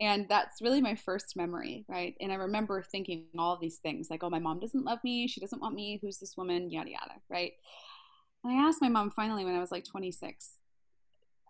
And 0.00 0.26
that's 0.28 0.62
really 0.62 0.80
my 0.80 0.94
first 0.94 1.36
memory 1.36 1.84
right? 1.88 2.14
And 2.20 2.32
i 2.32 2.36
remember 2.36 2.82
thinking 2.82 3.26
all 3.38 3.58
these 3.60 3.78
things 3.78 4.08
like 4.10 4.24
oh 4.24 4.30
my 4.30 4.38
mom 4.38 4.60
doesn't 4.60 4.84
love 4.84 4.98
me. 5.04 5.28
She 5.28 5.40
doesn't 5.40 5.60
want 5.60 5.74
me. 5.74 5.98
Who's 6.02 6.18
this 6.18 6.36
woman? 6.36 6.70
Yada 6.70 6.90
yada 6.90 7.14
right? 7.28 7.52
And 8.42 8.52
i 8.52 8.66
asked 8.66 8.82
my 8.82 8.88
mom 8.88 9.10
finally 9.10 9.44
when 9.44 9.54
i 9.54 9.60
was 9.60 9.70
like 9.70 9.84
26 9.84 10.58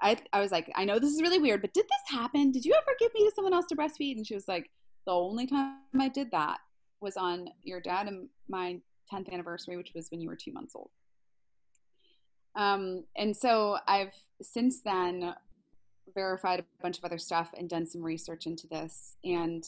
I, 0.02 0.16
I 0.32 0.40
was 0.40 0.50
like 0.50 0.70
i 0.74 0.84
know 0.84 0.98
this 0.98 1.12
is 1.12 1.22
really 1.22 1.38
weird 1.38 1.62
but 1.62 1.72
did 1.72 1.84
this 1.84 2.18
happen? 2.18 2.50
Did 2.52 2.64
you 2.64 2.74
ever 2.74 2.96
give 2.98 3.14
me 3.14 3.24
to 3.24 3.34
someone 3.34 3.54
else 3.54 3.66
to 3.66 3.76
breastfeed? 3.76 4.16
And 4.16 4.26
she 4.26 4.34
was 4.34 4.48
like 4.48 4.70
the 5.06 5.12
only 5.12 5.46
time 5.46 5.78
i 5.98 6.08
did 6.08 6.30
that 6.32 6.58
was 7.00 7.16
on 7.16 7.48
your 7.62 7.80
dad 7.80 8.08
and 8.08 8.28
my 8.48 8.78
10th 9.12 9.30
anniversary 9.32 9.76
which 9.76 9.92
was 9.94 10.08
when 10.10 10.20
you 10.20 10.28
were 10.28 10.36
two 10.36 10.52
months 10.52 10.74
old 10.74 10.90
um, 12.56 13.04
and 13.16 13.36
so 13.36 13.76
i've 13.86 14.14
since 14.42 14.80
then 14.80 15.34
verified 16.14 16.60
a 16.60 16.64
bunch 16.82 16.98
of 16.98 17.04
other 17.04 17.18
stuff 17.18 17.50
and 17.56 17.68
done 17.68 17.86
some 17.86 18.02
research 18.02 18.46
into 18.46 18.66
this. 18.68 19.16
And 19.24 19.64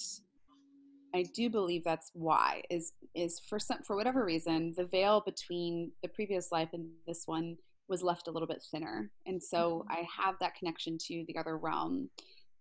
I 1.14 1.24
do 1.34 1.50
believe 1.50 1.84
that's 1.84 2.10
why 2.14 2.62
is 2.70 2.92
is 3.14 3.40
for 3.40 3.58
some 3.58 3.82
for 3.82 3.96
whatever 3.96 4.24
reason 4.24 4.74
the 4.76 4.84
veil 4.84 5.22
between 5.24 5.90
the 6.02 6.08
previous 6.08 6.52
life 6.52 6.68
and 6.74 6.88
this 7.06 7.22
one 7.26 7.56
was 7.88 8.02
left 8.02 8.28
a 8.28 8.30
little 8.30 8.48
bit 8.48 8.62
thinner. 8.70 9.10
And 9.26 9.42
so 9.42 9.84
mm-hmm. 9.88 9.92
I 9.92 10.06
have 10.24 10.34
that 10.40 10.56
connection 10.56 10.98
to 11.06 11.24
the 11.28 11.36
other 11.38 11.56
realm. 11.56 12.10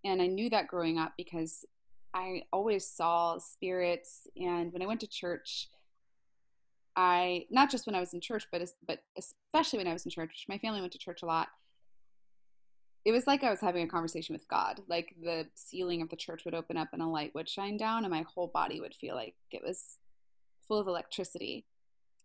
And 0.03 0.21
I 0.21 0.27
knew 0.27 0.49
that 0.51 0.67
growing 0.67 0.99
up 0.99 1.13
because 1.17 1.65
I 2.13 2.43
always 2.53 2.85
saw 2.85 3.39
spirits. 3.39 4.27
And 4.37 4.71
when 4.71 4.83
I 4.83 4.85
went 4.85 4.99
to 5.01 5.07
church 5.07 5.69
I 6.95 7.45
not 7.49 7.69
just 7.69 7.85
when 7.85 7.95
I 7.95 7.99
was 7.99 8.13
in 8.13 8.21
church 8.21 8.47
but 8.51 8.61
but 8.87 8.99
especially 9.17 9.77
when 9.77 9.87
I 9.87 9.93
was 9.93 10.05
in 10.05 10.11
church 10.11 10.45
my 10.47 10.57
family 10.57 10.79
went 10.79 10.93
to 10.93 10.99
church 10.99 11.23
a 11.23 11.25
lot 11.25 11.49
it 13.05 13.11
was 13.11 13.27
like 13.27 13.43
I 13.43 13.51
was 13.51 13.61
having 13.61 13.83
a 13.83 13.87
conversation 13.87 14.33
with 14.33 14.47
God. 14.47 14.81
Like 14.89 15.15
the 15.21 15.45
ceiling 15.53 16.01
of 16.01 16.09
the 16.09 16.15
church 16.15 16.43
would 16.43 16.55
open 16.55 16.75
up 16.75 16.89
and 16.91 17.03
a 17.03 17.07
light 17.07 17.33
would 17.35 17.47
shine 17.47 17.77
down, 17.77 18.03
and 18.03 18.11
my 18.11 18.25
whole 18.33 18.47
body 18.47 18.81
would 18.81 18.95
feel 18.95 19.15
like 19.15 19.35
it 19.51 19.61
was 19.63 19.97
full 20.67 20.79
of 20.79 20.87
electricity. 20.87 21.65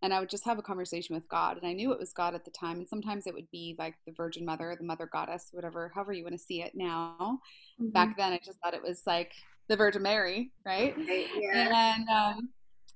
And 0.03 0.15
I 0.15 0.21
would 0.21 0.31
just 0.31 0.47
have 0.47 0.59
a 0.59 0.63
conversation 0.63 1.15
with 1.15 1.29
God. 1.29 1.59
And 1.59 1.67
I 1.67 1.75
knew 1.75 1.93
it 1.93 1.99
was 1.99 2.15
God 2.15 2.35
at 2.35 2.47
the 2.47 2.51
time. 2.51 2.79
And 2.79 2.89
sometimes 2.89 3.27
it 3.27 3.35
would 3.35 3.51
be 3.51 3.77
like 3.79 3.97
the 4.07 4.15
Virgin 4.17 4.47
Mother, 4.47 4.75
the 4.75 4.87
Mother 4.87 5.07
Goddess, 5.13 5.49
whatever, 5.53 5.93
however 5.95 6.15
you 6.15 6.25
want 6.25 6.33
to 6.33 6.43
see 6.43 6.63
it 6.63 6.73
now. 6.75 7.41
Mm-hmm. 7.79 7.91
Back 7.91 8.17
then, 8.17 8.33
I 8.33 8.41
just 8.43 8.59
thought 8.61 8.73
it 8.73 8.83
was 8.83 9.03
like 9.07 9.33
the 9.69 9.77
Virgin 9.77 10.01
Mary, 10.01 10.53
right? 10.65 10.97
right 10.97 11.27
yeah. 11.39 11.95
And 11.97 12.09
um, 12.09 12.49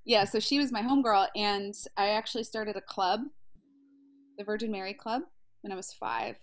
yeah, 0.05 0.25
so 0.25 0.39
she 0.39 0.59
was 0.59 0.73
my 0.73 0.83
homegirl. 0.83 1.29
And 1.37 1.75
I 1.97 2.11
actually 2.11 2.45
started 2.45 2.77
a 2.77 2.81
club, 2.81 3.21
the 4.39 4.45
Virgin 4.45 4.71
Mary 4.71 4.95
Club, 4.95 5.23
when 5.63 5.73
I 5.73 5.77
was 5.77 5.93
five 5.93 6.37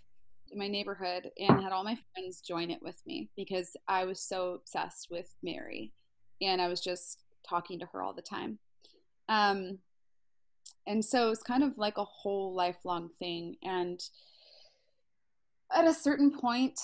in 0.51 0.59
my 0.59 0.67
neighborhood 0.67 1.31
and 1.37 1.61
had 1.61 1.71
all 1.71 1.83
my 1.83 1.97
friends 2.13 2.41
join 2.41 2.71
it 2.71 2.81
with 2.81 3.01
me 3.05 3.29
because 3.35 3.75
I 3.87 4.05
was 4.05 4.19
so 4.19 4.55
obsessed 4.55 5.07
with 5.09 5.33
Mary 5.41 5.93
and 6.41 6.61
I 6.61 6.67
was 6.67 6.81
just 6.81 7.23
talking 7.47 7.79
to 7.79 7.85
her 7.87 8.01
all 8.01 8.13
the 8.13 8.21
time. 8.21 8.59
Um, 9.29 9.79
and 10.87 11.03
so 11.03 11.31
it's 11.31 11.43
kind 11.43 11.63
of 11.63 11.77
like 11.77 11.97
a 11.97 12.03
whole 12.03 12.53
lifelong 12.53 13.09
thing. 13.19 13.55
And 13.63 14.01
at 15.73 15.87
a 15.87 15.93
certain 15.93 16.31
point, 16.31 16.79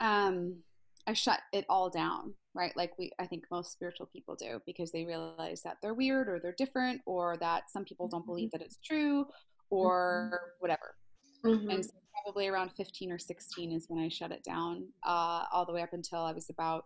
um, 0.00 0.58
I 1.06 1.14
shut 1.14 1.40
it 1.52 1.64
all 1.68 1.90
down, 1.90 2.34
right? 2.54 2.76
Like 2.76 2.92
we, 2.98 3.10
I 3.18 3.26
think 3.26 3.44
most 3.50 3.72
spiritual 3.72 4.06
people 4.12 4.34
do 4.34 4.60
because 4.66 4.92
they 4.92 5.04
realize 5.04 5.62
that 5.62 5.78
they're 5.82 5.94
weird 5.94 6.28
or 6.28 6.38
they're 6.38 6.54
different 6.56 7.00
or 7.06 7.36
that 7.38 7.70
some 7.70 7.84
people 7.84 8.08
don't 8.08 8.26
believe 8.26 8.48
mm-hmm. 8.48 8.58
that 8.58 8.64
it's 8.64 8.78
true 8.84 9.26
or 9.70 10.30
mm-hmm. 10.32 10.46
whatever. 10.60 10.94
Mm-hmm. 11.44 11.70
And 11.70 11.84
so 11.84 11.92
probably 12.24 12.48
around 12.48 12.70
15 12.76 13.10
or 13.12 13.18
16 13.18 13.72
is 13.72 13.86
when 13.88 14.02
I 14.02 14.08
shut 14.08 14.32
it 14.32 14.44
down, 14.44 14.86
uh, 15.04 15.44
all 15.52 15.64
the 15.66 15.72
way 15.72 15.82
up 15.82 15.92
until 15.92 16.20
I 16.20 16.32
was 16.32 16.50
about 16.50 16.84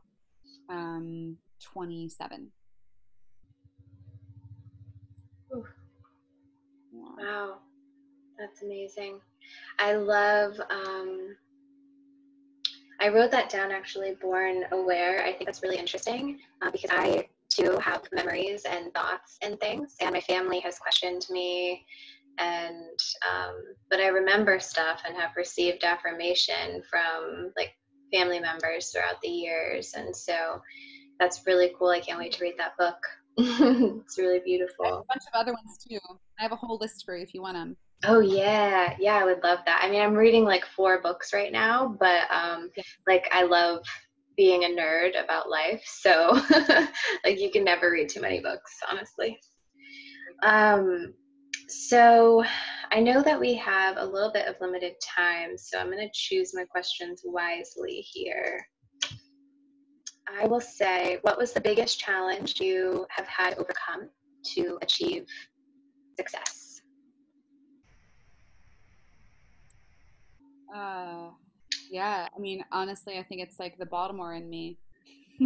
um, 0.71 1.37
27. 1.63 2.51
Wow, 7.19 7.57
that's 8.39 8.63
amazing. 8.63 9.21
I 9.79 9.95
love, 9.95 10.55
um, 10.71 11.37
I 13.01 13.09
wrote 13.09 13.31
that 13.31 13.51
down 13.51 13.71
actually, 13.73 14.15
born 14.21 14.65
aware. 14.73 15.23
I 15.25 15.33
think 15.33 15.47
that's 15.47 15.63
really 15.63 15.77
interesting 15.77 16.41
uh, 16.63 16.71
because 16.71 16.91
I 16.93 17.29
too 17.49 17.79
have 17.79 18.03
memories 18.13 18.65
and 18.65 18.93
thoughts 18.95 19.39
and 19.43 19.59
things, 19.61 19.97
and 20.01 20.13
my 20.13 20.21
family 20.21 20.61
has 20.61 20.79
questioned 20.79 21.27
me 21.31 21.85
and 22.39 23.01
um, 23.27 23.55
but 23.89 23.99
i 23.99 24.09
remember 24.09 24.61
stuff 24.61 25.01
and 25.07 25.17
have 25.17 25.31
received 25.39 25.85
affirmation 25.85 26.83
from 26.83 27.51
like 27.57 27.73
family 28.13 28.39
members 28.39 28.91
throughout 28.91 29.19
the 29.23 29.29
years 29.29 29.95
and 29.95 30.15
so 30.15 30.61
that's 31.19 31.47
really 31.47 31.73
cool. 31.79 31.89
I 31.89 32.01
can't 32.01 32.19
wait 32.19 32.33
to 32.33 32.43
read 32.43 32.55
that 32.59 32.77
book. 32.77 32.99
It's 34.07 34.19
really 34.19 34.41
beautiful. 34.45 34.87
A 34.87 35.05
bunch 35.09 35.25
of 35.33 35.35
other 35.35 35.53
ones 35.53 35.79
too. 35.87 35.99
I 36.39 36.43
have 36.43 36.53
a 36.53 36.57
whole 36.57 36.79
list 36.81 37.05
for 37.05 37.17
you 37.17 37.23
if 37.23 37.35
you 37.35 37.43
want 37.43 37.57
them 37.57 37.77
oh 38.05 38.21
yeah 38.21 38.95
yeah 38.99 39.17
i 39.17 39.25
would 39.25 39.43
love 39.43 39.59
that 39.67 39.81
i 39.83 39.91
mean 39.91 40.03
i'm 40.03 40.15
reading 40.15 40.45
like 40.45 40.65
four 40.67 41.01
books 41.01 41.33
right 41.33 41.53
now 41.53 41.97
but 41.99 42.31
um 42.31 42.71
like 43.07 43.29
i 43.33 43.43
love 43.43 43.85
being 44.37 44.65
a 44.65 44.69
nerd 44.69 45.13
about 45.23 45.49
life 45.49 45.83
so 45.87 46.39
like 47.25 47.41
you 47.41 47.51
can 47.51 47.65
never 47.65 47.91
read 47.91 48.09
too 48.09 48.21
many 48.21 48.41
books 48.41 48.79
honestly 48.91 49.39
um 50.43 51.15
so 51.69 52.45
I 52.93 53.01
know 53.01 53.23
that 53.23 53.39
we 53.39 53.55
have 53.55 53.97
a 53.97 54.05
little 54.05 54.31
bit 54.31 54.47
of 54.47 54.55
limited 54.61 54.95
time, 55.03 55.59
so 55.59 55.79
I'm 55.79 55.91
going 55.91 55.99
to 55.99 56.11
choose 56.13 56.55
my 56.55 56.65
questions 56.65 57.23
wisely 57.25 58.07
here. 58.13 58.67
I 60.41 60.47
will 60.47 60.61
say, 60.61 61.19
what 61.23 61.39
was 61.39 61.53
the 61.53 61.61
biggest 61.61 61.99
challenge 61.99 62.61
you 62.61 63.07
have 63.11 63.27
had 63.27 63.55
overcome 63.55 64.09
to 64.55 64.79
achieve 64.83 65.27
success? 66.17 66.66
Uh, 70.75 71.31
yeah. 71.91 72.29
I 72.35 72.39
mean, 72.39 72.65
honestly, 72.73 73.19
I 73.19 73.23
think 73.23 73.43
it's 73.43 73.59
like 73.59 73.79
the 73.79 73.87
Baltimore 73.87 74.35
in 74.35 74.49
me. 74.49 74.79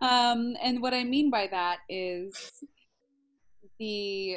um, 0.00 0.56
and 0.62 0.80
what 0.80 0.94
I 0.94 1.04
mean 1.04 1.30
by 1.30 1.48
that 1.48 1.78
is 1.88 2.52
the 3.78 4.36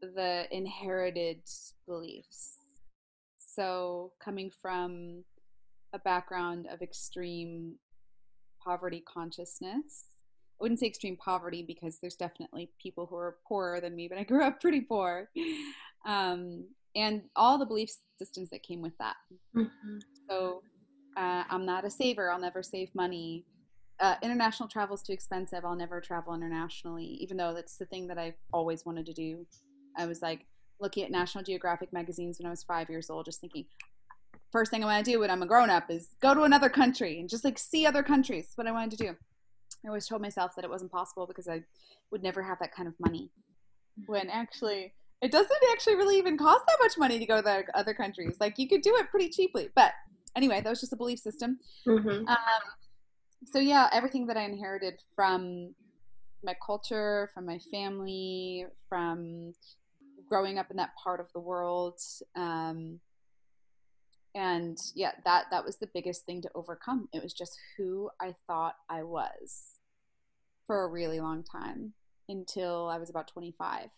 the 0.00 0.44
inherited 0.50 1.40
beliefs. 1.86 2.58
So 3.38 4.12
coming 4.22 4.50
from 4.50 5.24
a 5.92 5.98
background 5.98 6.66
of 6.70 6.82
extreme 6.82 7.76
poverty 8.62 9.02
consciousness. 9.06 10.04
I 10.58 10.62
wouldn't 10.62 10.80
say 10.80 10.86
extreme 10.86 11.16
poverty 11.16 11.62
because 11.62 11.98
there's 12.00 12.16
definitely 12.16 12.70
people 12.80 13.06
who 13.06 13.16
are 13.16 13.36
poorer 13.46 13.80
than 13.80 13.94
me, 13.94 14.08
but 14.08 14.18
I 14.18 14.24
grew 14.24 14.42
up 14.42 14.60
pretty 14.60 14.80
poor. 14.82 15.28
Um, 16.06 16.66
and 16.96 17.22
all 17.36 17.58
the 17.58 17.66
belief 17.66 17.90
systems 18.18 18.48
that 18.50 18.62
came 18.62 18.80
with 18.80 18.96
that. 18.98 19.16
Mm-hmm. 19.54 19.98
So 20.28 20.62
uh, 21.16 21.44
I'm 21.48 21.64
not 21.64 21.84
a 21.84 21.90
saver, 21.90 22.30
I'll 22.30 22.40
never 22.40 22.62
save 22.62 22.92
money. 22.94 23.44
Uh, 24.00 24.16
international 24.22 24.68
travel 24.68 24.96
is 24.96 25.02
too 25.02 25.12
expensive, 25.12 25.64
I'll 25.64 25.76
never 25.76 26.00
travel 26.00 26.34
internationally, 26.34 27.04
even 27.04 27.36
though 27.36 27.54
that's 27.54 27.76
the 27.76 27.86
thing 27.86 28.08
that 28.08 28.18
I've 28.18 28.34
always 28.52 28.84
wanted 28.84 29.06
to 29.06 29.12
do. 29.12 29.46
I 29.96 30.06
was 30.06 30.22
like 30.22 30.46
looking 30.80 31.04
at 31.04 31.10
National 31.10 31.44
Geographic 31.44 31.92
magazines 31.92 32.38
when 32.38 32.46
I 32.46 32.50
was 32.50 32.62
five 32.64 32.90
years 32.90 33.08
old, 33.10 33.26
just 33.26 33.40
thinking, 33.40 33.66
first 34.50 34.70
thing 34.70 34.82
I 34.82 34.86
want 34.86 35.04
to 35.04 35.10
do 35.10 35.20
when 35.20 35.30
I'm 35.30 35.42
a 35.42 35.46
grown 35.46 35.70
up 35.70 35.90
is 35.90 36.08
go 36.20 36.34
to 36.34 36.42
another 36.42 36.68
country 36.68 37.20
and 37.20 37.28
just 37.28 37.44
like 37.44 37.58
see 37.58 37.86
other 37.86 38.02
countries. 38.02 38.46
That's 38.46 38.58
what 38.58 38.66
I 38.66 38.72
wanted 38.72 38.98
to 38.98 39.04
do. 39.04 39.16
I 39.84 39.88
always 39.88 40.06
told 40.06 40.22
myself 40.22 40.54
that 40.56 40.64
it 40.64 40.70
wasn't 40.70 40.92
possible 40.92 41.26
because 41.26 41.48
I 41.48 41.62
would 42.10 42.22
never 42.22 42.42
have 42.42 42.58
that 42.60 42.74
kind 42.74 42.88
of 42.88 42.94
money. 42.98 43.30
When 44.06 44.28
actually, 44.28 44.92
it 45.22 45.32
doesn't 45.32 45.50
actually 45.72 45.96
really 45.96 46.18
even 46.18 46.36
cost 46.36 46.64
that 46.66 46.76
much 46.80 46.98
money 46.98 47.18
to 47.18 47.26
go 47.26 47.40
to 47.40 47.64
other 47.74 47.94
countries. 47.94 48.36
Like 48.38 48.58
you 48.58 48.68
could 48.68 48.82
do 48.82 48.94
it 48.96 49.10
pretty 49.10 49.30
cheaply. 49.30 49.70
But 49.74 49.92
anyway, 50.36 50.60
that 50.60 50.68
was 50.68 50.80
just 50.80 50.92
a 50.92 50.96
belief 50.96 51.18
system. 51.18 51.58
Mm-hmm. 51.86 52.28
Um, 52.28 52.36
so 53.44 53.58
yeah, 53.58 53.88
everything 53.92 54.26
that 54.26 54.36
I 54.36 54.44
inherited 54.44 55.00
from 55.14 55.74
my 56.44 56.54
culture, 56.64 57.30
from 57.34 57.46
my 57.46 57.58
family, 57.70 58.66
from 58.88 59.52
growing 60.28 60.58
up 60.58 60.70
in 60.70 60.76
that 60.76 60.90
part 61.02 61.20
of 61.20 61.32
the 61.32 61.40
world, 61.40 61.98
um, 62.36 63.00
and 64.36 64.78
yeah 64.94 65.12
that 65.24 65.46
that 65.50 65.64
was 65.64 65.76
the 65.76 65.88
biggest 65.94 66.26
thing 66.26 66.42
to 66.42 66.50
overcome 66.54 67.08
it 67.12 67.22
was 67.22 67.32
just 67.32 67.58
who 67.76 68.10
i 68.20 68.34
thought 68.46 68.74
i 68.90 69.02
was 69.02 69.80
for 70.66 70.84
a 70.84 70.88
really 70.88 71.20
long 71.20 71.42
time 71.42 71.92
until 72.28 72.86
i 72.88 72.98
was 72.98 73.08
about 73.08 73.26
25 73.28 73.88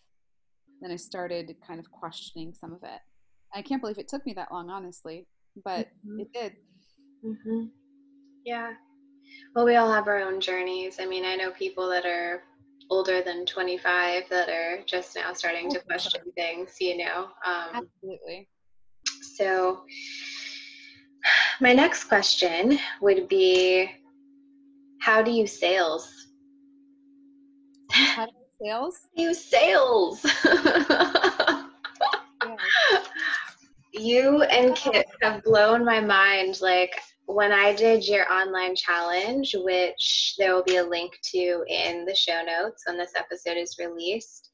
then 0.81 0.91
i 0.91 0.95
started 0.95 1.55
kind 1.65 1.79
of 1.79 1.89
questioning 1.91 2.53
some 2.53 2.73
of 2.73 2.83
it 2.83 2.99
i 3.53 3.61
can't 3.61 3.81
believe 3.81 3.97
it 3.97 4.07
took 4.07 4.25
me 4.25 4.33
that 4.33 4.51
long 4.51 4.69
honestly 4.69 5.27
but 5.63 5.87
mm-hmm. 6.05 6.19
it 6.21 6.33
did 6.33 6.53
mm-hmm. 7.25 7.65
yeah 8.45 8.71
well 9.55 9.65
we 9.65 9.75
all 9.75 9.91
have 9.91 10.07
our 10.07 10.19
own 10.19 10.39
journeys 10.39 10.97
i 10.99 11.05
mean 11.05 11.25
i 11.25 11.35
know 11.35 11.51
people 11.51 11.89
that 11.89 12.05
are 12.05 12.43
older 12.91 13.21
than 13.21 13.45
25 13.45 14.23
that 14.29 14.49
are 14.49 14.79
just 14.85 15.15
now 15.15 15.31
starting 15.33 15.69
to 15.69 15.79
question 15.81 16.21
things 16.35 16.75
you 16.79 16.97
know 16.97 17.27
um, 17.45 17.85
absolutely 18.03 18.47
so, 19.39 19.83
my 21.61 21.71
next 21.71 22.05
question 22.05 22.77
would 23.01 23.29
be 23.29 23.89
How 24.99 25.21
do 25.21 25.31
you 25.31 25.47
sales? 25.47 26.11
How 27.89 28.25
do 28.25 28.31
sales? 28.61 29.07
You 29.15 29.33
sales. 29.33 30.25
You 33.91 34.43
and 34.43 34.75
Kit 34.75 35.07
have 35.21 35.43
blown 35.43 35.83
my 35.83 35.99
mind. 35.99 36.61
Like 36.61 36.95
when 37.25 37.51
I 37.51 37.73
did 37.73 38.07
your 38.07 38.31
online 38.31 38.75
challenge, 38.75 39.55
which 39.59 40.35
there 40.37 40.53
will 40.53 40.63
be 40.63 40.77
a 40.77 40.83
link 40.83 41.17
to 41.33 41.63
in 41.67 42.05
the 42.05 42.15
show 42.15 42.41
notes 42.43 42.83
when 42.87 42.97
this 42.97 43.13
episode 43.15 43.57
is 43.57 43.77
released, 43.77 44.51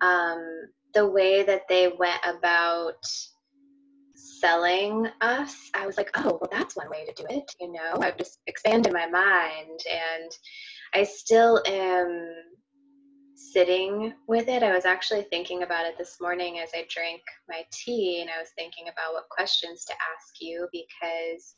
um, 0.00 0.68
the 0.92 1.08
way 1.08 1.42
that 1.42 1.62
they 1.68 1.88
went 1.98 2.20
about 2.24 3.04
selling 4.14 5.08
us, 5.20 5.70
I 5.74 5.86
was 5.86 5.96
like, 5.96 6.10
oh, 6.14 6.38
well, 6.40 6.50
that's 6.52 6.76
one 6.76 6.90
way 6.90 7.04
to 7.06 7.12
do 7.14 7.26
it. 7.30 7.50
You 7.60 7.72
know, 7.72 7.98
I've 8.00 8.18
just 8.18 8.38
expanded 8.46 8.92
my 8.92 9.06
mind 9.06 9.80
and 9.90 10.30
I 10.94 11.02
still 11.02 11.62
am 11.66 12.34
sitting 13.52 14.12
with 14.26 14.48
it. 14.48 14.62
I 14.62 14.72
was 14.72 14.84
actually 14.84 15.22
thinking 15.30 15.62
about 15.62 15.86
it 15.86 15.96
this 15.98 16.18
morning 16.20 16.58
as 16.58 16.70
I 16.74 16.86
drank 16.88 17.20
my 17.48 17.62
tea 17.72 18.20
and 18.20 18.30
I 18.30 18.40
was 18.40 18.50
thinking 18.56 18.84
about 18.84 19.12
what 19.12 19.28
questions 19.28 19.84
to 19.86 19.92
ask 19.92 20.40
you 20.40 20.68
because 20.72 21.54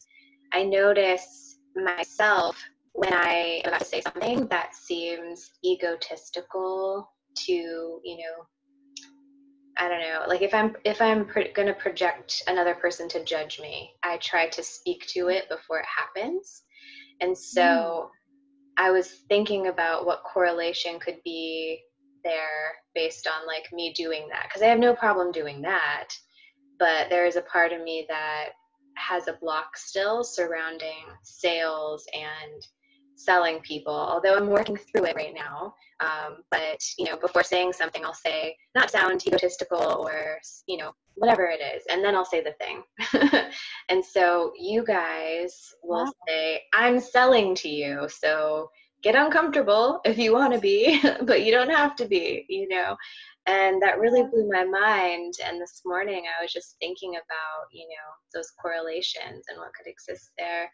I 0.53 0.62
notice 0.62 1.59
myself 1.74 2.57
when 2.93 3.12
I 3.12 3.61
am 3.64 3.68
about 3.68 3.80
to 3.80 3.87
say 3.87 4.01
something 4.01 4.47
that 4.49 4.74
seems 4.74 5.51
egotistical 5.64 7.11
to, 7.47 7.53
you 7.53 8.16
know, 8.16 8.47
I 9.78 9.89
don't 9.89 10.01
know, 10.01 10.24
like 10.26 10.41
if 10.41 10.55
I'm 10.55 10.74
if 10.84 11.03
I'm 11.03 11.28
going 11.55 11.66
to 11.66 11.74
project 11.74 12.43
another 12.47 12.74
person 12.74 13.09
to 13.11 13.24
judge 13.24 13.61
me, 13.61 13.93
I 14.03 14.16
try 14.16 14.49
to 14.49 14.62
speak 14.62 15.07
to 15.09 15.28
it 15.28 15.51
before 15.51 15.80
it 15.80 15.87
happens. 15.87 16.62
And 17.20 17.37
so 17.37 17.61
mm. 17.61 18.09
I 18.77 18.91
was 18.91 19.09
thinking 19.29 19.68
about 19.68 20.07
what 20.07 20.22
correlation 20.24 20.99
could 20.99 21.18
be 21.24 21.83
there 22.24 22.77
based 22.95 23.27
on 23.27 23.47
like 23.47 23.72
me 23.72 23.93
doing 23.95 24.29
that 24.29 24.45
because 24.45 24.62
I 24.62 24.66
have 24.66 24.79
no 24.79 24.95
problem 24.95 25.33
doing 25.33 25.62
that, 25.62 26.09
but 26.79 27.09
there 27.09 27.27
is 27.27 27.37
a 27.37 27.43
part 27.43 27.72
of 27.72 27.83
me 27.83 28.05
that 28.09 28.51
has 28.97 29.29
a 29.29 29.35
block 29.35 29.77
still 29.77 30.24
surrounding 30.24 31.05
sales 31.22 32.07
and 32.12 32.66
selling 33.17 33.61
people, 33.61 33.95
although 33.95 34.37
I'm 34.37 34.49
working 34.49 34.77
through 34.77 35.07
it 35.07 35.17
right 35.17 35.35
now. 35.35 35.75
Um, 36.01 36.39
but 36.51 36.81
you 36.99 37.07
know, 37.07 37.17
before 37.17 37.43
saying 37.43 37.73
something, 37.73 38.05
I'll 38.05 38.14
say 38.14 38.57
not 38.75 38.91
sound 38.91 39.27
egotistical 39.27 40.07
or 40.09 40.39
you 40.67 40.77
know 40.79 40.93
whatever 41.14 41.47
it 41.47 41.61
is, 41.61 41.83
and 41.91 42.05
then 42.05 42.14
I'll 42.14 42.25
say 42.25 42.43
the 42.43 42.55
thing. 42.61 42.83
and 43.89 44.05
so 44.05 44.53
you 44.59 44.85
guys 44.85 45.75
will 45.83 46.05
wow. 46.05 46.12
say, 46.29 46.62
"I'm 46.75 47.01
selling 47.01 47.55
to 47.57 47.69
you," 47.69 48.09
so 48.09 48.71
get 49.03 49.14
uncomfortable 49.14 50.01
if 50.05 50.19
you 50.19 50.33
want 50.33 50.53
to 50.53 50.61
be, 50.61 51.01
but 51.23 51.43
you 51.43 51.53
don't 51.53 51.71
have 51.71 51.97
to 51.97 52.07
be. 52.07 52.45
You 52.49 52.69
know. 52.69 52.97
And 53.49 53.81
that 53.81 54.01
really 54.01 54.25
blew 54.25 54.51
my 54.51 54.64
mind. 54.64 55.35
And 55.47 55.61
this 55.61 55.83
morning 55.87 56.25
I 56.27 56.43
was 56.43 56.53
just 56.53 56.75
thinking 56.81 57.11
about, 57.11 57.69
you 57.71 57.87
know, 57.87 58.11
those 58.35 58.51
correlations 58.61 59.45
and 59.49 59.59
what 59.59 59.71
could 59.73 59.89
exist 59.89 60.33
there 60.37 60.69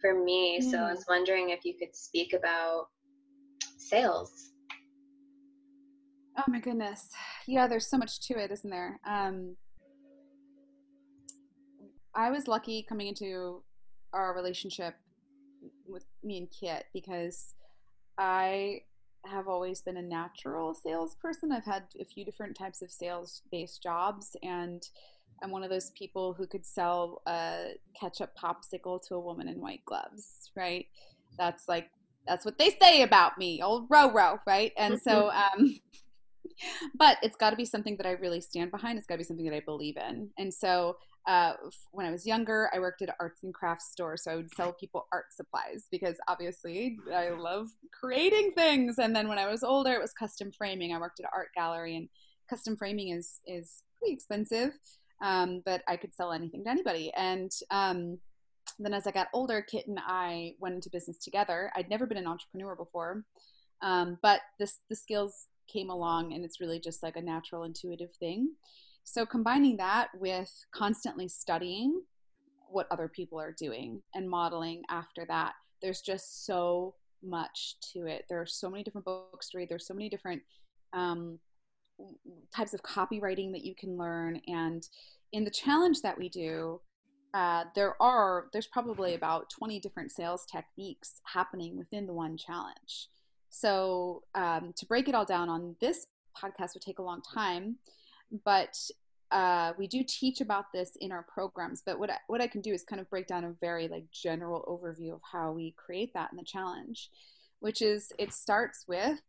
for 0.00 0.22
me. 0.24 0.60
Mm. 0.60 0.70
So 0.70 0.78
I 0.78 0.80
mm. 0.80 0.90
was 0.90 1.04
wondering 1.08 1.50
if 1.50 1.64
you 1.64 1.74
could 1.74 1.94
speak 1.94 2.32
about 2.32 2.88
sales 3.76 4.50
Oh 6.40 6.50
my 6.50 6.60
goodness. 6.60 7.10
Yeah, 7.46 7.66
there's 7.66 7.86
so 7.86 7.98
much 7.98 8.20
to 8.28 8.38
it, 8.38 8.50
isn't 8.50 8.70
there? 8.70 8.98
Um, 9.06 9.56
I 12.14 12.30
was 12.30 12.48
lucky 12.48 12.82
coming 12.88 13.08
into 13.08 13.62
our 14.12 14.34
relationship 14.34 14.94
with 15.86 16.04
me 16.22 16.38
and 16.38 16.48
Kit 16.50 16.84
because 16.94 17.54
I 18.16 18.82
have 19.26 19.48
always 19.48 19.82
been 19.82 19.98
a 19.98 20.02
natural 20.02 20.72
salesperson. 20.72 21.52
I've 21.52 21.64
had 21.64 21.84
a 22.00 22.06
few 22.06 22.24
different 22.24 22.56
types 22.56 22.80
of 22.80 22.90
sales 22.90 23.42
based 23.52 23.82
jobs, 23.82 24.34
and 24.42 24.82
I'm 25.42 25.50
one 25.50 25.62
of 25.62 25.70
those 25.70 25.90
people 25.90 26.34
who 26.34 26.46
could 26.46 26.66
sell 26.66 27.22
a 27.26 27.72
ketchup 27.98 28.32
popsicle 28.40 29.00
to 29.08 29.14
a 29.14 29.20
woman 29.20 29.48
in 29.48 29.60
white 29.60 29.84
gloves, 29.84 30.50
right? 30.56 30.86
That's 31.38 31.68
like, 31.68 31.88
that's 32.26 32.44
what 32.44 32.58
they 32.58 32.76
say 32.80 33.02
about 33.02 33.38
me, 33.38 33.62
old 33.62 33.86
row 33.90 34.12
row, 34.12 34.38
right? 34.46 34.72
And 34.76 35.00
so, 35.00 35.30
um, 35.30 35.74
but 36.94 37.16
it's 37.22 37.36
got 37.36 37.50
to 37.50 37.56
be 37.56 37.64
something 37.64 37.96
that 37.96 38.06
I 38.06 38.12
really 38.12 38.40
stand 38.40 38.70
behind. 38.70 38.98
It's 38.98 39.06
got 39.06 39.14
to 39.14 39.18
be 39.18 39.24
something 39.24 39.46
that 39.46 39.56
I 39.56 39.62
believe 39.64 39.96
in. 39.96 40.30
And 40.38 40.52
so 40.52 40.96
uh, 41.26 41.52
when 41.92 42.06
I 42.06 42.10
was 42.10 42.26
younger, 42.26 42.70
I 42.74 42.78
worked 42.78 43.02
at 43.02 43.08
an 43.08 43.14
arts 43.20 43.42
and 43.42 43.52
crafts 43.52 43.90
store. 43.90 44.16
So 44.16 44.30
I 44.30 44.36
would 44.36 44.52
sell 44.54 44.72
people 44.72 45.06
art 45.12 45.26
supplies 45.32 45.86
because 45.90 46.16
obviously 46.28 46.96
I 47.14 47.30
love 47.30 47.68
creating 47.98 48.52
things. 48.52 48.98
And 48.98 49.14
then 49.14 49.28
when 49.28 49.38
I 49.38 49.46
was 49.46 49.62
older, 49.62 49.92
it 49.92 50.00
was 50.00 50.12
custom 50.12 50.50
framing. 50.56 50.94
I 50.94 50.98
worked 50.98 51.20
at 51.20 51.24
an 51.24 51.30
art 51.34 51.48
gallery, 51.54 51.96
and 51.96 52.08
custom 52.48 52.76
framing 52.76 53.10
is 53.10 53.40
is 53.46 53.82
pretty 53.98 54.14
expensive, 54.14 54.72
um, 55.20 55.62
but 55.64 55.82
I 55.88 55.96
could 55.96 56.14
sell 56.14 56.32
anything 56.32 56.64
to 56.64 56.70
anybody. 56.70 57.12
And 57.16 57.50
um, 57.70 58.18
then 58.78 58.94
as 58.94 59.06
I 59.06 59.10
got 59.10 59.28
older, 59.32 59.62
Kit 59.62 59.86
and 59.86 59.98
I 60.04 60.54
went 60.58 60.74
into 60.74 60.90
business 60.90 61.18
together. 61.18 61.70
I'd 61.74 61.90
never 61.90 62.06
been 62.06 62.18
an 62.18 62.26
entrepreneur 62.26 62.74
before. 62.74 63.24
Um, 63.82 64.18
but 64.22 64.40
this 64.58 64.80
the 64.88 64.96
skills 64.96 65.46
came 65.70 65.90
along 65.90 66.32
and 66.32 66.44
it's 66.44 66.60
really 66.60 66.80
just 66.80 67.02
like 67.02 67.16
a 67.16 67.22
natural 67.22 67.64
intuitive 67.64 68.14
thing 68.16 68.50
so 69.04 69.24
combining 69.24 69.76
that 69.76 70.08
with 70.18 70.50
constantly 70.72 71.28
studying 71.28 72.02
what 72.68 72.86
other 72.90 73.08
people 73.08 73.40
are 73.40 73.52
doing 73.52 74.02
and 74.14 74.28
modeling 74.28 74.82
after 74.90 75.24
that 75.26 75.52
there's 75.82 76.00
just 76.00 76.44
so 76.44 76.94
much 77.22 77.76
to 77.92 78.06
it 78.06 78.24
there 78.28 78.40
are 78.40 78.46
so 78.46 78.70
many 78.70 78.82
different 78.82 79.04
books 79.04 79.50
to 79.50 79.58
read 79.58 79.68
there's 79.68 79.86
so 79.86 79.94
many 79.94 80.08
different 80.08 80.42
um, 80.92 81.38
types 82.54 82.74
of 82.74 82.82
copywriting 82.82 83.52
that 83.52 83.64
you 83.64 83.74
can 83.74 83.96
learn 83.96 84.40
and 84.46 84.88
in 85.32 85.44
the 85.44 85.50
challenge 85.50 86.02
that 86.02 86.18
we 86.18 86.28
do, 86.28 86.80
uh, 87.34 87.64
there 87.74 88.00
are 88.02 88.46
there's 88.52 88.66
probably 88.66 89.14
about 89.14 89.50
20 89.50 89.78
different 89.80 90.10
sales 90.10 90.44
techniques 90.50 91.20
happening 91.24 91.76
within 91.76 92.06
the 92.06 92.12
one 92.12 92.36
challenge. 92.36 93.08
So 93.50 94.24
um, 94.34 94.72
to 94.76 94.86
break 94.86 95.08
it 95.08 95.14
all 95.14 95.24
down 95.24 95.48
on 95.48 95.76
this 95.80 96.06
podcast 96.36 96.74
would 96.74 96.82
take 96.82 96.98
a 96.98 97.02
long 97.02 97.22
time, 97.22 97.76
but 98.44 98.76
uh, 99.30 99.72
we 99.78 99.86
do 99.86 100.02
teach 100.06 100.40
about 100.40 100.72
this 100.72 100.96
in 101.00 101.12
our 101.12 101.22
programs. 101.22 101.82
But 101.86 102.00
what 102.00 102.10
I, 102.10 102.16
what 102.26 102.40
I 102.40 102.48
can 102.48 102.60
do 102.60 102.72
is 102.72 102.82
kind 102.82 103.00
of 103.00 103.08
break 103.10 103.28
down 103.28 103.44
a 103.44 103.54
very 103.60 103.86
like 103.86 104.10
general 104.10 104.64
overview 104.66 105.12
of 105.12 105.20
how 105.30 105.52
we 105.52 105.74
create 105.76 106.12
that 106.14 106.30
in 106.32 106.36
the 106.36 106.44
challenge, 106.44 107.10
which 107.60 107.80
is 107.80 108.12
it 108.18 108.32
starts 108.32 108.84
with 108.88 109.20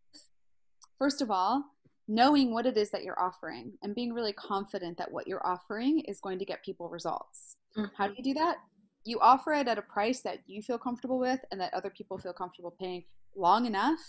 first 0.97 1.21
of 1.21 1.29
all 1.29 1.63
knowing 2.11 2.53
what 2.53 2.65
it 2.65 2.75
is 2.77 2.91
that 2.91 3.03
you're 3.03 3.19
offering 3.19 3.71
and 3.81 3.95
being 3.95 4.13
really 4.13 4.33
confident 4.33 4.97
that 4.97 5.09
what 5.09 5.27
you're 5.27 5.45
offering 5.47 6.01
is 6.01 6.19
going 6.19 6.37
to 6.37 6.43
get 6.43 6.61
people 6.61 6.89
results. 6.89 7.55
Mm-hmm. 7.77 7.85
How 7.97 8.07
do 8.07 8.13
you 8.17 8.23
do 8.23 8.33
that? 8.33 8.57
You 9.05 9.17
offer 9.21 9.53
it 9.53 9.69
at 9.69 9.77
a 9.77 9.81
price 9.81 10.19
that 10.21 10.39
you 10.45 10.61
feel 10.61 10.77
comfortable 10.77 11.19
with 11.19 11.39
and 11.51 11.61
that 11.61 11.73
other 11.73 11.89
people 11.89 12.17
feel 12.17 12.33
comfortable 12.33 12.75
paying 12.77 13.05
long 13.33 13.65
enough 13.65 13.99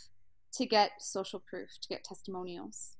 to 0.54 0.66
get 0.66 0.90
social 0.98 1.40
proof, 1.48 1.68
to 1.80 1.88
get 1.88 2.02
testimonials. 2.02 2.96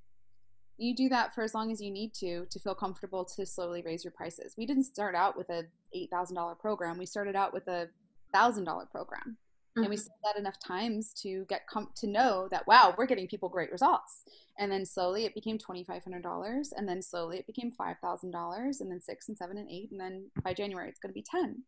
You 0.78 0.94
do 0.94 1.08
that 1.08 1.34
for 1.34 1.42
as 1.42 1.52
long 1.52 1.72
as 1.72 1.80
you 1.80 1.90
need 1.90 2.14
to 2.14 2.46
to 2.48 2.60
feel 2.60 2.76
comfortable 2.76 3.24
to 3.36 3.44
slowly 3.44 3.82
raise 3.84 4.04
your 4.04 4.12
prices. 4.12 4.54
We 4.56 4.66
didn't 4.66 4.84
start 4.84 5.16
out 5.16 5.36
with 5.36 5.50
a 5.50 5.64
$8,000 5.96 6.60
program. 6.60 6.96
We 6.96 7.06
started 7.06 7.34
out 7.34 7.52
with 7.52 7.66
a 7.66 7.88
$1,000 8.32 8.88
program. 8.88 9.36
And 9.74 9.88
we 9.88 9.96
mm-hmm. 9.96 10.02
said 10.02 10.12
that 10.24 10.38
enough 10.38 10.58
times 10.60 11.14
to 11.22 11.46
get 11.48 11.66
com- 11.66 11.92
to 11.96 12.06
know 12.06 12.46
that 12.50 12.66
wow, 12.66 12.94
we're 12.96 13.06
getting 13.06 13.26
people 13.26 13.48
great 13.48 13.72
results. 13.72 14.22
And 14.58 14.70
then 14.70 14.84
slowly 14.84 15.24
it 15.24 15.34
became 15.34 15.56
twenty 15.56 15.82
five 15.82 16.04
hundred 16.04 16.22
dollars, 16.22 16.72
and 16.76 16.86
then 16.86 17.00
slowly 17.00 17.38
it 17.38 17.46
became 17.46 17.72
five 17.72 17.96
thousand 18.02 18.32
dollars, 18.32 18.80
and 18.80 18.90
then 18.90 19.00
six 19.00 19.28
and 19.28 19.36
seven 19.36 19.56
and 19.56 19.70
eight, 19.70 19.90
and 19.90 19.98
then 19.98 20.30
by 20.42 20.52
January 20.52 20.88
it's 20.88 21.00
going 21.00 21.10
to 21.10 21.14
be 21.14 21.24
ten. 21.28 21.62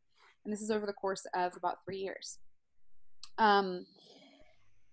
And 0.44 0.52
this 0.52 0.60
is 0.60 0.70
over 0.70 0.84
the 0.84 0.92
course 0.92 1.26
of 1.34 1.56
about 1.56 1.78
three 1.84 1.96
years. 1.98 2.38
Um, 3.38 3.86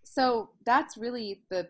so 0.04 0.52
that's 0.66 0.98
really 0.98 1.42
the 1.50 1.68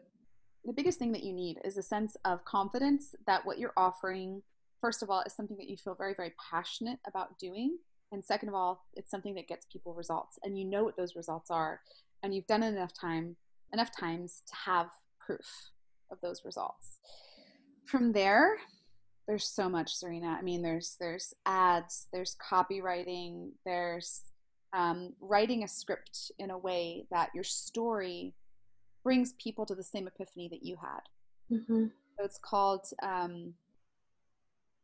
the 0.64 0.74
biggest 0.74 1.00
thing 1.00 1.12
that 1.14 1.24
you 1.24 1.34
need 1.34 1.58
is 1.66 1.78
a 1.78 1.82
sense 1.82 2.16
of 2.24 2.46
confidence 2.46 3.16
that 3.26 3.44
what 3.48 3.58
you're 3.58 3.74
offering, 3.76 4.44
first 4.80 5.02
of 5.02 5.10
all, 5.10 5.24
is 5.26 5.34
something 5.34 5.58
that 5.58 5.68
you 5.68 5.76
feel 5.76 5.96
very 5.96 6.14
very 6.14 6.34
passionate 6.52 7.00
about 7.08 7.40
doing 7.40 7.80
and 8.12 8.24
second 8.24 8.50
of 8.50 8.56
all 8.56 8.86
it's 8.96 9.12
something 9.12 9.36
that 9.36 9.48
gets 9.48 9.66
people 9.72 9.94
results 9.94 10.38
and 10.44 10.58
you 10.58 10.66
know 10.66 10.84
what 10.84 10.98
those 10.98 11.16
results 11.16 11.50
are 11.50 11.82
and 12.24 12.34
you've 12.34 12.48
done 12.48 12.64
it 12.64 12.70
enough 12.70 12.94
time 12.94 13.36
enough 13.74 13.92
times 13.98 14.44
to 14.48 14.56
have 14.56 14.88
proof 15.20 15.72
of 16.12 16.18
those 16.22 16.42
results. 16.46 17.00
From 17.86 18.12
there 18.12 18.58
there's 19.28 19.48
so 19.48 19.70
much 19.70 19.96
serena. 19.96 20.38
I 20.38 20.42
mean 20.42 20.62
there's 20.62 20.98
there's 21.00 21.34
ads 21.46 22.08
there's 22.12 22.36
copywriting 22.52 23.52
there's 23.66 24.22
um, 24.74 25.14
writing 25.20 25.64
a 25.64 25.68
script 25.68 26.32
in 26.40 26.50
a 26.50 26.58
way 26.58 27.06
that 27.12 27.30
your 27.36 27.44
story 27.44 28.34
brings 29.04 29.34
people 29.34 29.66
to 29.66 29.76
the 29.76 29.84
same 29.84 30.08
epiphany 30.08 30.48
that 30.50 30.64
you 30.64 30.78
had. 30.82 31.02
Mm-hmm. 31.52 31.88
so 32.18 32.24
it's 32.24 32.38
called 32.38 32.86
um, 33.04 33.54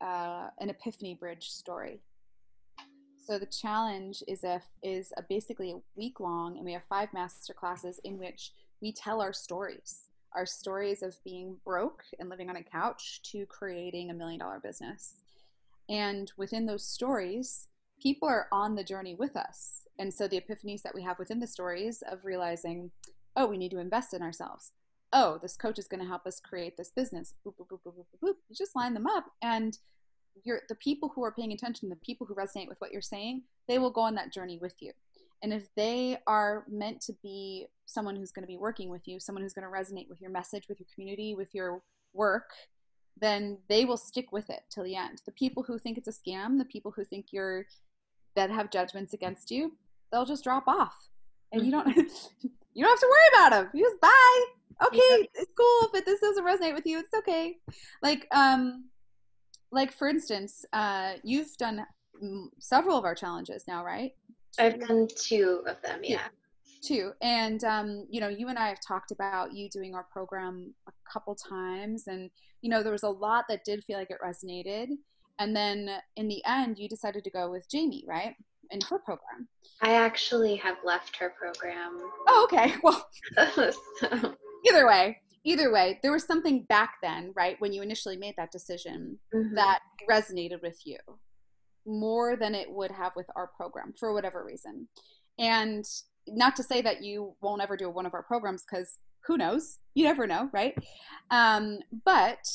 uh, 0.02 0.50
an 0.60 0.70
epiphany 0.70 1.14
bridge 1.14 1.48
story 1.48 2.02
so 3.28 3.38
the 3.38 3.46
challenge 3.46 4.24
is 4.26 4.46
a 4.46 4.62
is 4.82 5.12
a 5.18 5.22
basically 5.22 5.72
a 5.72 5.82
week 5.98 6.22
long, 6.22 6.56
and 6.56 6.66
we 6.66 6.72
have 6.72 6.84
five 6.88 7.12
master 7.14 7.54
classes 7.54 8.00
in 8.06 8.18
which 8.18 8.54
we 8.82 8.94
tell 8.94 9.20
our 9.20 9.34
stories, 9.34 10.04
our 10.34 10.46
stories 10.46 11.04
of 11.04 11.22
being 11.26 11.58
broke 11.66 12.04
and 12.20 12.30
living 12.30 12.50
on 12.50 12.56
a 12.56 12.64
couch 12.64 13.22
to 13.32 13.46
creating 13.48 14.10
a 14.10 14.14
million 14.14 14.40
dollar 14.40 14.62
business. 14.64 15.16
And 15.90 16.32
within 16.38 16.66
those 16.66 16.86
stories, 16.86 17.68
people 18.02 18.30
are 18.30 18.48
on 18.54 18.76
the 18.76 18.84
journey 18.84 19.14
with 19.14 19.36
us. 19.36 19.82
And 20.00 20.14
so 20.14 20.30
the 20.30 20.40
epiphanies 20.40 20.84
that 20.84 20.96
we 20.96 21.04
have 21.04 21.20
within 21.20 21.42
the 21.42 21.48
stories 21.48 22.04
of 22.10 22.24
realizing, 22.24 22.92
oh, 23.36 23.48
we 23.48 23.58
need 23.58 23.72
to 23.72 23.80
invest 23.80 24.14
in 24.14 24.22
ourselves. 24.22 24.72
Oh, 25.12 25.38
this 25.42 25.58
coach 25.58 25.80
is 25.80 25.88
going 25.88 26.02
to 26.02 26.08
help 26.08 26.26
us 26.26 26.40
create 26.40 26.78
this 26.78 26.92
business. 26.92 27.34
Boop, 27.46 27.56
boop, 27.60 27.68
boop, 27.68 27.80
boop, 27.86 27.94
boop, 27.94 28.24
boop. 28.24 28.36
You 28.48 28.56
just 28.56 28.76
line 28.76 28.94
them 28.94 29.08
up 29.08 29.26
and 29.42 29.78
you're 30.44 30.62
the 30.70 30.76
people 30.76 31.12
who 31.14 31.24
are 31.24 31.32
paying 31.32 31.52
attention, 31.52 31.90
the 31.90 31.96
people 31.98 32.28
who 32.28 32.36
resonate 32.36 32.68
with 32.68 32.80
what 32.80 32.92
you're 32.92 33.02
saying, 33.02 33.44
they 33.68 33.80
will 33.80 33.92
go 33.92 34.02
on 34.02 34.16
that 34.16 34.34
journey 34.34 34.58
with 34.62 34.76
you. 34.80 34.92
And 35.44 35.54
if 35.54 35.68
they 35.76 36.18
are 36.26 36.66
meant 36.68 37.02
to 37.02 37.14
be 37.22 37.68
someone 37.86 38.16
who's 38.16 38.32
going 38.32 38.44
to 38.44 38.48
be 38.48 38.58
working 38.58 38.90
with 38.90 39.08
you, 39.08 39.20
someone 39.20 39.44
who's 39.44 39.54
going 39.54 39.68
to 39.68 39.72
resonate 39.72 40.10
with 40.10 40.20
your 40.20 40.32
message, 40.32 40.68
with 40.68 40.80
your 40.80 40.88
community, 40.94 41.36
with 41.36 41.54
your 41.54 41.82
work, 42.14 42.50
then 43.20 43.58
they 43.70 43.86
will 43.86 43.98
stick 43.98 44.32
with 44.32 44.50
it 44.50 44.62
till 44.70 44.84
the 44.84 44.96
end. 44.96 45.22
The 45.26 45.32
people 45.32 45.64
who 45.64 45.78
think 45.78 45.98
it's 45.98 46.08
a 46.08 46.12
scam, 46.12 46.58
the 46.58 46.66
people 46.66 46.92
who 46.92 47.04
think 47.04 47.28
you're 47.32 47.66
that 48.36 48.50
have 48.52 48.72
judgments 48.72 49.14
against 49.14 49.52
you, 49.52 49.74
they'll 50.12 50.26
just 50.26 50.44
drop 50.44 50.68
off. 50.68 51.10
And 51.52 51.66
you 51.66 51.72
don't 51.72 51.88
you 52.74 52.84
don't 52.84 52.90
have 52.90 53.00
to 53.00 53.08
worry 53.08 53.30
about 53.34 53.52
them. 53.52 53.70
You 53.74 53.86
just 53.86 54.02
bye. 54.02 54.46
Okay, 54.86 54.98
yeah. 54.98 55.26
it's 55.34 55.52
cool, 55.58 55.90
but 55.92 56.06
this 56.06 56.20
doesn't 56.20 56.46
resonate 56.46 56.76
with 56.76 56.86
you. 56.86 57.00
It's 57.00 57.14
okay. 57.14 57.58
Like 58.04 58.28
um 58.32 58.86
like 59.72 59.92
for 59.92 60.08
instance, 60.08 60.66
uh, 60.74 61.14
you've 61.24 61.56
done 61.58 61.86
several 62.60 62.98
of 62.98 63.06
our 63.06 63.16
challenges 63.16 63.66
now, 63.68 63.84
right? 63.84 64.12
I've 64.60 64.80
done 64.80 65.08
two 65.16 65.64
of 65.68 65.82
them, 65.82 66.00
yeah. 66.04 66.28
Two, 66.82 67.12
and 67.22 67.64
um, 67.64 68.06
you 68.10 68.22
know, 68.22 68.28
you 68.28 68.50
and 68.50 68.58
I 68.58 68.70
have 68.70 68.80
talked 68.86 69.12
about 69.12 69.54
you 69.54 69.70
doing 69.70 69.96
our 69.96 70.06
program 70.12 70.74
a 70.88 70.92
couple 71.12 71.36
times, 71.36 72.08
and 72.08 72.30
you 72.62 72.70
know, 72.70 72.84
there 72.84 72.92
was 72.92 73.04
a 73.04 73.10
lot 73.10 73.46
that 73.50 73.66
did 73.66 73.84
feel 73.86 73.98
like 73.98 74.12
it 74.12 74.18
resonated, 74.24 74.90
and 75.40 75.56
then 75.56 75.90
in 76.16 76.28
the 76.28 76.44
end, 76.46 76.78
you 76.78 76.88
decided 76.88 77.24
to 77.24 77.32
go 77.32 77.50
with 77.50 77.70
Jamie, 77.70 78.04
right? 78.08 78.36
In 78.72 78.80
her 78.90 79.00
program. 79.00 79.48
I 79.82 79.94
actually 79.94 80.56
have 80.58 80.78
left 80.84 81.16
her 81.18 81.34
program. 81.40 82.00
Oh, 82.28 82.48
okay. 82.52 82.76
Well, 82.84 83.08
either 84.68 84.88
way, 84.88 85.20
either 85.48 85.72
way, 85.72 85.98
there 86.04 86.12
was 86.12 86.26
something 86.26 86.64
back 86.64 86.96
then, 87.02 87.32
right, 87.36 87.56
when 87.60 87.72
you 87.72 87.82
initially 87.82 88.18
made 88.18 88.36
that 88.38 88.52
decision 88.52 89.18
mm-hmm. 89.34 89.56
that 89.56 89.80
resonated 90.10 90.62
with 90.62 90.80
you 90.86 90.98
more 91.86 92.36
than 92.36 92.54
it 92.54 92.70
would 92.70 92.92
have 92.92 93.14
with 93.16 93.28
our 93.36 93.48
program 93.48 93.94
for 93.98 94.14
whatever 94.14 94.44
reason. 94.44 94.90
And 95.40 95.86
not 96.28 96.58
to 96.58 96.64
say 96.64 96.82
that 96.82 97.02
you 97.02 97.34
won't 97.42 97.62
ever 97.62 97.78
do 97.78 97.90
one 97.90 98.06
of 98.06 98.14
our 98.14 98.24
programs 98.24 98.66
because 98.70 98.98
who 99.26 99.38
knows? 99.38 99.80
You 99.96 100.04
never 100.04 100.28
know, 100.28 100.50
right? 100.52 100.76
Um, 101.32 101.80
but 102.04 102.46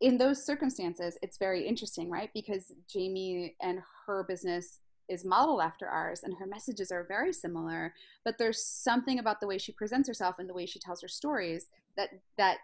in 0.00 0.16
those 0.16 0.44
circumstances, 0.44 1.18
it's 1.22 1.36
very 1.36 1.66
interesting, 1.66 2.10
right? 2.10 2.30
Because 2.32 2.72
Jamie 2.90 3.56
and 3.60 3.80
her 4.06 4.24
business 4.24 4.80
is 5.08 5.24
modeled 5.24 5.60
after 5.60 5.86
ours 5.86 6.22
and 6.24 6.34
her 6.34 6.46
messages 6.46 6.90
are 6.90 7.04
very 7.08 7.32
similar 7.32 7.94
but 8.24 8.38
there's 8.38 8.64
something 8.64 9.18
about 9.18 9.40
the 9.40 9.46
way 9.46 9.58
she 9.58 9.72
presents 9.72 10.08
herself 10.08 10.36
and 10.38 10.48
the 10.48 10.54
way 10.54 10.66
she 10.66 10.78
tells 10.78 11.00
her 11.00 11.08
stories 11.08 11.66
that 11.96 12.10
that 12.36 12.58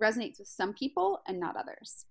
resonates 0.00 0.38
with 0.38 0.48
some 0.48 0.72
people 0.72 1.20
and 1.26 1.38
not 1.38 1.56
others. 1.56 2.06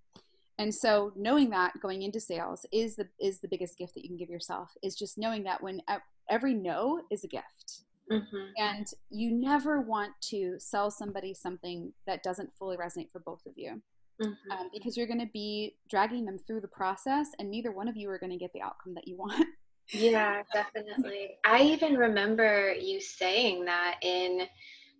And 0.58 0.74
so 0.74 1.12
knowing 1.16 1.50
that 1.50 1.78
going 1.80 2.02
into 2.02 2.18
sales 2.18 2.64
is 2.72 2.96
the 2.96 3.08
is 3.20 3.40
the 3.40 3.48
biggest 3.48 3.76
gift 3.76 3.94
that 3.94 4.02
you 4.02 4.08
can 4.08 4.16
give 4.16 4.30
yourself 4.30 4.70
is 4.82 4.96
just 4.96 5.18
knowing 5.18 5.44
that 5.44 5.62
when 5.62 5.82
every 6.30 6.54
no 6.54 7.02
is 7.10 7.24
a 7.24 7.28
gift. 7.28 7.82
Mm-hmm. 8.08 8.52
and 8.56 8.86
you 9.10 9.32
never 9.32 9.80
want 9.80 10.12
to 10.30 10.60
sell 10.60 10.92
somebody 10.92 11.34
something 11.34 11.92
that 12.06 12.22
doesn't 12.22 12.54
fully 12.56 12.76
resonate 12.76 13.10
for 13.10 13.18
both 13.18 13.44
of 13.46 13.54
you 13.56 13.82
mm-hmm. 14.20 14.50
um, 14.50 14.70
because 14.72 14.96
you're 14.96 15.06
going 15.06 15.20
to 15.20 15.30
be 15.32 15.76
dragging 15.90 16.24
them 16.24 16.38
through 16.38 16.60
the 16.60 16.68
process 16.68 17.28
and 17.38 17.50
neither 17.50 17.72
one 17.72 17.88
of 17.88 17.96
you 17.96 18.10
are 18.10 18.18
going 18.18 18.32
to 18.32 18.38
get 18.38 18.52
the 18.52 18.62
outcome 18.62 18.94
that 18.94 19.06
you 19.06 19.16
want. 19.16 19.46
Yeah 19.92 20.42
definitely. 20.52 21.36
I 21.44 21.62
even 21.62 21.96
remember 21.96 22.74
you 22.74 23.00
saying 23.00 23.64
that 23.66 23.98
in 24.02 24.42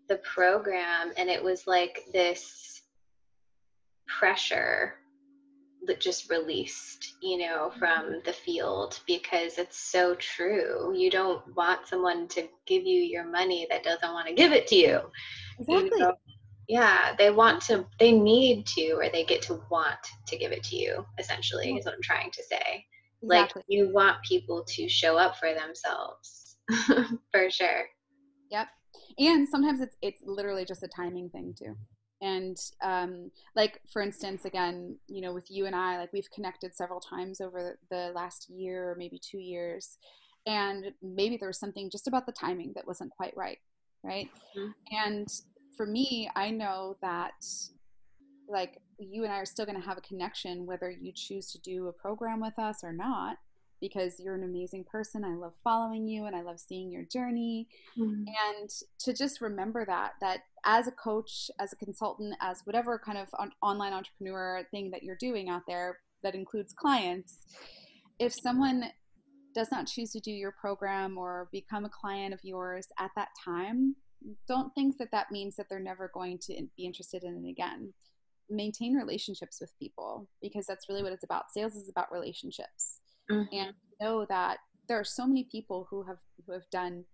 the 0.09 0.19
program 0.19 1.13
and 1.17 1.29
it 1.29 1.43
was 1.43 1.67
like 1.67 2.03
this 2.13 2.83
pressure 4.07 4.95
that 5.87 6.01
just 6.01 6.31
released 6.31 7.15
you 7.21 7.39
know 7.39 7.73
from 7.79 8.21
the 8.25 8.33
field 8.33 9.01
because 9.07 9.59
it's 9.59 9.79
so 9.79 10.15
true. 10.15 10.95
You 10.97 11.11
don't 11.11 11.43
want 11.57 11.89
someone 11.89 12.29
to 12.29 12.49
give 12.67 12.85
you 12.85 13.01
your 13.01 13.25
money 13.25 13.67
that 13.71 13.83
doesn't 13.83 14.13
want 14.13 14.29
to 14.29 14.35
give 14.35 14.53
it 14.53 14.69
to 14.69 14.77
you 14.77 15.01
exactly. 15.59 15.91
you 15.93 15.99
know? 15.99 16.15
Yeah 16.69 17.15
they 17.17 17.31
want 17.31 17.63
to 17.63 17.87
they 17.99 18.13
need 18.13 18.67
to 18.67 18.93
or 18.93 19.09
they 19.09 19.25
get 19.25 19.43
to 19.43 19.61
want 19.71 19.99
to 20.27 20.37
give 20.37 20.53
it 20.53 20.63
to 20.63 20.77
you 20.77 21.05
essentially 21.19 21.75
is 21.77 21.85
what 21.85 21.95
i'm 21.95 22.03
trying 22.03 22.31
to 22.31 22.43
say. 22.43 22.85
Exactly. 23.23 23.61
like 23.61 23.65
you 23.69 23.93
want 23.93 24.23
people 24.25 24.65
to 24.69 24.89
show 24.89 25.17
up 25.17 25.37
for 25.37 25.55
themselves 25.55 26.59
for 27.33 27.51
sure. 27.51 27.85
Yep. 28.51 28.69
And 29.19 29.49
sometimes 29.49 29.81
it's 29.81 29.97
it's 30.03 30.23
literally 30.25 30.65
just 30.65 30.83
a 30.83 30.89
timing 30.89 31.31
thing 31.31 31.55
too. 31.59 31.75
And 32.21 32.57
um, 32.83 33.31
like 33.55 33.81
for 33.93 34.03
instance 34.03 34.45
again 34.45 34.97
you 35.09 35.21
know 35.21 35.33
with 35.35 35.51
you 35.51 35.67
and 35.67 35.77
i 35.77 35.99
like 35.99 36.13
we've 36.13 36.31
connected 36.31 36.75
several 36.75 37.01
times 37.01 37.41
over 37.41 37.79
the 37.91 38.13
last 38.15 38.49
year 38.49 38.91
or 38.91 38.97
maybe 38.97 39.19
two 39.19 39.39
years 39.39 39.99
and 40.47 40.93
maybe 41.03 41.37
there 41.37 41.49
was 41.49 41.59
something 41.59 41.91
just 41.91 42.09
about 42.09 42.25
the 42.25 42.33
timing 42.33 42.73
that 42.75 42.87
wasn't 42.87 43.11
quite 43.11 43.37
right 43.37 43.59
right? 44.07 44.29
Mm-hmm. 44.57 44.71
and 45.07 45.29
for 45.77 45.87
me, 45.87 46.31
I 46.35 46.51
know 46.51 46.97
that 47.03 47.45
like 48.49 48.81
you 48.99 49.25
and 49.25 49.33
I 49.33 49.39
are 49.39 49.47
still 49.47 49.67
going 49.67 49.81
to 49.81 49.87
have 49.87 49.99
a 49.99 50.03
connection 50.03 50.67
whether 50.67 50.91
you 50.91 51.13
choose 51.15 51.51
to 51.53 51.61
do 51.61 51.89
a 51.89 51.93
program 51.93 52.41
with 52.41 52.59
us 52.59 52.83
or 52.83 52.93
not 52.93 53.37
because 53.81 54.19
you're 54.19 54.35
an 54.35 54.45
amazing 54.45 54.85
person. 54.85 55.25
I 55.25 55.35
love 55.35 55.53
following 55.63 56.09
you 56.09 56.25
and 56.25 56.35
I 56.35 56.43
love 56.43 56.59
seeing 56.59 56.91
your 56.91 57.05
journey. 57.05 57.69
Mm-hmm. 57.99 58.25
And 58.25 58.71
to 59.01 59.13
just 59.13 59.41
remember 59.41 59.85
that 59.85 60.13
that 60.21 60.41
as 60.65 60.87
a 60.87 60.93
coach, 60.93 61.51
as 61.59 61.73
a 61.73 61.77
consultant, 61.77 62.35
as 62.41 62.63
whatever 62.65 62.99
kind 62.99 63.19
of 63.19 63.29
on- 63.39 63.53
online 63.63 63.93
entrepreneur 63.93 64.63
thing 64.71 64.91
that 64.93 65.03
you're 65.03 65.17
doing 65.17 65.49
out 65.49 65.63
there 65.69 65.99
that 66.23 66.35
includes 66.35 66.73
clients, 66.73 67.39
if 68.19 68.33
someone 68.33 68.85
does 69.55 69.69
not 69.71 69.87
choose 69.87 70.11
to 70.13 70.21
do 70.21 70.31
your 70.31 70.53
program 70.53 71.17
or 71.17 71.49
become 71.53 71.85
a 71.85 71.91
client 71.91 72.33
of 72.33 72.41
yours 72.43 72.89
at 72.99 73.11
that 73.17 73.29
time, 73.45 73.95
don't 74.49 74.75
think 74.75 74.99
that 74.99 75.11
that 75.13 75.31
means 75.31 75.57
that 75.57 75.67
they're 75.69 75.79
never 75.81 76.11
going 76.13 76.39
to 76.43 76.67
be 76.77 76.85
interested 76.85 77.23
in 77.23 77.45
it 77.45 77.51
again. 77.51 77.93
Maintain 78.49 78.95
relationships 78.95 79.59
with 79.61 79.79
people 79.79 80.29
because 80.41 80.67
that's 80.67 80.89
really 80.89 81.03
what 81.03 81.13
it's 81.13 81.25
about. 81.25 81.51
Sales 81.51 81.75
is 81.75 81.89
about 81.89 82.13
relationships 82.13 83.01
mm-hmm. 83.31 83.43
and 83.53 83.75
know 84.01 84.27
that 84.29 84.59
there 84.89 84.99
are 84.99 85.05
so 85.05 85.27
many 85.27 85.45
people 85.51 85.87
who 85.91 86.03
have 86.05 86.19
who 86.47 86.53
have 86.53 86.69
done 86.71 87.05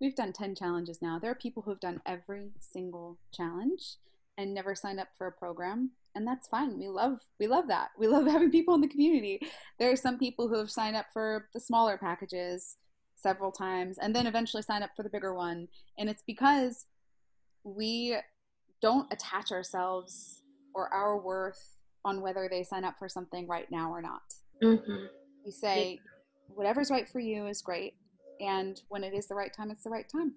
we've 0.00 0.14
done 0.14 0.32
10 0.32 0.54
challenges 0.54 1.00
now 1.02 1.18
there 1.18 1.30
are 1.30 1.36
people 1.36 1.62
who 1.62 1.70
have 1.70 1.80
done 1.80 2.00
every 2.06 2.50
single 2.60 3.18
challenge 3.32 3.96
and 4.36 4.54
never 4.54 4.74
signed 4.74 5.00
up 5.00 5.08
for 5.16 5.26
a 5.26 5.32
program 5.32 5.90
and 6.14 6.26
that's 6.26 6.48
fine 6.48 6.78
we 6.78 6.88
love 6.88 7.18
we 7.40 7.46
love 7.46 7.66
that 7.68 7.88
we 7.98 8.06
love 8.06 8.26
having 8.30 8.50
people 8.50 8.74
in 8.74 8.80
the 8.80 8.88
community 8.88 9.40
there 9.78 9.90
are 9.90 9.96
some 9.96 10.18
people 10.18 10.48
who 10.48 10.58
have 10.58 10.70
signed 10.70 10.96
up 10.96 11.06
for 11.12 11.48
the 11.54 11.60
smaller 11.60 11.98
packages 11.98 12.76
several 13.20 13.50
times 13.50 13.98
and 13.98 14.14
then 14.14 14.26
eventually 14.26 14.62
sign 14.62 14.82
up 14.82 14.90
for 14.96 15.02
the 15.02 15.10
bigger 15.10 15.34
one 15.34 15.68
and 15.98 16.08
it's 16.08 16.22
because 16.26 16.86
we 17.64 18.16
don't 18.80 19.12
attach 19.12 19.50
ourselves 19.50 20.42
or 20.74 20.92
our 20.92 21.18
worth 21.18 21.76
on 22.04 22.20
whether 22.20 22.48
they 22.48 22.62
sign 22.62 22.84
up 22.84 22.94
for 22.98 23.08
something 23.08 23.46
right 23.48 23.70
now 23.70 23.90
or 23.90 24.00
not 24.00 24.22
mm-hmm. 24.62 25.06
You 25.48 25.52
say, 25.52 25.98
whatever's 26.48 26.90
right 26.90 27.08
for 27.08 27.20
you 27.20 27.46
is 27.46 27.62
great. 27.62 27.94
And 28.38 28.78
when 28.90 29.02
it 29.02 29.14
is 29.14 29.28
the 29.28 29.34
right 29.34 29.50
time, 29.50 29.70
it's 29.70 29.82
the 29.82 29.88
right 29.88 30.06
time. 30.06 30.34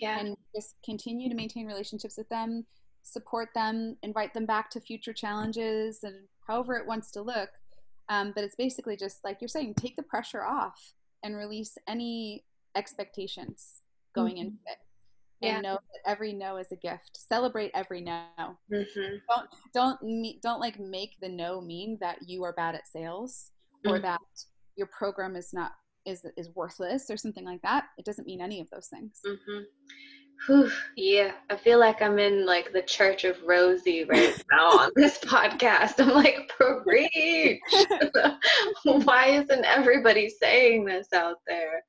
Yeah. 0.00 0.18
And 0.18 0.34
just 0.54 0.76
continue 0.82 1.28
to 1.28 1.34
maintain 1.34 1.66
relationships 1.66 2.16
with 2.16 2.28
them, 2.30 2.64
support 3.02 3.50
them, 3.54 3.98
invite 4.02 4.32
them 4.32 4.46
back 4.46 4.70
to 4.70 4.80
future 4.80 5.12
challenges 5.12 6.04
and 6.04 6.14
however 6.46 6.76
it 6.76 6.86
wants 6.86 7.10
to 7.10 7.20
look. 7.20 7.50
Um, 8.08 8.32
but 8.34 8.44
it's 8.44 8.56
basically 8.56 8.96
just 8.96 9.22
like 9.24 9.42
you're 9.42 9.48
saying, 9.48 9.74
take 9.74 9.96
the 9.96 10.02
pressure 10.02 10.42
off 10.42 10.94
and 11.22 11.36
release 11.36 11.76
any 11.88 12.44
expectations 12.76 13.82
going 14.14 14.34
mm-hmm. 14.34 14.42
into 14.42 14.58
it. 14.66 14.78
And 15.42 15.64
yeah. 15.64 15.70
know 15.70 15.74
that 15.74 16.10
every 16.10 16.34
no 16.34 16.58
is 16.58 16.70
a 16.70 16.76
gift. 16.76 17.16
Celebrate 17.16 17.70
every 17.74 18.02
no. 18.02 18.26
Mm-hmm. 18.38 19.16
Don't 19.28 19.48
don't 19.72 20.40
don't 20.42 20.60
like 20.60 20.78
make 20.78 21.16
the 21.20 21.30
no 21.30 21.62
mean 21.62 21.96
that 22.00 22.18
you 22.26 22.44
are 22.44 22.52
bad 22.52 22.74
at 22.74 22.86
sales 22.86 23.52
or 23.86 23.94
mm-hmm. 23.94 24.02
that 24.02 24.20
your 24.76 24.88
program 24.88 25.36
is 25.36 25.52
not 25.52 25.72
is 26.06 26.24
is 26.36 26.48
worthless 26.54 27.10
or 27.10 27.16
something 27.16 27.44
like 27.44 27.60
that 27.62 27.84
it 27.98 28.04
doesn't 28.04 28.26
mean 28.26 28.40
any 28.40 28.60
of 28.60 28.68
those 28.70 28.88
things 28.88 29.20
mm-hmm. 29.26 29.60
Whew, 30.46 30.70
yeah, 30.96 31.32
I 31.50 31.56
feel 31.56 31.78
like 31.78 32.00
I'm 32.00 32.18
in 32.18 32.46
like 32.46 32.72
the 32.72 32.82
Church 32.82 33.24
of 33.24 33.36
Rosie 33.44 34.04
right 34.04 34.42
now 34.50 34.78
on 34.78 34.90
this 34.96 35.18
podcast. 35.18 36.00
I'm 36.00 36.14
like, 36.14 36.50
preach. 36.82 37.60
Why 38.84 39.26
isn't 39.26 39.64
everybody 39.64 40.30
saying 40.30 40.86
this 40.86 41.12
out 41.12 41.36
there? 41.46 41.82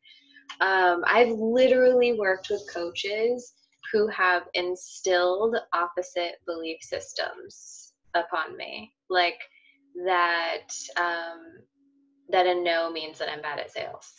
Um, 0.59 1.03
I've 1.07 1.31
literally 1.31 2.13
worked 2.13 2.49
with 2.49 2.61
coaches 2.71 3.53
who 3.91 4.07
have 4.07 4.43
instilled 4.53 5.55
opposite 5.73 6.35
belief 6.45 6.77
systems 6.81 7.93
upon 8.15 8.57
me, 8.57 8.93
like 9.09 9.39
that 10.05 10.67
um, 10.97 11.63
that 12.29 12.47
a 12.47 12.55
no 12.55 12.91
means 12.91 13.17
that 13.19 13.29
I'm 13.29 13.41
bad 13.41 13.59
at 13.59 13.71
sales. 13.71 14.11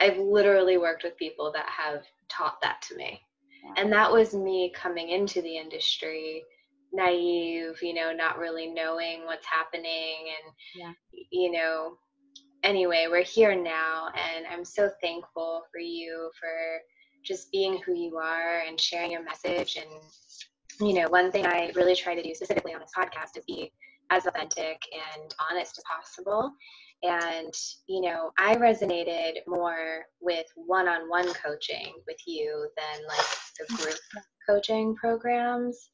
I've 0.00 0.18
literally 0.18 0.78
worked 0.78 1.02
with 1.02 1.16
people 1.16 1.50
that 1.52 1.66
have 1.68 2.04
taught 2.28 2.60
that 2.62 2.82
to 2.88 2.96
me. 2.96 3.20
And 3.76 3.92
that 3.92 4.10
was 4.10 4.34
me 4.34 4.72
coming 4.74 5.10
into 5.10 5.42
the 5.42 5.56
industry 5.56 6.44
naive, 6.92 7.82
you 7.82 7.94
know, 7.94 8.12
not 8.12 8.38
really 8.38 8.66
knowing 8.66 9.24
what's 9.24 9.46
happening. 9.46 10.16
And, 10.28 10.54
yeah. 10.74 10.92
you 11.30 11.52
know, 11.52 11.98
anyway, 12.62 13.06
we're 13.10 13.22
here 13.22 13.54
now. 13.54 14.08
And 14.08 14.46
I'm 14.50 14.64
so 14.64 14.90
thankful 15.02 15.62
for 15.70 15.80
you 15.80 16.30
for 16.40 16.78
just 17.24 17.52
being 17.52 17.78
who 17.84 17.94
you 17.94 18.16
are 18.16 18.60
and 18.66 18.80
sharing 18.80 19.10
your 19.10 19.24
message. 19.24 19.76
And, 19.76 20.88
you 20.88 20.94
know, 20.94 21.08
one 21.08 21.30
thing 21.30 21.46
I 21.46 21.72
really 21.74 21.94
try 21.94 22.14
to 22.14 22.22
do 22.22 22.34
specifically 22.34 22.74
on 22.74 22.80
this 22.80 22.92
podcast 22.96 23.36
is 23.36 23.44
be 23.46 23.72
as 24.10 24.26
authentic 24.26 24.80
and 24.92 25.34
honest 25.50 25.78
as 25.78 25.84
possible 25.84 26.52
and, 27.02 27.54
you 27.86 28.00
know, 28.00 28.30
I 28.38 28.56
resonated 28.56 29.38
more 29.46 30.04
with 30.20 30.46
one 30.56 30.88
on 30.88 31.08
one 31.08 31.32
coaching 31.34 31.94
with 32.06 32.16
you 32.26 32.68
than 32.76 33.06
like 33.06 33.26
the 33.58 33.64
mm-hmm. 33.64 33.82
group 33.82 33.98
coaching 34.48 34.96
programs. 34.96 35.90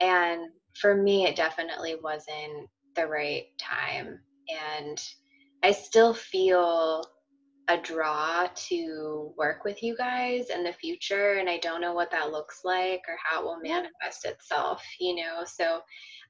And 0.00 0.50
for 0.80 0.96
me, 0.96 1.26
it 1.26 1.36
definitely 1.36 1.96
wasn't 2.02 2.68
the 2.96 3.06
right 3.06 3.44
time. 3.58 4.18
And 4.78 5.00
I 5.62 5.72
still 5.72 6.14
feel 6.14 7.04
a 7.70 7.80
draw 7.80 8.48
to 8.54 9.32
work 9.36 9.64
with 9.64 9.80
you 9.82 9.96
guys 9.96 10.50
in 10.50 10.64
the 10.64 10.72
future 10.72 11.34
and 11.34 11.48
I 11.48 11.58
don't 11.58 11.80
know 11.80 11.94
what 11.94 12.10
that 12.10 12.32
looks 12.32 12.62
like 12.64 13.02
or 13.08 13.16
how 13.22 13.40
it 13.40 13.44
will 13.44 13.60
manifest 13.62 14.24
itself, 14.24 14.82
you 14.98 15.14
know. 15.14 15.44
So 15.46 15.80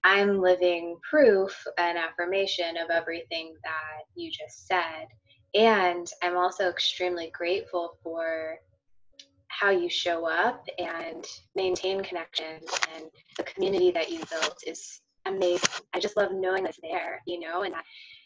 I'm 0.04 0.40
living 0.40 0.96
proof 1.08 1.56
and 1.78 1.96
affirmation 1.96 2.76
of 2.76 2.90
everything 2.90 3.54
that 3.64 4.02
you 4.14 4.30
just 4.30 4.66
said. 4.66 5.06
And 5.54 6.06
I'm 6.22 6.36
also 6.36 6.68
extremely 6.68 7.30
grateful 7.32 7.96
for 8.02 8.58
how 9.48 9.70
you 9.70 9.88
show 9.88 10.26
up 10.26 10.66
and 10.78 11.26
maintain 11.56 12.02
connections 12.02 12.70
and 12.94 13.06
the 13.36 13.44
community 13.44 13.90
that 13.92 14.10
you 14.10 14.20
built 14.30 14.58
is 14.66 15.00
amazing. 15.26 15.84
I 15.94 16.00
just 16.00 16.16
love 16.16 16.32
knowing 16.32 16.64
that's 16.64 16.80
there, 16.82 17.20
you 17.26 17.40
know, 17.40 17.62
and 17.62 17.74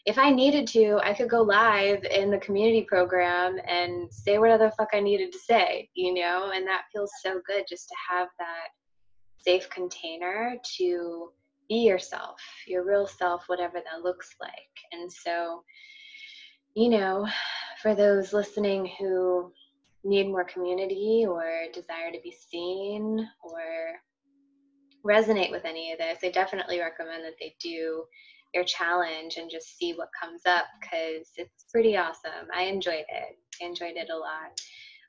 if 0.05 0.19
I 0.19 0.29
needed 0.29 0.67
to, 0.67 0.99
I 1.03 1.13
could 1.13 1.29
go 1.29 1.41
live 1.41 2.03
in 2.03 2.29
the 2.29 2.37
community 2.37 2.83
program 2.83 3.57
and 3.67 4.11
say 4.13 4.37
whatever 4.37 4.65
the 4.65 4.71
fuck 4.71 4.89
I 4.93 4.99
needed 4.99 5.31
to 5.31 5.39
say, 5.39 5.89
you 5.95 6.13
know, 6.13 6.51
and 6.53 6.65
that 6.67 6.83
feels 6.93 7.11
so 7.23 7.41
good 7.45 7.65
just 7.67 7.87
to 7.89 7.95
have 8.11 8.27
that 8.37 8.67
safe 9.39 9.67
container 9.71 10.57
to 10.77 11.31
be 11.67 11.77
yourself, 11.77 12.39
your 12.67 12.85
real 12.85 13.07
self, 13.07 13.45
whatever 13.47 13.79
that 13.79 14.03
looks 14.03 14.35
like. 14.39 14.51
And 14.91 15.11
so, 15.11 15.63
you 16.75 16.89
know, 16.89 17.27
for 17.81 17.95
those 17.95 18.31
listening 18.31 18.91
who 18.99 19.51
need 20.03 20.27
more 20.27 20.43
community 20.43 21.25
or 21.27 21.63
desire 21.73 22.11
to 22.11 22.19
be 22.23 22.31
seen 22.31 23.27
or 23.43 23.95
resonate 25.03 25.49
with 25.49 25.65
any 25.65 25.91
of 25.91 25.97
this, 25.97 26.19
I 26.23 26.29
definitely 26.29 26.79
recommend 26.79 27.23
that 27.23 27.35
they 27.39 27.55
do 27.59 28.03
your 28.55 28.63
challenge 28.63 29.37
and 29.37 29.51
just 29.51 29.77
see 29.77 29.93
what 29.93 30.09
comes 30.19 30.41
up 30.47 30.65
because 30.81 31.27
it's 31.35 31.65
pretty 31.71 31.97
awesome. 31.97 32.47
I 32.55 32.63
enjoyed 32.63 33.05
it. 33.09 33.37
I 33.61 33.65
enjoyed 33.65 33.97
it 33.97 34.09
a 34.09 34.17
lot. 34.17 34.59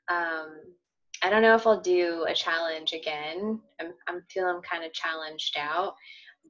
Um, 0.09 0.57
I 1.23 1.29
don't 1.29 1.41
know 1.41 1.55
if 1.55 1.65
I'll 1.65 1.81
do 1.81 2.25
a 2.29 2.33
challenge 2.33 2.93
again. 2.93 3.59
I'm, 3.81 3.93
I'm 4.07 4.21
feeling 4.29 4.61
kind 4.69 4.83
of 4.83 4.93
challenged 4.93 5.57
out 5.57 5.95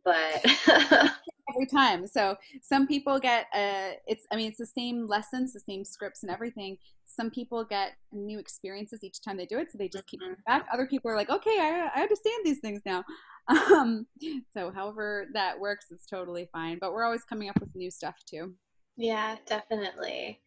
but 0.07 0.45
every 1.53 1.65
time. 1.69 2.07
So 2.07 2.35
some 2.61 2.87
people 2.87 3.19
get 3.19 3.45
uh 3.53 3.91
it's 4.07 4.25
I 4.31 4.35
mean 4.35 4.47
it's 4.47 4.57
the 4.57 4.65
same 4.65 5.07
lessons, 5.07 5.53
the 5.53 5.59
same 5.59 5.83
scripts 5.83 6.23
and 6.23 6.31
everything. 6.31 6.77
Some 7.05 7.29
people 7.29 7.63
get 7.65 7.93
new 8.11 8.39
experiences 8.39 9.03
each 9.03 9.21
time 9.21 9.37
they 9.37 9.45
do 9.45 9.59
it, 9.59 9.71
so 9.71 9.77
they 9.77 9.89
just 9.89 10.07
keep 10.07 10.21
mm-hmm. 10.21 10.33
back. 10.45 10.65
Other 10.71 10.87
people 10.87 11.11
are 11.11 11.15
like, 11.15 11.29
okay, 11.29 11.57
I, 11.59 11.89
I 11.95 12.01
understand 12.01 12.41
these 12.45 12.59
things 12.59 12.81
now. 12.85 13.03
Um, 13.49 14.07
so 14.53 14.71
however 14.71 15.27
that 15.33 15.59
works 15.59 15.91
is 15.91 16.05
totally 16.09 16.49
fine. 16.51 16.77
But 16.79 16.93
we're 16.93 17.05
always 17.05 17.23
coming 17.23 17.49
up 17.49 17.59
with 17.59 17.75
new 17.75 17.91
stuff 17.91 18.15
too. 18.29 18.53
Yeah, 18.97 19.35
definitely. 19.45 20.39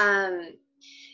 Um, 0.00 0.54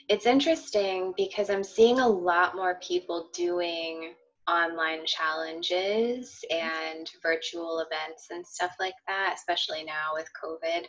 it's 0.08 0.26
interesting 0.26 1.12
because 1.16 1.50
I'm 1.50 1.64
seeing 1.64 1.98
a 1.98 2.08
lot 2.08 2.56
more 2.56 2.78
people 2.80 3.28
doing 3.34 4.14
online 4.48 5.04
challenges 5.04 6.42
and 6.50 7.10
virtual 7.22 7.80
events 7.80 8.28
and 8.30 8.46
stuff 8.46 8.72
like 8.80 8.94
that, 9.06 9.34
especially 9.36 9.84
now 9.84 10.14
with 10.14 10.28
COVID. 10.42 10.86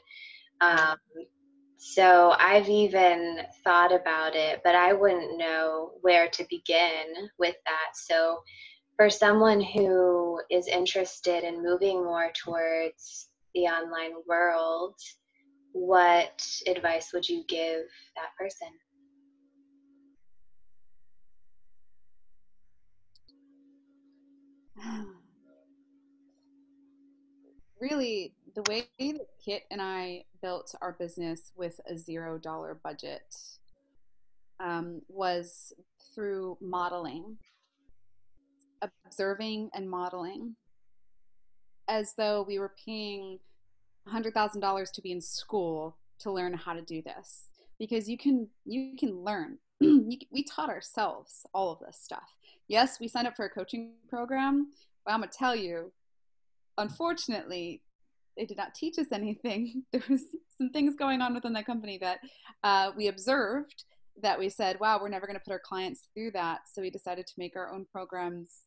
Um, 0.61 0.97
so 1.77 2.35
I've 2.37 2.69
even 2.69 3.39
thought 3.63 3.93
about 3.93 4.35
it, 4.35 4.61
but 4.63 4.75
I 4.75 4.93
wouldn't 4.93 5.37
know 5.37 5.91
where 6.01 6.29
to 6.29 6.45
begin 6.49 7.29
with 7.37 7.55
that. 7.65 7.95
So 7.95 8.39
for 8.99 9.09
someone 9.09 9.61
who 9.61 10.41
is 10.51 10.67
interested 10.67 11.45
in 11.45 11.63
moving 11.63 12.03
more 12.03 12.33
towards 12.43 13.29
the 13.55 13.61
online 13.61 14.11
world, 14.27 14.95
what 15.71 16.45
advice 16.67 17.13
would 17.13 17.29
you 17.29 17.45
give 17.47 17.85
that 18.17 18.35
person? 18.37 18.67
really 27.79 28.33
the 28.53 28.63
way 28.69 28.85
that 28.99 29.27
Kit 29.45 29.63
and 29.71 29.81
I 29.81 30.25
built 30.41 30.75
our 30.81 30.91
business 30.99 31.53
with 31.55 31.79
a 31.89 31.97
zero 31.97 32.37
dollar 32.37 32.77
budget 32.83 33.33
um, 34.59 35.01
was 35.07 35.71
through 36.13 36.57
modeling, 36.59 37.37
observing 39.05 39.69
and 39.73 39.89
modeling, 39.89 40.55
as 41.87 42.13
though 42.15 42.43
we 42.47 42.59
were 42.59 42.73
paying 42.85 43.39
$100,000 44.07 44.91
to 44.91 45.01
be 45.01 45.11
in 45.11 45.21
school 45.21 45.97
to 46.19 46.31
learn 46.31 46.53
how 46.53 46.73
to 46.73 46.81
do 46.81 47.01
this. 47.01 47.45
Because 47.77 48.09
you 48.09 48.17
can 48.17 48.47
you 48.65 48.95
can 48.97 49.23
learn. 49.23 49.57
You, 49.81 50.17
we 50.29 50.43
taught 50.43 50.69
ourselves 50.69 51.45
all 51.53 51.71
of 51.71 51.79
this 51.79 51.97
stuff. 52.01 52.35
Yes 52.67 52.99
we 52.99 53.07
signed 53.07 53.27
up 53.27 53.35
for 53.37 53.45
a 53.45 53.49
coaching 53.49 53.93
program 54.09 54.67
but 55.05 55.13
i'm 55.13 55.21
going 55.21 55.29
to 55.29 55.37
tell 55.37 55.55
you 55.55 55.91
unfortunately 56.77 57.81
they 58.39 58.45
did 58.45 58.57
not 58.57 58.73
teach 58.73 58.97
us 58.97 59.07
anything. 59.11 59.83
There 59.91 60.01
was 60.09 60.23
some 60.57 60.69
things 60.69 60.95
going 60.95 61.21
on 61.21 61.33
within 61.33 61.53
that 61.53 61.65
company 61.65 61.97
that 61.99 62.19
uh, 62.63 62.91
we 62.95 63.07
observed 63.07 63.83
that 64.21 64.37
we 64.37 64.49
said 64.49 64.79
wow 64.79 64.99
we're 65.01 65.09
never 65.09 65.25
going 65.25 65.37
to 65.37 65.43
put 65.43 65.51
our 65.51 65.61
clients 65.63 66.07
through 66.13 66.31
that 66.31 66.61
so 66.71 66.81
we 66.81 66.89
decided 66.89 67.25
to 67.25 67.33
make 67.37 67.55
our 67.55 67.73
own 67.73 67.85
programs 67.91 68.61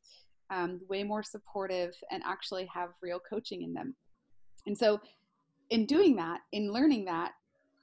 um, 0.51 0.81
way 0.89 1.03
more 1.03 1.23
supportive 1.23 1.95
and 2.11 2.23
actually 2.27 2.67
have 2.67 2.91
real 3.03 3.21
coaching 3.21 3.63
in 3.63 3.73
them 3.73 3.95
and 4.67 4.77
so 4.77 5.01
in 5.71 5.87
doing 5.87 6.17
that 6.17 6.41
in 6.53 6.73
learning 6.73 7.05
that 7.05 7.33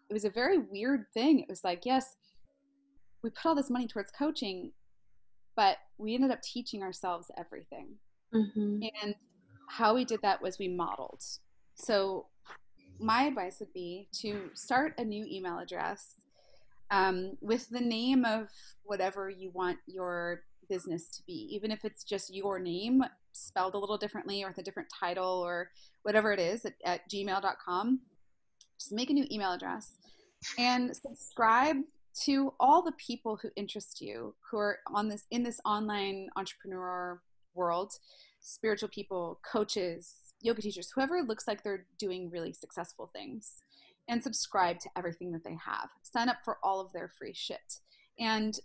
it 0.10 0.14
was 0.14 0.26
a 0.26 0.30
very 0.30 0.58
weird 0.58 1.06
thing. 1.14 1.40
It 1.40 1.48
was 1.48 1.64
like, 1.64 1.86
yes, 1.86 2.16
we 3.24 3.30
put 3.30 3.46
all 3.46 3.56
this 3.56 3.70
money 3.70 3.88
towards 3.88 4.12
coaching, 4.12 4.72
but 5.56 5.78
we 5.98 6.16
ended 6.16 6.32
up 6.32 6.42
teaching 6.42 6.82
ourselves 6.82 7.30
everything. 7.38 7.96
Mm-hmm. 8.34 8.84
And 9.04 9.16
how 9.70 9.94
we 9.94 10.06
did 10.06 10.22
that 10.24 10.42
was 10.42 10.58
we 10.58 10.68
modeled. 10.68 11.22
So, 11.76 12.28
my 13.02 13.24
advice 13.24 13.60
would 13.60 13.72
be 13.72 14.10
to 14.22 14.50
start 14.56 14.94
a 14.98 15.06
new 15.06 15.26
email 15.26 15.60
address 15.60 16.16
um, 16.92 17.34
with 17.42 17.70
the 17.70 17.80
name 17.80 18.26
of 18.26 18.48
whatever 18.84 19.30
you 19.30 19.52
want 19.52 19.78
your 19.86 20.42
business 20.70 21.10
to 21.10 21.24
be, 21.26 21.50
even 21.52 21.72
if 21.72 21.84
it's 21.84 22.04
just 22.04 22.34
your 22.34 22.60
name 22.60 23.04
spelled 23.32 23.74
a 23.74 23.78
little 23.78 23.98
differently 23.98 24.44
or 24.44 24.50
with 24.50 24.58
a 24.58 24.64
different 24.64 24.90
title 25.00 25.42
or 25.46 25.70
whatever 26.04 26.32
it 26.32 26.40
is 26.40 26.66
at, 26.66 26.74
at 26.86 27.10
gmail.com. 27.10 28.00
Just 28.80 28.92
make 28.92 29.10
a 29.10 29.14
new 29.14 29.26
email 29.32 29.52
address 29.52 29.94
and 30.58 30.96
subscribe 30.96 31.78
to 32.22 32.54
all 32.60 32.82
the 32.82 32.94
people 32.94 33.38
who 33.42 33.50
interest 33.56 34.02
you 34.02 34.34
who 34.50 34.58
are 34.58 34.80
on 34.88 35.10
this 35.10 35.26
in 35.32 35.44
this 35.44 35.60
online 35.66 36.30
entrepreneur 36.36 37.22
world 37.56 37.94
spiritual 38.40 38.90
people 38.90 39.40
coaches 39.50 40.16
yoga 40.42 40.62
teachers 40.62 40.92
whoever 40.94 41.22
looks 41.22 41.48
like 41.48 41.64
they're 41.64 41.86
doing 41.98 42.30
really 42.30 42.54
successful 42.54 43.10
things 43.14 43.56
and 44.10 44.22
subscribe 44.22 44.80
to 44.80 44.90
everything 44.98 45.32
that 45.32 45.44
they 45.44 45.56
have. 45.64 45.90
Sign 46.02 46.28
up 46.28 46.40
for 46.44 46.58
all 46.64 46.82
of 46.82 46.92
their 46.92 47.12
free 47.18 47.34
shit. 47.34 47.80
And 48.20 48.60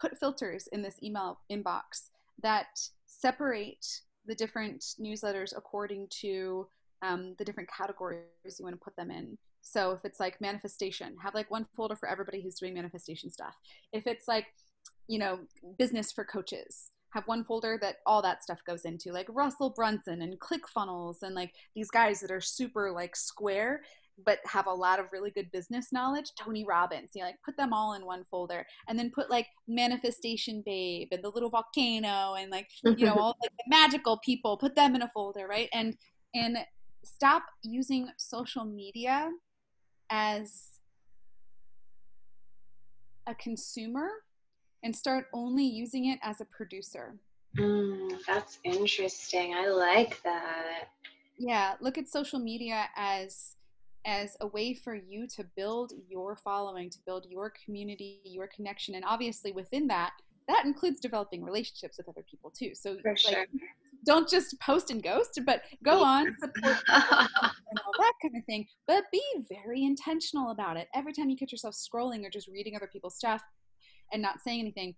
put 0.00 0.18
filters 0.18 0.68
in 0.72 0.82
this 0.82 0.96
email 1.02 1.40
inbox 1.50 2.10
that 2.42 2.66
separate 3.06 3.86
the 4.26 4.34
different 4.34 4.84
newsletters 5.00 5.52
according 5.56 6.06
to 6.20 6.66
um, 7.02 7.34
the 7.38 7.44
different 7.44 7.68
categories 7.68 8.24
you 8.58 8.64
want 8.64 8.74
to 8.74 8.84
put 8.84 8.96
them 8.96 9.10
in. 9.10 9.36
So 9.60 9.92
if 9.92 10.04
it's 10.04 10.20
like 10.20 10.40
manifestation, 10.40 11.16
have 11.22 11.34
like 11.34 11.50
one 11.50 11.66
folder 11.76 11.96
for 11.96 12.08
everybody 12.08 12.40
who's 12.40 12.58
doing 12.58 12.74
manifestation 12.74 13.30
stuff. 13.30 13.54
If 13.92 14.06
it's 14.06 14.28
like, 14.28 14.46
you 15.08 15.18
know, 15.18 15.40
business 15.78 16.12
for 16.12 16.24
coaches, 16.24 16.92
have 17.10 17.26
one 17.26 17.44
folder 17.44 17.78
that 17.80 17.96
all 18.06 18.22
that 18.22 18.42
stuff 18.42 18.60
goes 18.66 18.84
into, 18.84 19.12
like 19.12 19.26
Russell 19.30 19.70
Brunson 19.70 20.22
and 20.22 20.38
ClickFunnels 20.38 21.22
and 21.22 21.34
like 21.34 21.52
these 21.74 21.90
guys 21.90 22.20
that 22.20 22.30
are 22.30 22.40
super 22.40 22.92
like 22.92 23.16
square 23.16 23.82
but 24.24 24.38
have 24.46 24.66
a 24.66 24.72
lot 24.72 24.98
of 24.98 25.06
really 25.12 25.30
good 25.30 25.50
business 25.52 25.92
knowledge. 25.92 26.32
Tony 26.38 26.64
Robbins, 26.64 27.10
you 27.14 27.20
know, 27.20 27.26
like 27.26 27.42
put 27.44 27.56
them 27.56 27.72
all 27.72 27.94
in 27.94 28.04
one 28.04 28.24
folder, 28.30 28.66
and 28.88 28.98
then 28.98 29.10
put 29.14 29.30
like 29.30 29.46
Manifestation 29.68 30.62
Babe 30.64 31.08
and 31.12 31.22
the 31.22 31.30
Little 31.30 31.50
Volcano 31.50 32.34
and 32.34 32.50
like 32.50 32.68
you 32.84 33.04
know 33.04 33.14
all 33.18 33.36
like 33.42 33.52
the 33.52 33.64
magical 33.68 34.18
people. 34.24 34.56
Put 34.56 34.74
them 34.74 34.94
in 34.94 35.02
a 35.02 35.10
folder, 35.14 35.46
right? 35.46 35.68
And 35.72 35.96
and 36.34 36.58
stop 37.04 37.44
using 37.62 38.08
social 38.16 38.64
media 38.64 39.30
as 40.10 40.80
a 43.26 43.34
consumer 43.34 44.08
and 44.82 44.94
start 44.94 45.26
only 45.34 45.64
using 45.64 46.06
it 46.06 46.18
as 46.22 46.40
a 46.40 46.44
producer. 46.44 47.16
Mm, 47.58 48.18
that's 48.26 48.58
interesting. 48.64 49.54
I 49.54 49.68
like 49.68 50.22
that. 50.22 50.88
Yeah, 51.38 51.74
look 51.80 51.98
at 51.98 52.08
social 52.08 52.38
media 52.38 52.86
as 52.96 53.55
as 54.06 54.36
a 54.40 54.46
way 54.46 54.72
for 54.72 54.94
you 54.94 55.26
to 55.26 55.44
build 55.56 55.92
your 56.08 56.36
following, 56.36 56.88
to 56.90 56.98
build 57.04 57.26
your 57.28 57.52
community, 57.64 58.20
your 58.24 58.48
connection, 58.54 58.94
and 58.94 59.04
obviously 59.04 59.52
within 59.52 59.86
that, 59.88 60.12
that 60.48 60.64
includes 60.64 61.00
developing 61.00 61.42
relationships 61.42 61.98
with 61.98 62.08
other 62.08 62.24
people 62.30 62.50
too. 62.56 62.70
So, 62.74 62.96
for 63.02 63.16
sure. 63.16 63.46
Don't 64.04 64.28
just 64.28 64.58
post 64.60 64.92
and 64.92 65.02
ghost, 65.02 65.40
but 65.44 65.62
go 65.84 66.04
on, 66.04 66.36
support 66.38 66.76
and 66.88 67.80
all 67.84 67.92
that 67.98 68.12
kind 68.22 68.36
of 68.36 68.44
thing. 68.44 68.64
But 68.86 69.02
be 69.10 69.22
very 69.48 69.84
intentional 69.84 70.52
about 70.52 70.76
it. 70.76 70.86
Every 70.94 71.12
time 71.12 71.28
you 71.28 71.36
catch 71.36 71.50
yourself 71.50 71.74
scrolling 71.74 72.24
or 72.24 72.30
just 72.30 72.46
reading 72.46 72.76
other 72.76 72.86
people's 72.86 73.16
stuff 73.16 73.42
and 74.12 74.22
not 74.22 74.40
saying 74.44 74.60
anything, 74.60 74.94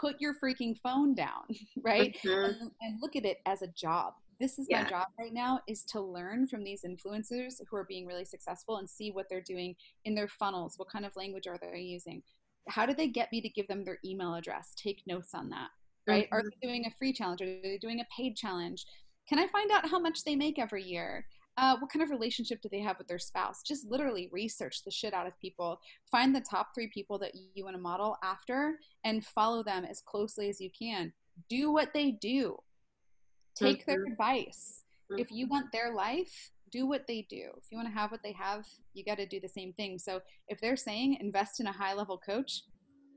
put 0.00 0.16
your 0.20 0.34
freaking 0.42 0.76
phone 0.82 1.14
down, 1.14 1.42
right? 1.82 2.16
Mm-hmm. 2.24 2.44
And, 2.44 2.70
and, 2.80 3.00
look 3.02 3.16
at 3.16 3.24
it 3.24 3.38
as 3.46 3.62
a 3.62 3.68
job. 3.68 4.14
This 4.40 4.58
is 4.58 4.66
yeah. 4.70 4.82
my 4.82 4.88
job 4.88 5.08
right 5.18 5.32
now 5.32 5.60
is 5.68 5.84
to 5.84 6.00
learn 6.00 6.48
from 6.48 6.64
these 6.64 6.82
influencers 6.82 7.60
who 7.68 7.76
are 7.76 7.84
being 7.84 8.06
really 8.06 8.24
successful 8.24 8.78
and 8.78 8.88
see 8.88 9.10
what 9.10 9.26
they're 9.28 9.42
doing 9.42 9.74
in 10.04 10.14
their 10.14 10.28
funnels. 10.28 10.74
What 10.76 10.88
kind 10.90 11.04
of 11.04 11.14
language 11.14 11.46
are 11.46 11.58
they 11.60 11.80
using? 11.80 12.22
How 12.68 12.86
do 12.86 12.94
they 12.94 13.08
get 13.08 13.30
me 13.32 13.40
to 13.42 13.48
give 13.48 13.68
them 13.68 13.84
their 13.84 13.98
email 14.04 14.34
address? 14.34 14.72
Take 14.76 15.02
notes 15.06 15.34
on 15.34 15.50
that 15.50 15.68
right? 16.06 16.24
Mm-hmm. 16.24 16.34
Are 16.34 16.42
they 16.42 16.66
doing 16.66 16.86
a 16.86 16.94
free 16.98 17.12
challenge? 17.12 17.42
Are 17.42 17.46
they 17.62 17.78
doing 17.80 18.00
a 18.00 18.06
paid 18.14 18.36
challenge? 18.36 18.84
Can 19.28 19.38
I 19.38 19.46
find 19.48 19.70
out 19.70 19.88
how 19.88 19.98
much 19.98 20.24
they 20.24 20.36
make 20.36 20.58
every 20.58 20.82
year? 20.82 21.26
Uh, 21.56 21.76
what 21.78 21.90
kind 21.90 22.02
of 22.02 22.10
relationship 22.10 22.60
do 22.62 22.68
they 22.70 22.80
have 22.80 22.96
with 22.98 23.06
their 23.06 23.18
spouse? 23.18 23.62
Just 23.66 23.86
literally 23.86 24.28
research 24.32 24.82
the 24.84 24.90
shit 24.90 25.12
out 25.12 25.26
of 25.26 25.38
people. 25.40 25.78
Find 26.10 26.34
the 26.34 26.40
top 26.40 26.68
three 26.74 26.88
people 26.92 27.18
that 27.18 27.32
you 27.54 27.64
want 27.64 27.76
to 27.76 27.82
model 27.82 28.16
after 28.22 28.78
and 29.04 29.24
follow 29.24 29.62
them 29.62 29.84
as 29.84 30.00
closely 30.00 30.48
as 30.48 30.60
you 30.60 30.70
can. 30.76 31.12
Do 31.48 31.70
what 31.70 31.92
they 31.92 32.12
do, 32.12 32.56
take 33.60 33.80
mm-hmm. 33.80 33.90
their 33.90 34.04
advice. 34.04 34.84
Mm-hmm. 35.10 35.20
If 35.20 35.30
you 35.30 35.46
want 35.46 35.72
their 35.72 35.94
life, 35.94 36.50
do 36.70 36.86
what 36.86 37.06
they 37.06 37.26
do. 37.28 37.50
If 37.56 37.64
you 37.70 37.76
want 37.76 37.88
to 37.88 37.94
have 37.94 38.10
what 38.10 38.22
they 38.22 38.32
have, 38.32 38.66
you 38.94 39.04
got 39.04 39.18
to 39.18 39.26
do 39.26 39.40
the 39.40 39.48
same 39.48 39.72
thing. 39.72 39.98
So 39.98 40.20
if 40.48 40.60
they're 40.60 40.76
saying 40.76 41.18
invest 41.20 41.60
in 41.60 41.66
a 41.66 41.72
high 41.72 41.94
level 41.94 42.18
coach, 42.18 42.62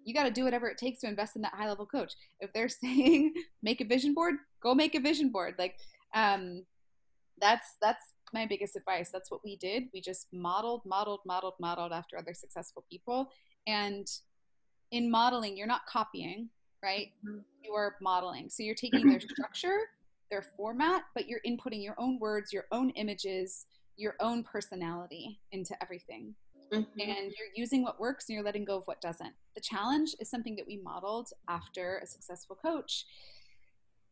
you 0.05 0.13
got 0.13 0.23
to 0.23 0.31
do 0.31 0.43
whatever 0.43 0.67
it 0.67 0.77
takes 0.77 0.99
to 1.01 1.07
invest 1.07 1.35
in 1.35 1.41
that 1.43 1.53
high 1.53 1.69
level 1.69 1.85
coach. 1.85 2.13
If 2.39 2.51
they're 2.53 2.69
saying 2.83 3.33
make 3.61 3.81
a 3.81 3.85
vision 3.85 4.13
board, 4.13 4.35
go 4.61 4.73
make 4.73 4.95
a 4.95 4.99
vision 4.99 5.29
board. 5.29 5.55
Like 5.57 5.77
um, 6.13 6.65
that's 7.39 7.75
that's 7.81 8.01
my 8.33 8.45
biggest 8.45 8.75
advice. 8.75 9.09
That's 9.11 9.29
what 9.29 9.41
we 9.43 9.55
did. 9.57 9.83
We 9.93 10.01
just 10.01 10.27
modeled, 10.33 10.81
modeled, 10.85 11.21
modeled, 11.25 11.53
modeled 11.59 11.91
after 11.91 12.17
other 12.17 12.33
successful 12.33 12.83
people. 12.89 13.29
And 13.67 14.07
in 14.91 15.09
modeling, 15.09 15.55
you're 15.55 15.67
not 15.67 15.85
copying, 15.87 16.49
right? 16.83 17.11
Mm-hmm. 17.25 17.39
You 17.63 17.73
are 17.73 17.95
modeling. 18.01 18.49
So 18.49 18.63
you're 18.63 18.75
taking 18.75 19.07
their 19.07 19.19
structure, 19.19 19.77
their 20.33 20.41
format, 20.57 21.03
but 21.13 21.27
you're 21.27 21.41
inputting 21.47 21.83
your 21.83 21.93
own 21.99 22.17
words, 22.19 22.51
your 22.51 22.65
own 22.71 22.89
images, 22.91 23.67
your 23.97 24.15
own 24.19 24.43
personality 24.43 25.39
into 25.51 25.75
everything 25.79 26.33
mm-hmm. 26.73 26.99
and 26.99 27.33
you're 27.37 27.53
using 27.55 27.83
what 27.83 27.99
works 27.99 28.25
and 28.27 28.35
you're 28.35 28.43
letting 28.43 28.65
go 28.65 28.77
of 28.77 28.83
what 28.85 29.01
doesn't. 29.01 29.33
The 29.55 29.61
challenge 29.61 30.15
is 30.19 30.29
something 30.29 30.55
that 30.55 30.65
we 30.65 30.77
modeled 30.83 31.29
after 31.47 31.99
a 31.99 32.07
successful 32.07 32.55
coach. 32.55 33.05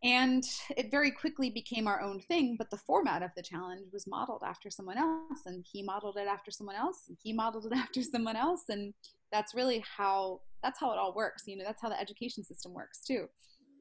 And 0.03 0.43
it 0.76 0.89
very 0.89 1.11
quickly 1.11 1.51
became 1.51 1.88
our 1.88 2.01
own 2.01 2.22
thing, 2.22 2.55
but 2.57 2.72
the 2.72 2.78
format 2.78 3.22
of 3.22 3.32
the 3.36 3.43
challenge 3.43 3.86
was 3.93 4.07
modeled 4.07 4.41
after 4.43 4.72
someone 4.72 4.97
else, 4.97 5.41
and 5.45 5.63
he 5.72 5.84
modeled 5.84 6.17
it 6.17 6.28
after 6.28 6.49
someone 6.49 6.76
else, 6.76 7.03
and 7.07 7.17
he 7.22 7.34
modeled 7.34 7.67
it 7.67 7.74
after 7.76 8.01
someone 8.01 8.36
else, 8.36 8.63
and 8.69 8.95
that's 9.32 9.53
really 9.53 9.84
how 9.97 10.41
that's 10.63 10.80
how 10.80 10.91
it 10.91 10.97
all 10.97 11.13
works. 11.13 11.43
You 11.45 11.57
know, 11.57 11.63
that's 11.65 11.82
how 11.82 11.89
the 11.89 11.99
education 11.99 12.43
system 12.43 12.74
works 12.74 13.01
too. 13.01 13.28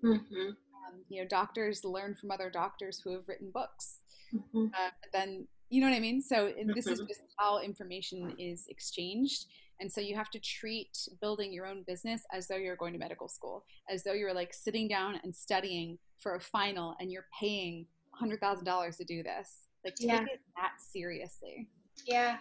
Mm-hmm. 0.05 0.51
Um, 0.89 1.01
you 1.09 1.23
know, 1.23 1.29
doctors 1.29 1.85
learn 1.85 2.15
from 2.15 2.31
other 2.31 2.51
doctors 2.51 3.01
who 3.03 3.13
have 3.13 3.29
written 3.29 3.51
books. 3.53 3.99
Mm-hmm. 4.35 4.67
Uh, 4.67 4.91
then 5.13 5.47
you 5.71 5.81
know 5.81 5.89
what 5.89 5.97
I 5.97 6.01
mean? 6.01 6.21
So 6.21 6.53
this 6.75 6.87
is 6.87 6.99
mm-hmm. 6.99 7.09
just 7.09 7.21
how 7.39 7.61
information 7.61 8.35
is 8.39 8.65
exchanged. 8.69 9.47
And 9.81 9.91
so 9.91 10.01
you 10.01 10.15
have 10.15 10.31
to 10.31 10.39
treat 10.41 11.09
building 11.21 11.53
your 11.53 11.67
own 11.67 11.85
business 11.87 12.23
as 12.33 12.47
though 12.47 12.57
you're 12.57 12.77
going 12.77 12.93
to 12.93 12.99
medical 12.99 13.29
school, 13.29 13.65
as 13.89 14.03
though 14.03 14.13
you're 14.13 14.35
like 14.35 14.53
sitting 14.53 14.89
down 14.89 15.19
and 15.25 15.35
studying 15.35 15.99
for 16.19 16.35
a 16.35 16.41
final 16.41 16.97
and 17.01 17.11
you're 17.11 17.27
paying 17.39 17.87
$100,000 18.21 18.97
to 18.97 19.05
do 19.05 19.23
this. 19.23 19.69
Like 19.85 19.95
take 19.95 20.09
yeah. 20.09 20.23
it 20.23 20.41
that 20.57 20.73
seriously. 20.93 21.69
Yeah. 22.07 22.37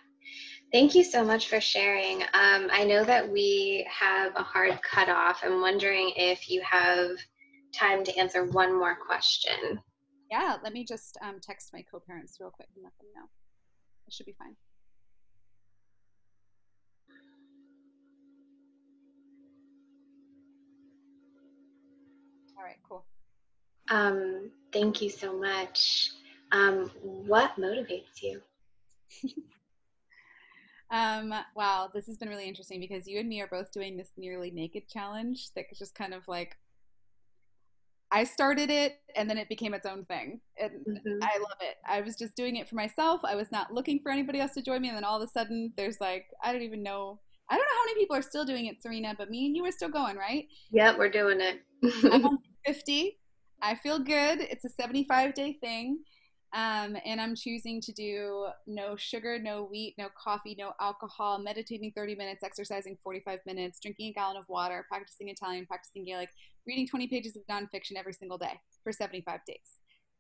Thank 0.74 0.96
you 0.96 1.04
so 1.04 1.24
much 1.24 1.48
for 1.48 1.62
sharing. 1.62 2.24
Um, 2.34 2.68
I 2.72 2.84
know 2.84 3.04
that 3.06 3.32
we 3.32 3.88
have 3.90 4.34
a 4.36 4.44
hard 4.44 4.80
cutoff. 4.82 5.42
I'm 5.44 5.62
wondering 5.62 6.12
if 6.16 6.50
you 6.50 6.62
have 6.70 7.12
time 7.74 8.04
to 8.04 8.18
answer 8.18 8.46
one 8.46 8.78
more 8.78 8.96
question. 8.96 9.80
Yeah, 10.32 10.58
let 10.64 10.74
me 10.74 10.86
just 10.86 11.18
um, 11.22 11.40
text 11.42 11.72
my 11.74 11.84
co-parents 11.92 12.38
real 12.40 12.52
quick 12.52 12.70
and 12.76 12.84
let 12.84 12.94
them 13.00 13.10
know. 13.16 13.28
It 14.08 14.14
should 14.14 14.26
be 14.26 14.36
fine. 14.38 14.56
All 22.58 22.64
right, 22.64 22.78
cool. 22.88 23.06
Um, 23.90 24.52
thank 24.72 25.02
you 25.02 25.10
so 25.10 25.38
much. 25.38 26.12
Um, 26.52 26.92
what 27.04 27.56
motivates 27.58 28.22
you? 28.22 28.42
um, 30.92 31.34
wow, 31.56 31.90
this 31.94 32.06
has 32.08 32.18
been 32.18 32.30
really 32.30 32.48
interesting 32.48 32.80
because 32.80 33.08
you 33.08 33.20
and 33.20 33.30
me 33.30 33.42
are 33.42 33.48
both 33.48 33.72
doing 33.72 33.98
this 33.98 34.12
nearly 34.18 34.52
naked 34.52 34.90
challenge 34.90 35.52
that 35.56 35.66
just 35.78 35.96
kind 35.96 36.14
of 36.14 36.28
like 36.28 36.58
I 38.12 38.24
started 38.24 38.70
it 38.70 39.00
and 39.16 39.30
then 39.30 39.38
it 39.38 39.50
became 39.50 39.74
its 39.74 39.86
own 39.86 40.06
thing. 40.06 40.40
And 40.60 40.72
mm-hmm. 40.72 41.20
I 41.22 41.38
love 41.38 41.58
it. 41.62 41.76
I 41.88 42.02
was 42.02 42.16
just 42.16 42.36
doing 42.36 42.56
it 42.56 42.68
for 42.68 42.76
myself. 42.76 43.22
I 43.24 43.36
was 43.36 43.52
not 43.52 43.74
looking 43.74 44.00
for 44.02 44.12
anybody 44.12 44.40
else 44.40 44.54
to 44.54 44.62
join 44.62 44.82
me. 44.82 44.90
And 44.90 44.98
then 44.98 45.04
all 45.04 45.22
of 45.22 45.28
a 45.28 45.32
sudden, 45.32 45.74
there's 45.78 46.02
like, 46.02 46.26
I 46.44 46.52
don't 46.52 46.64
even 46.64 46.82
know. 46.82 47.20
I 47.50 47.56
don't 47.56 47.64
know 47.64 47.78
how 47.78 47.86
many 47.86 48.00
people 48.00 48.16
are 48.16 48.22
still 48.22 48.46
doing 48.46 48.66
it, 48.66 48.82
Serena, 48.82 49.16
but 49.18 49.30
me 49.30 49.48
and 49.48 49.56
you 49.56 49.66
are 49.66 49.72
still 49.72 49.90
going, 49.90 50.18
right? 50.18 50.48
Yeah, 50.72 50.96
we're 50.98 51.10
doing 51.10 51.40
it. 51.42 51.62
I'm 52.12 52.26
on 52.26 52.38
50. 52.66 53.18
I 53.62 53.76
feel 53.76 54.00
good. 54.00 54.40
It's 54.42 54.66
a 54.66 54.70
75 54.70 55.34
day 55.34 55.58
thing. 55.62 56.00
Um, 56.54 56.98
and 57.06 57.22
I'm 57.22 57.36
choosing 57.36 57.80
to 57.82 57.92
do 57.92 58.48
no 58.66 58.96
sugar, 58.96 59.38
no 59.38 59.66
wheat, 59.66 59.96
no 59.98 60.08
coffee, 60.18 60.56
no 60.58 60.74
alcohol, 60.82 61.38
meditating 61.40 61.92
30 61.96 62.16
minutes, 62.16 62.44
exercising 62.44 62.98
45 63.04 63.40
minutes, 63.46 63.80
drinking 63.80 64.10
a 64.10 64.14
gallon 64.14 64.38
of 64.38 64.46
water, 64.50 64.86
practicing 64.90 65.30
Italian, 65.30 65.66
practicing 65.68 66.06
Gaelic, 66.06 66.30
reading 66.66 66.88
20 66.88 67.08
pages 67.08 67.36
of 67.36 67.44
nonfiction 67.48 67.98
every 67.98 68.14
single 68.14 68.38
day 68.38 68.60
for 68.84 68.92
75 68.92 69.42
days. 69.46 69.58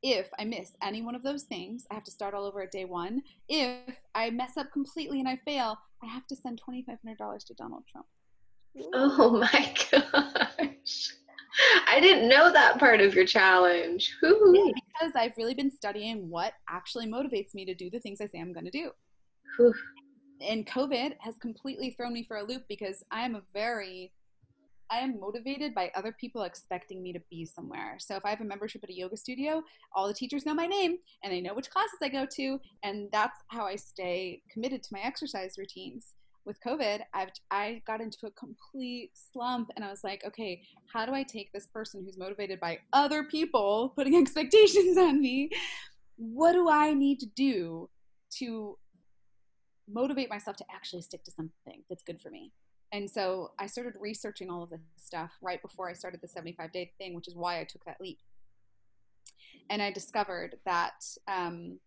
If 0.01 0.29
I 0.37 0.45
miss 0.45 0.71
any 0.81 1.01
one 1.01 1.15
of 1.15 1.23
those 1.23 1.43
things, 1.43 1.85
I 1.91 1.95
have 1.95 2.05
to 2.05 2.11
start 2.11 2.33
all 2.33 2.45
over 2.45 2.61
at 2.61 2.71
day 2.71 2.85
one. 2.85 3.21
If 3.49 3.95
I 4.15 4.29
mess 4.29 4.55
up 4.55 4.71
completely 4.71 5.19
and 5.19 5.27
I 5.27 5.37
fail, 5.45 5.77
I 6.01 6.07
have 6.07 6.25
to 6.27 6.35
send 6.35 6.61
$2,500 6.61 7.45
to 7.47 7.53
Donald 7.55 7.83
Trump. 7.91 8.05
Oh 8.93 9.31
my 9.31 9.73
gosh. 9.91 11.13
I 11.87 11.99
didn't 11.99 12.29
know 12.29 12.51
that 12.51 12.79
part 12.79 13.01
of 13.01 13.13
your 13.13 13.25
challenge. 13.25 14.15
Yeah, 14.21 14.31
because 14.73 15.13
I've 15.15 15.37
really 15.37 15.53
been 15.53 15.71
studying 15.71 16.29
what 16.29 16.53
actually 16.69 17.07
motivates 17.07 17.53
me 17.53 17.65
to 17.65 17.73
do 17.73 17.89
the 17.89 17.99
things 17.99 18.21
I 18.21 18.27
say 18.27 18.39
I'm 18.39 18.53
going 18.53 18.65
to 18.65 18.71
do. 18.71 18.91
And 20.41 20.65
COVID 20.65 21.15
has 21.19 21.35
completely 21.37 21.91
thrown 21.91 22.13
me 22.13 22.23
for 22.23 22.37
a 22.37 22.43
loop 22.43 22.63
because 22.69 23.03
I 23.11 23.25
am 23.25 23.35
a 23.35 23.41
very 23.53 24.13
I 24.91 24.97
am 24.97 25.19
motivated 25.19 25.75
by 25.75 25.91
other 25.95 26.11
people 26.19 26.41
expecting 26.41 27.03
me 27.03 27.13
to 27.13 27.19
be 27.29 27.45
somewhere. 27.45 27.97
So 27.99 28.15
if 28.15 28.25
I 28.25 28.31
have 28.31 28.41
a 28.41 28.45
membership 28.45 28.83
at 28.83 28.89
a 28.89 28.93
yoga 28.95 29.17
studio, 29.17 29.61
all 29.95 30.07
the 30.07 30.15
teachers 30.15 30.47
know 30.47 30.55
my 30.55 30.65
name 30.65 30.97
and 31.23 31.31
they 31.31 31.41
know 31.41 31.53
which 31.53 31.69
classes 31.69 31.99
I 32.01 32.09
go 32.09 32.25
to, 32.25 32.59
and 32.81 33.07
that's 33.11 33.37
how 33.49 33.65
I 33.65 33.75
stay 33.75 34.41
committed 34.51 34.81
to 34.81 34.89
my 34.93 35.01
exercise 35.01 35.59
routines 35.59 36.15
with 36.49 36.59
COVID, 36.61 37.01
I've 37.13 37.29
I 37.51 37.83
got 37.85 38.01
into 38.01 38.25
a 38.25 38.31
complete 38.31 39.11
slump 39.13 39.69
and 39.75 39.85
I 39.85 39.89
was 39.89 40.03
like, 40.03 40.25
okay, 40.25 40.63
how 40.91 41.05
do 41.05 41.13
I 41.13 41.21
take 41.21 41.53
this 41.53 41.67
person 41.67 42.03
who's 42.03 42.17
motivated 42.17 42.59
by 42.59 42.79
other 42.91 43.23
people 43.23 43.93
putting 43.95 44.15
expectations 44.21 44.97
on 44.97 45.21
me? 45.21 45.51
What 46.17 46.53
do 46.53 46.67
I 46.67 46.93
need 46.93 47.19
to 47.19 47.27
do 47.27 47.87
to 48.39 48.77
motivate 49.87 50.29
myself 50.29 50.57
to 50.57 50.65
actually 50.73 51.03
stick 51.03 51.23
to 51.25 51.31
something 51.31 51.83
that's 51.87 52.03
good 52.03 52.19
for 52.19 52.31
me? 52.31 52.51
And 52.91 53.07
so 53.07 53.51
I 53.59 53.67
started 53.67 53.93
researching 53.99 54.49
all 54.49 54.63
of 54.63 54.71
this 54.71 54.79
stuff 54.97 55.31
right 55.43 55.61
before 55.61 55.87
I 55.87 55.93
started 55.93 56.19
the 56.19 56.27
75 56.27 56.71
day 56.71 56.91
thing, 56.97 57.13
which 57.13 57.27
is 57.27 57.35
why 57.35 57.59
I 57.59 57.63
took 57.63 57.85
that 57.85 58.01
leap. 58.01 58.17
And 59.69 59.83
I 59.83 59.91
discovered 59.91 60.55
that 60.65 61.05
um, 61.27 61.77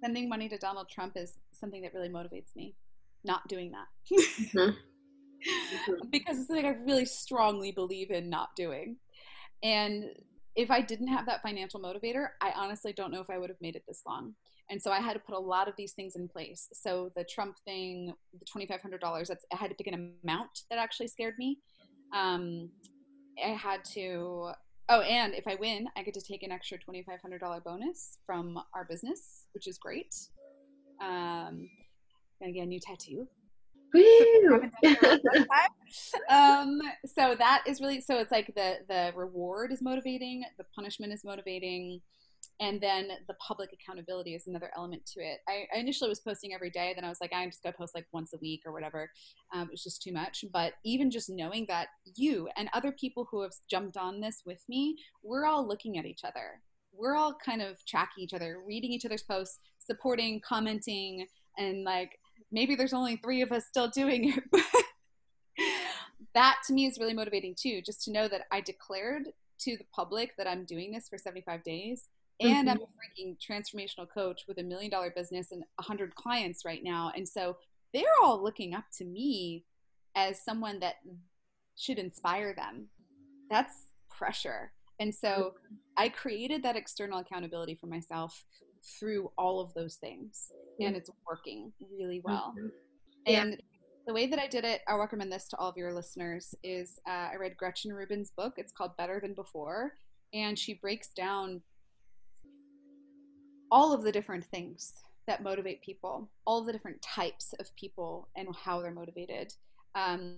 sending 0.00 0.28
money 0.28 0.48
to 0.48 0.58
Donald 0.58 0.88
Trump 0.88 1.16
is 1.16 1.34
something 1.58 1.82
that 1.82 1.94
really 1.94 2.08
motivates 2.08 2.54
me. 2.56 2.74
Not 3.24 3.46
doing 3.48 3.72
that. 3.72 3.86
Mm-hmm. 4.54 4.70
because 6.10 6.38
it's 6.38 6.48
something 6.48 6.66
I 6.66 6.70
really 6.84 7.04
strongly 7.04 7.70
believe 7.70 8.10
in 8.10 8.28
not 8.28 8.48
doing. 8.56 8.96
And 9.62 10.06
if 10.56 10.70
I 10.70 10.80
didn't 10.80 11.08
have 11.08 11.26
that 11.26 11.42
financial 11.42 11.80
motivator, 11.80 12.30
I 12.40 12.52
honestly 12.56 12.92
don't 12.92 13.12
know 13.12 13.20
if 13.20 13.30
I 13.30 13.38
would 13.38 13.48
have 13.48 13.60
made 13.60 13.76
it 13.76 13.84
this 13.86 14.02
long. 14.04 14.34
And 14.68 14.82
so 14.82 14.90
I 14.90 15.00
had 15.00 15.12
to 15.12 15.20
put 15.20 15.36
a 15.36 15.38
lot 15.38 15.68
of 15.68 15.74
these 15.78 15.92
things 15.92 16.16
in 16.16 16.28
place. 16.28 16.68
So 16.72 17.12
the 17.14 17.24
Trump 17.24 17.56
thing, 17.64 18.12
the 18.32 18.44
$2,500, 18.46 19.28
that's, 19.28 19.44
I 19.52 19.56
had 19.56 19.70
to 19.70 19.76
pick 19.76 19.86
an 19.86 20.14
amount 20.24 20.50
that 20.70 20.78
actually 20.80 21.08
scared 21.08 21.34
me. 21.38 21.58
Um, 22.12 22.70
I 23.44 23.50
had 23.50 23.84
to 23.94 24.50
Oh, 24.90 25.02
and 25.02 25.34
if 25.34 25.46
I 25.46 25.54
win, 25.56 25.86
I 25.98 26.02
get 26.02 26.14
to 26.14 26.22
take 26.22 26.42
an 26.42 26.50
extra 26.50 26.78
$2,500 26.78 27.62
bonus 27.62 28.18
from 28.24 28.58
our 28.74 28.86
business, 28.88 29.44
which 29.52 29.68
is 29.68 29.76
great. 29.76 30.14
Um, 31.00 31.68
gonna 32.40 32.52
get 32.52 32.64
a 32.64 32.66
new 32.66 32.80
tattoo. 32.80 33.28
um, 36.28 36.80
so 37.06 37.34
that 37.38 37.62
is 37.66 37.80
really 37.80 38.02
so 38.02 38.18
it's 38.18 38.30
like 38.30 38.52
the 38.54 38.76
the 38.88 39.12
reward 39.16 39.72
is 39.72 39.80
motivating, 39.80 40.44
the 40.58 40.64
punishment 40.74 41.12
is 41.12 41.24
motivating, 41.24 42.00
and 42.60 42.80
then 42.80 43.08
the 43.28 43.34
public 43.34 43.70
accountability 43.72 44.34
is 44.34 44.46
another 44.46 44.70
element 44.76 45.06
to 45.14 45.20
it. 45.20 45.38
I, 45.48 45.64
I, 45.74 45.78
initially 45.78 46.10
was 46.10 46.20
posting 46.20 46.52
every 46.52 46.70
day, 46.70 46.92
then 46.94 47.04
I 47.04 47.08
was 47.08 47.18
like, 47.20 47.32
I'm 47.32 47.50
just 47.50 47.62
gonna 47.62 47.76
post 47.78 47.94
like 47.94 48.06
once 48.12 48.32
a 48.34 48.38
week 48.38 48.62
or 48.66 48.72
whatever. 48.72 49.10
Um, 49.54 49.62
it 49.62 49.70
was 49.70 49.84
just 49.84 50.02
too 50.02 50.12
much. 50.12 50.44
But 50.52 50.74
even 50.84 51.10
just 51.10 51.30
knowing 51.30 51.66
that 51.68 51.88
you 52.16 52.48
and 52.56 52.68
other 52.72 52.92
people 52.92 53.26
who 53.30 53.42
have 53.42 53.52
jumped 53.70 53.96
on 53.96 54.20
this 54.20 54.42
with 54.44 54.62
me, 54.68 54.96
we're 55.22 55.46
all 55.46 55.66
looking 55.66 55.98
at 55.98 56.04
each 56.04 56.24
other. 56.24 56.60
We're 56.98 57.16
all 57.16 57.34
kind 57.44 57.62
of 57.62 57.84
tracking 57.86 58.24
each 58.24 58.34
other, 58.34 58.60
reading 58.66 58.92
each 58.92 59.04
other's 59.04 59.22
posts, 59.22 59.60
supporting, 59.78 60.40
commenting, 60.40 61.26
and 61.56 61.84
like 61.84 62.18
maybe 62.50 62.74
there's 62.74 62.92
only 62.92 63.16
three 63.16 63.42
of 63.42 63.52
us 63.52 63.66
still 63.66 63.88
doing 63.88 64.34
it. 64.36 64.64
that 66.34 66.56
to 66.66 66.72
me 66.72 66.86
is 66.86 66.98
really 66.98 67.14
motivating 67.14 67.54
too, 67.58 67.80
just 67.82 68.02
to 68.04 68.12
know 68.12 68.28
that 68.28 68.42
I 68.50 68.60
declared 68.60 69.28
to 69.60 69.76
the 69.76 69.86
public 69.94 70.36
that 70.38 70.46
I'm 70.46 70.64
doing 70.64 70.92
this 70.92 71.08
for 71.08 71.18
75 71.18 71.62
days 71.64 72.08
and 72.40 72.68
mm-hmm. 72.68 72.78
I'm 72.78 72.80
a 72.80 72.84
freaking 72.84 73.36
transformational 73.38 74.08
coach 74.08 74.44
with 74.46 74.58
a 74.58 74.62
million 74.62 74.90
dollar 74.90 75.12
business 75.14 75.50
and 75.50 75.62
100 75.76 76.14
clients 76.14 76.64
right 76.64 76.82
now. 76.82 77.12
And 77.16 77.28
so 77.28 77.56
they're 77.92 78.04
all 78.22 78.42
looking 78.42 78.74
up 78.74 78.84
to 78.98 79.04
me 79.04 79.64
as 80.14 80.40
someone 80.44 80.78
that 80.80 80.96
should 81.76 81.98
inspire 81.98 82.54
them. 82.54 82.86
That's 83.50 83.74
pressure. 84.10 84.72
And 85.00 85.14
so. 85.14 85.54
I 85.98 86.08
created 86.08 86.62
that 86.62 86.76
external 86.76 87.18
accountability 87.18 87.74
for 87.74 87.88
myself 87.88 88.44
through 89.00 89.32
all 89.36 89.58
of 89.58 89.74
those 89.74 89.96
things. 89.96 90.52
And 90.80 90.94
it's 90.94 91.10
working 91.28 91.72
really 91.98 92.22
well. 92.22 92.54
Mm-hmm. 92.56 92.68
Yeah. 93.26 93.42
And 93.42 93.62
the 94.06 94.14
way 94.14 94.28
that 94.28 94.38
I 94.38 94.46
did 94.46 94.64
it, 94.64 94.82
I 94.86 94.94
recommend 94.94 95.32
this 95.32 95.48
to 95.48 95.56
all 95.58 95.68
of 95.68 95.76
your 95.76 95.92
listeners, 95.92 96.54
is 96.62 97.00
uh, 97.08 97.30
I 97.32 97.34
read 97.34 97.56
Gretchen 97.56 97.92
Rubin's 97.92 98.30
book. 98.30 98.54
It's 98.58 98.70
called 98.70 98.96
Better 98.96 99.18
Than 99.20 99.34
Before. 99.34 99.94
And 100.32 100.56
she 100.56 100.74
breaks 100.74 101.08
down 101.08 101.62
all 103.72 103.92
of 103.92 104.04
the 104.04 104.12
different 104.12 104.44
things 104.44 104.92
that 105.26 105.42
motivate 105.42 105.82
people, 105.82 106.30
all 106.46 106.62
the 106.62 106.72
different 106.72 107.02
types 107.02 107.54
of 107.58 107.74
people 107.74 108.28
and 108.36 108.46
how 108.54 108.80
they're 108.80 108.92
motivated. 108.92 109.52
Um, 109.96 110.36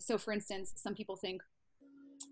so, 0.00 0.16
for 0.16 0.32
instance, 0.32 0.72
some 0.74 0.94
people 0.94 1.16
think 1.16 1.42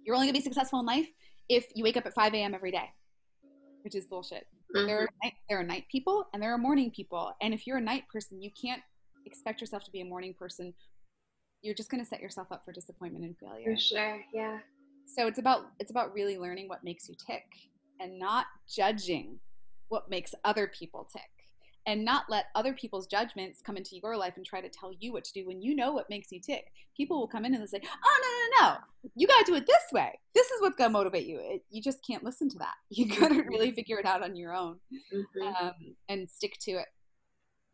you're 0.03 0.17
only 0.17 0.29
gonna 0.29 0.39
be 0.39 0.43
successful 0.43 0.81
in 0.81 0.87
life 0.87 1.09
if 1.51 1.67
you 1.75 1.83
wake 1.83 1.97
up 1.97 2.07
at 2.07 2.15
5 2.15 2.33
a.m. 2.35 2.55
every 2.55 2.71
day, 2.71 2.91
which 3.83 3.97
is 3.97 4.07
bullshit. 4.07 4.47
Mm-hmm. 4.75 4.87
There, 4.87 5.01
are 5.01 5.09
night, 5.23 5.33
there 5.49 5.59
are 5.59 5.65
night 5.65 5.85
people 5.91 6.29
and 6.33 6.41
there 6.41 6.55
are 6.55 6.59
morning 6.59 6.93
people. 6.93 7.33
And 7.43 7.53
if 7.53 7.67
you're 7.67 7.79
a 7.79 7.83
night 7.83 8.05
person, 8.11 8.41
you 8.41 8.51
can't 8.51 8.81
expect 9.27 9.61
yourself 9.61 9.83
to 9.85 9.91
be 9.91 10.01
a 10.01 10.05
morning 10.05 10.33
person. 10.33 10.73
You're 11.63 11.75
just 11.75 11.91
gonna 11.91 12.05
set 12.05 12.21
yourself 12.21 12.53
up 12.53 12.65
for 12.65 12.73
disappointment 12.73 13.25
and 13.25 13.37
failure. 13.37 13.75
For 13.75 13.81
sure, 13.81 14.21
yeah. 14.33 14.59
So 15.05 15.27
it's 15.27 15.39
about 15.39 15.73
it's 15.79 15.91
about 15.91 16.15
really 16.15 16.39
learning 16.39 16.69
what 16.69 16.85
makes 16.85 17.09
you 17.09 17.15
tick 17.15 17.45
and 18.01 18.19
not 18.19 18.47
judging 18.69 19.41
what 19.89 20.09
makes 20.09 20.35
other 20.45 20.69
people 20.69 21.07
tick 21.13 21.40
and 21.87 22.05
not 22.05 22.25
let 22.29 22.47
other 22.55 22.73
people's 22.73 23.07
judgments 23.07 23.63
come 23.63 23.77
into 23.77 23.97
your 23.97 24.17
life 24.17 24.35
and 24.37 24.45
try 24.45 24.61
to 24.61 24.69
tell 24.69 24.93
you 24.99 25.13
what 25.13 25.25
to 25.25 25.33
do 25.33 25.47
when 25.47 25.63
you 25.63 25.75
know 25.75 25.93
what 25.93 26.11
makes 26.11 26.31
you 26.31 26.41
tick. 26.41 26.67
People 26.97 27.19
will 27.19 27.29
come 27.29 27.45
in 27.45 27.55
and 27.55 27.61
they'll 27.61 27.69
say, 27.69 27.81
"Oh 27.83 28.51
no, 28.61 28.67
no, 28.67 28.73
no! 28.73 28.77
You 29.15 29.27
got 29.27 29.45
to 29.45 29.53
do 29.53 29.57
it 29.57 29.67
this 29.67 29.83
way. 29.93 30.19
This 30.35 30.51
is 30.51 30.61
what's 30.61 30.77
gonna 30.77 30.91
motivate 30.91 31.27
you." 31.27 31.39
It, 31.41 31.65
you 31.71 31.83
just 31.83 32.05
can't 32.07 32.25
listen 32.25 32.49
to 32.51 32.59
that. 32.59 32.75
You 32.91 33.07
gotta 33.09 33.35
mm-hmm. 33.35 33.49
really 33.49 33.73
figure 33.73 33.99
it 33.99 34.07
out 34.07 34.23
on 34.23 34.37
your 34.37 34.55
own 34.55 34.77
mm-hmm. 34.93 35.67
um, 35.67 35.75
and 36.09 36.29
stick 36.29 36.57
to 36.63 36.73
it. 36.73 36.87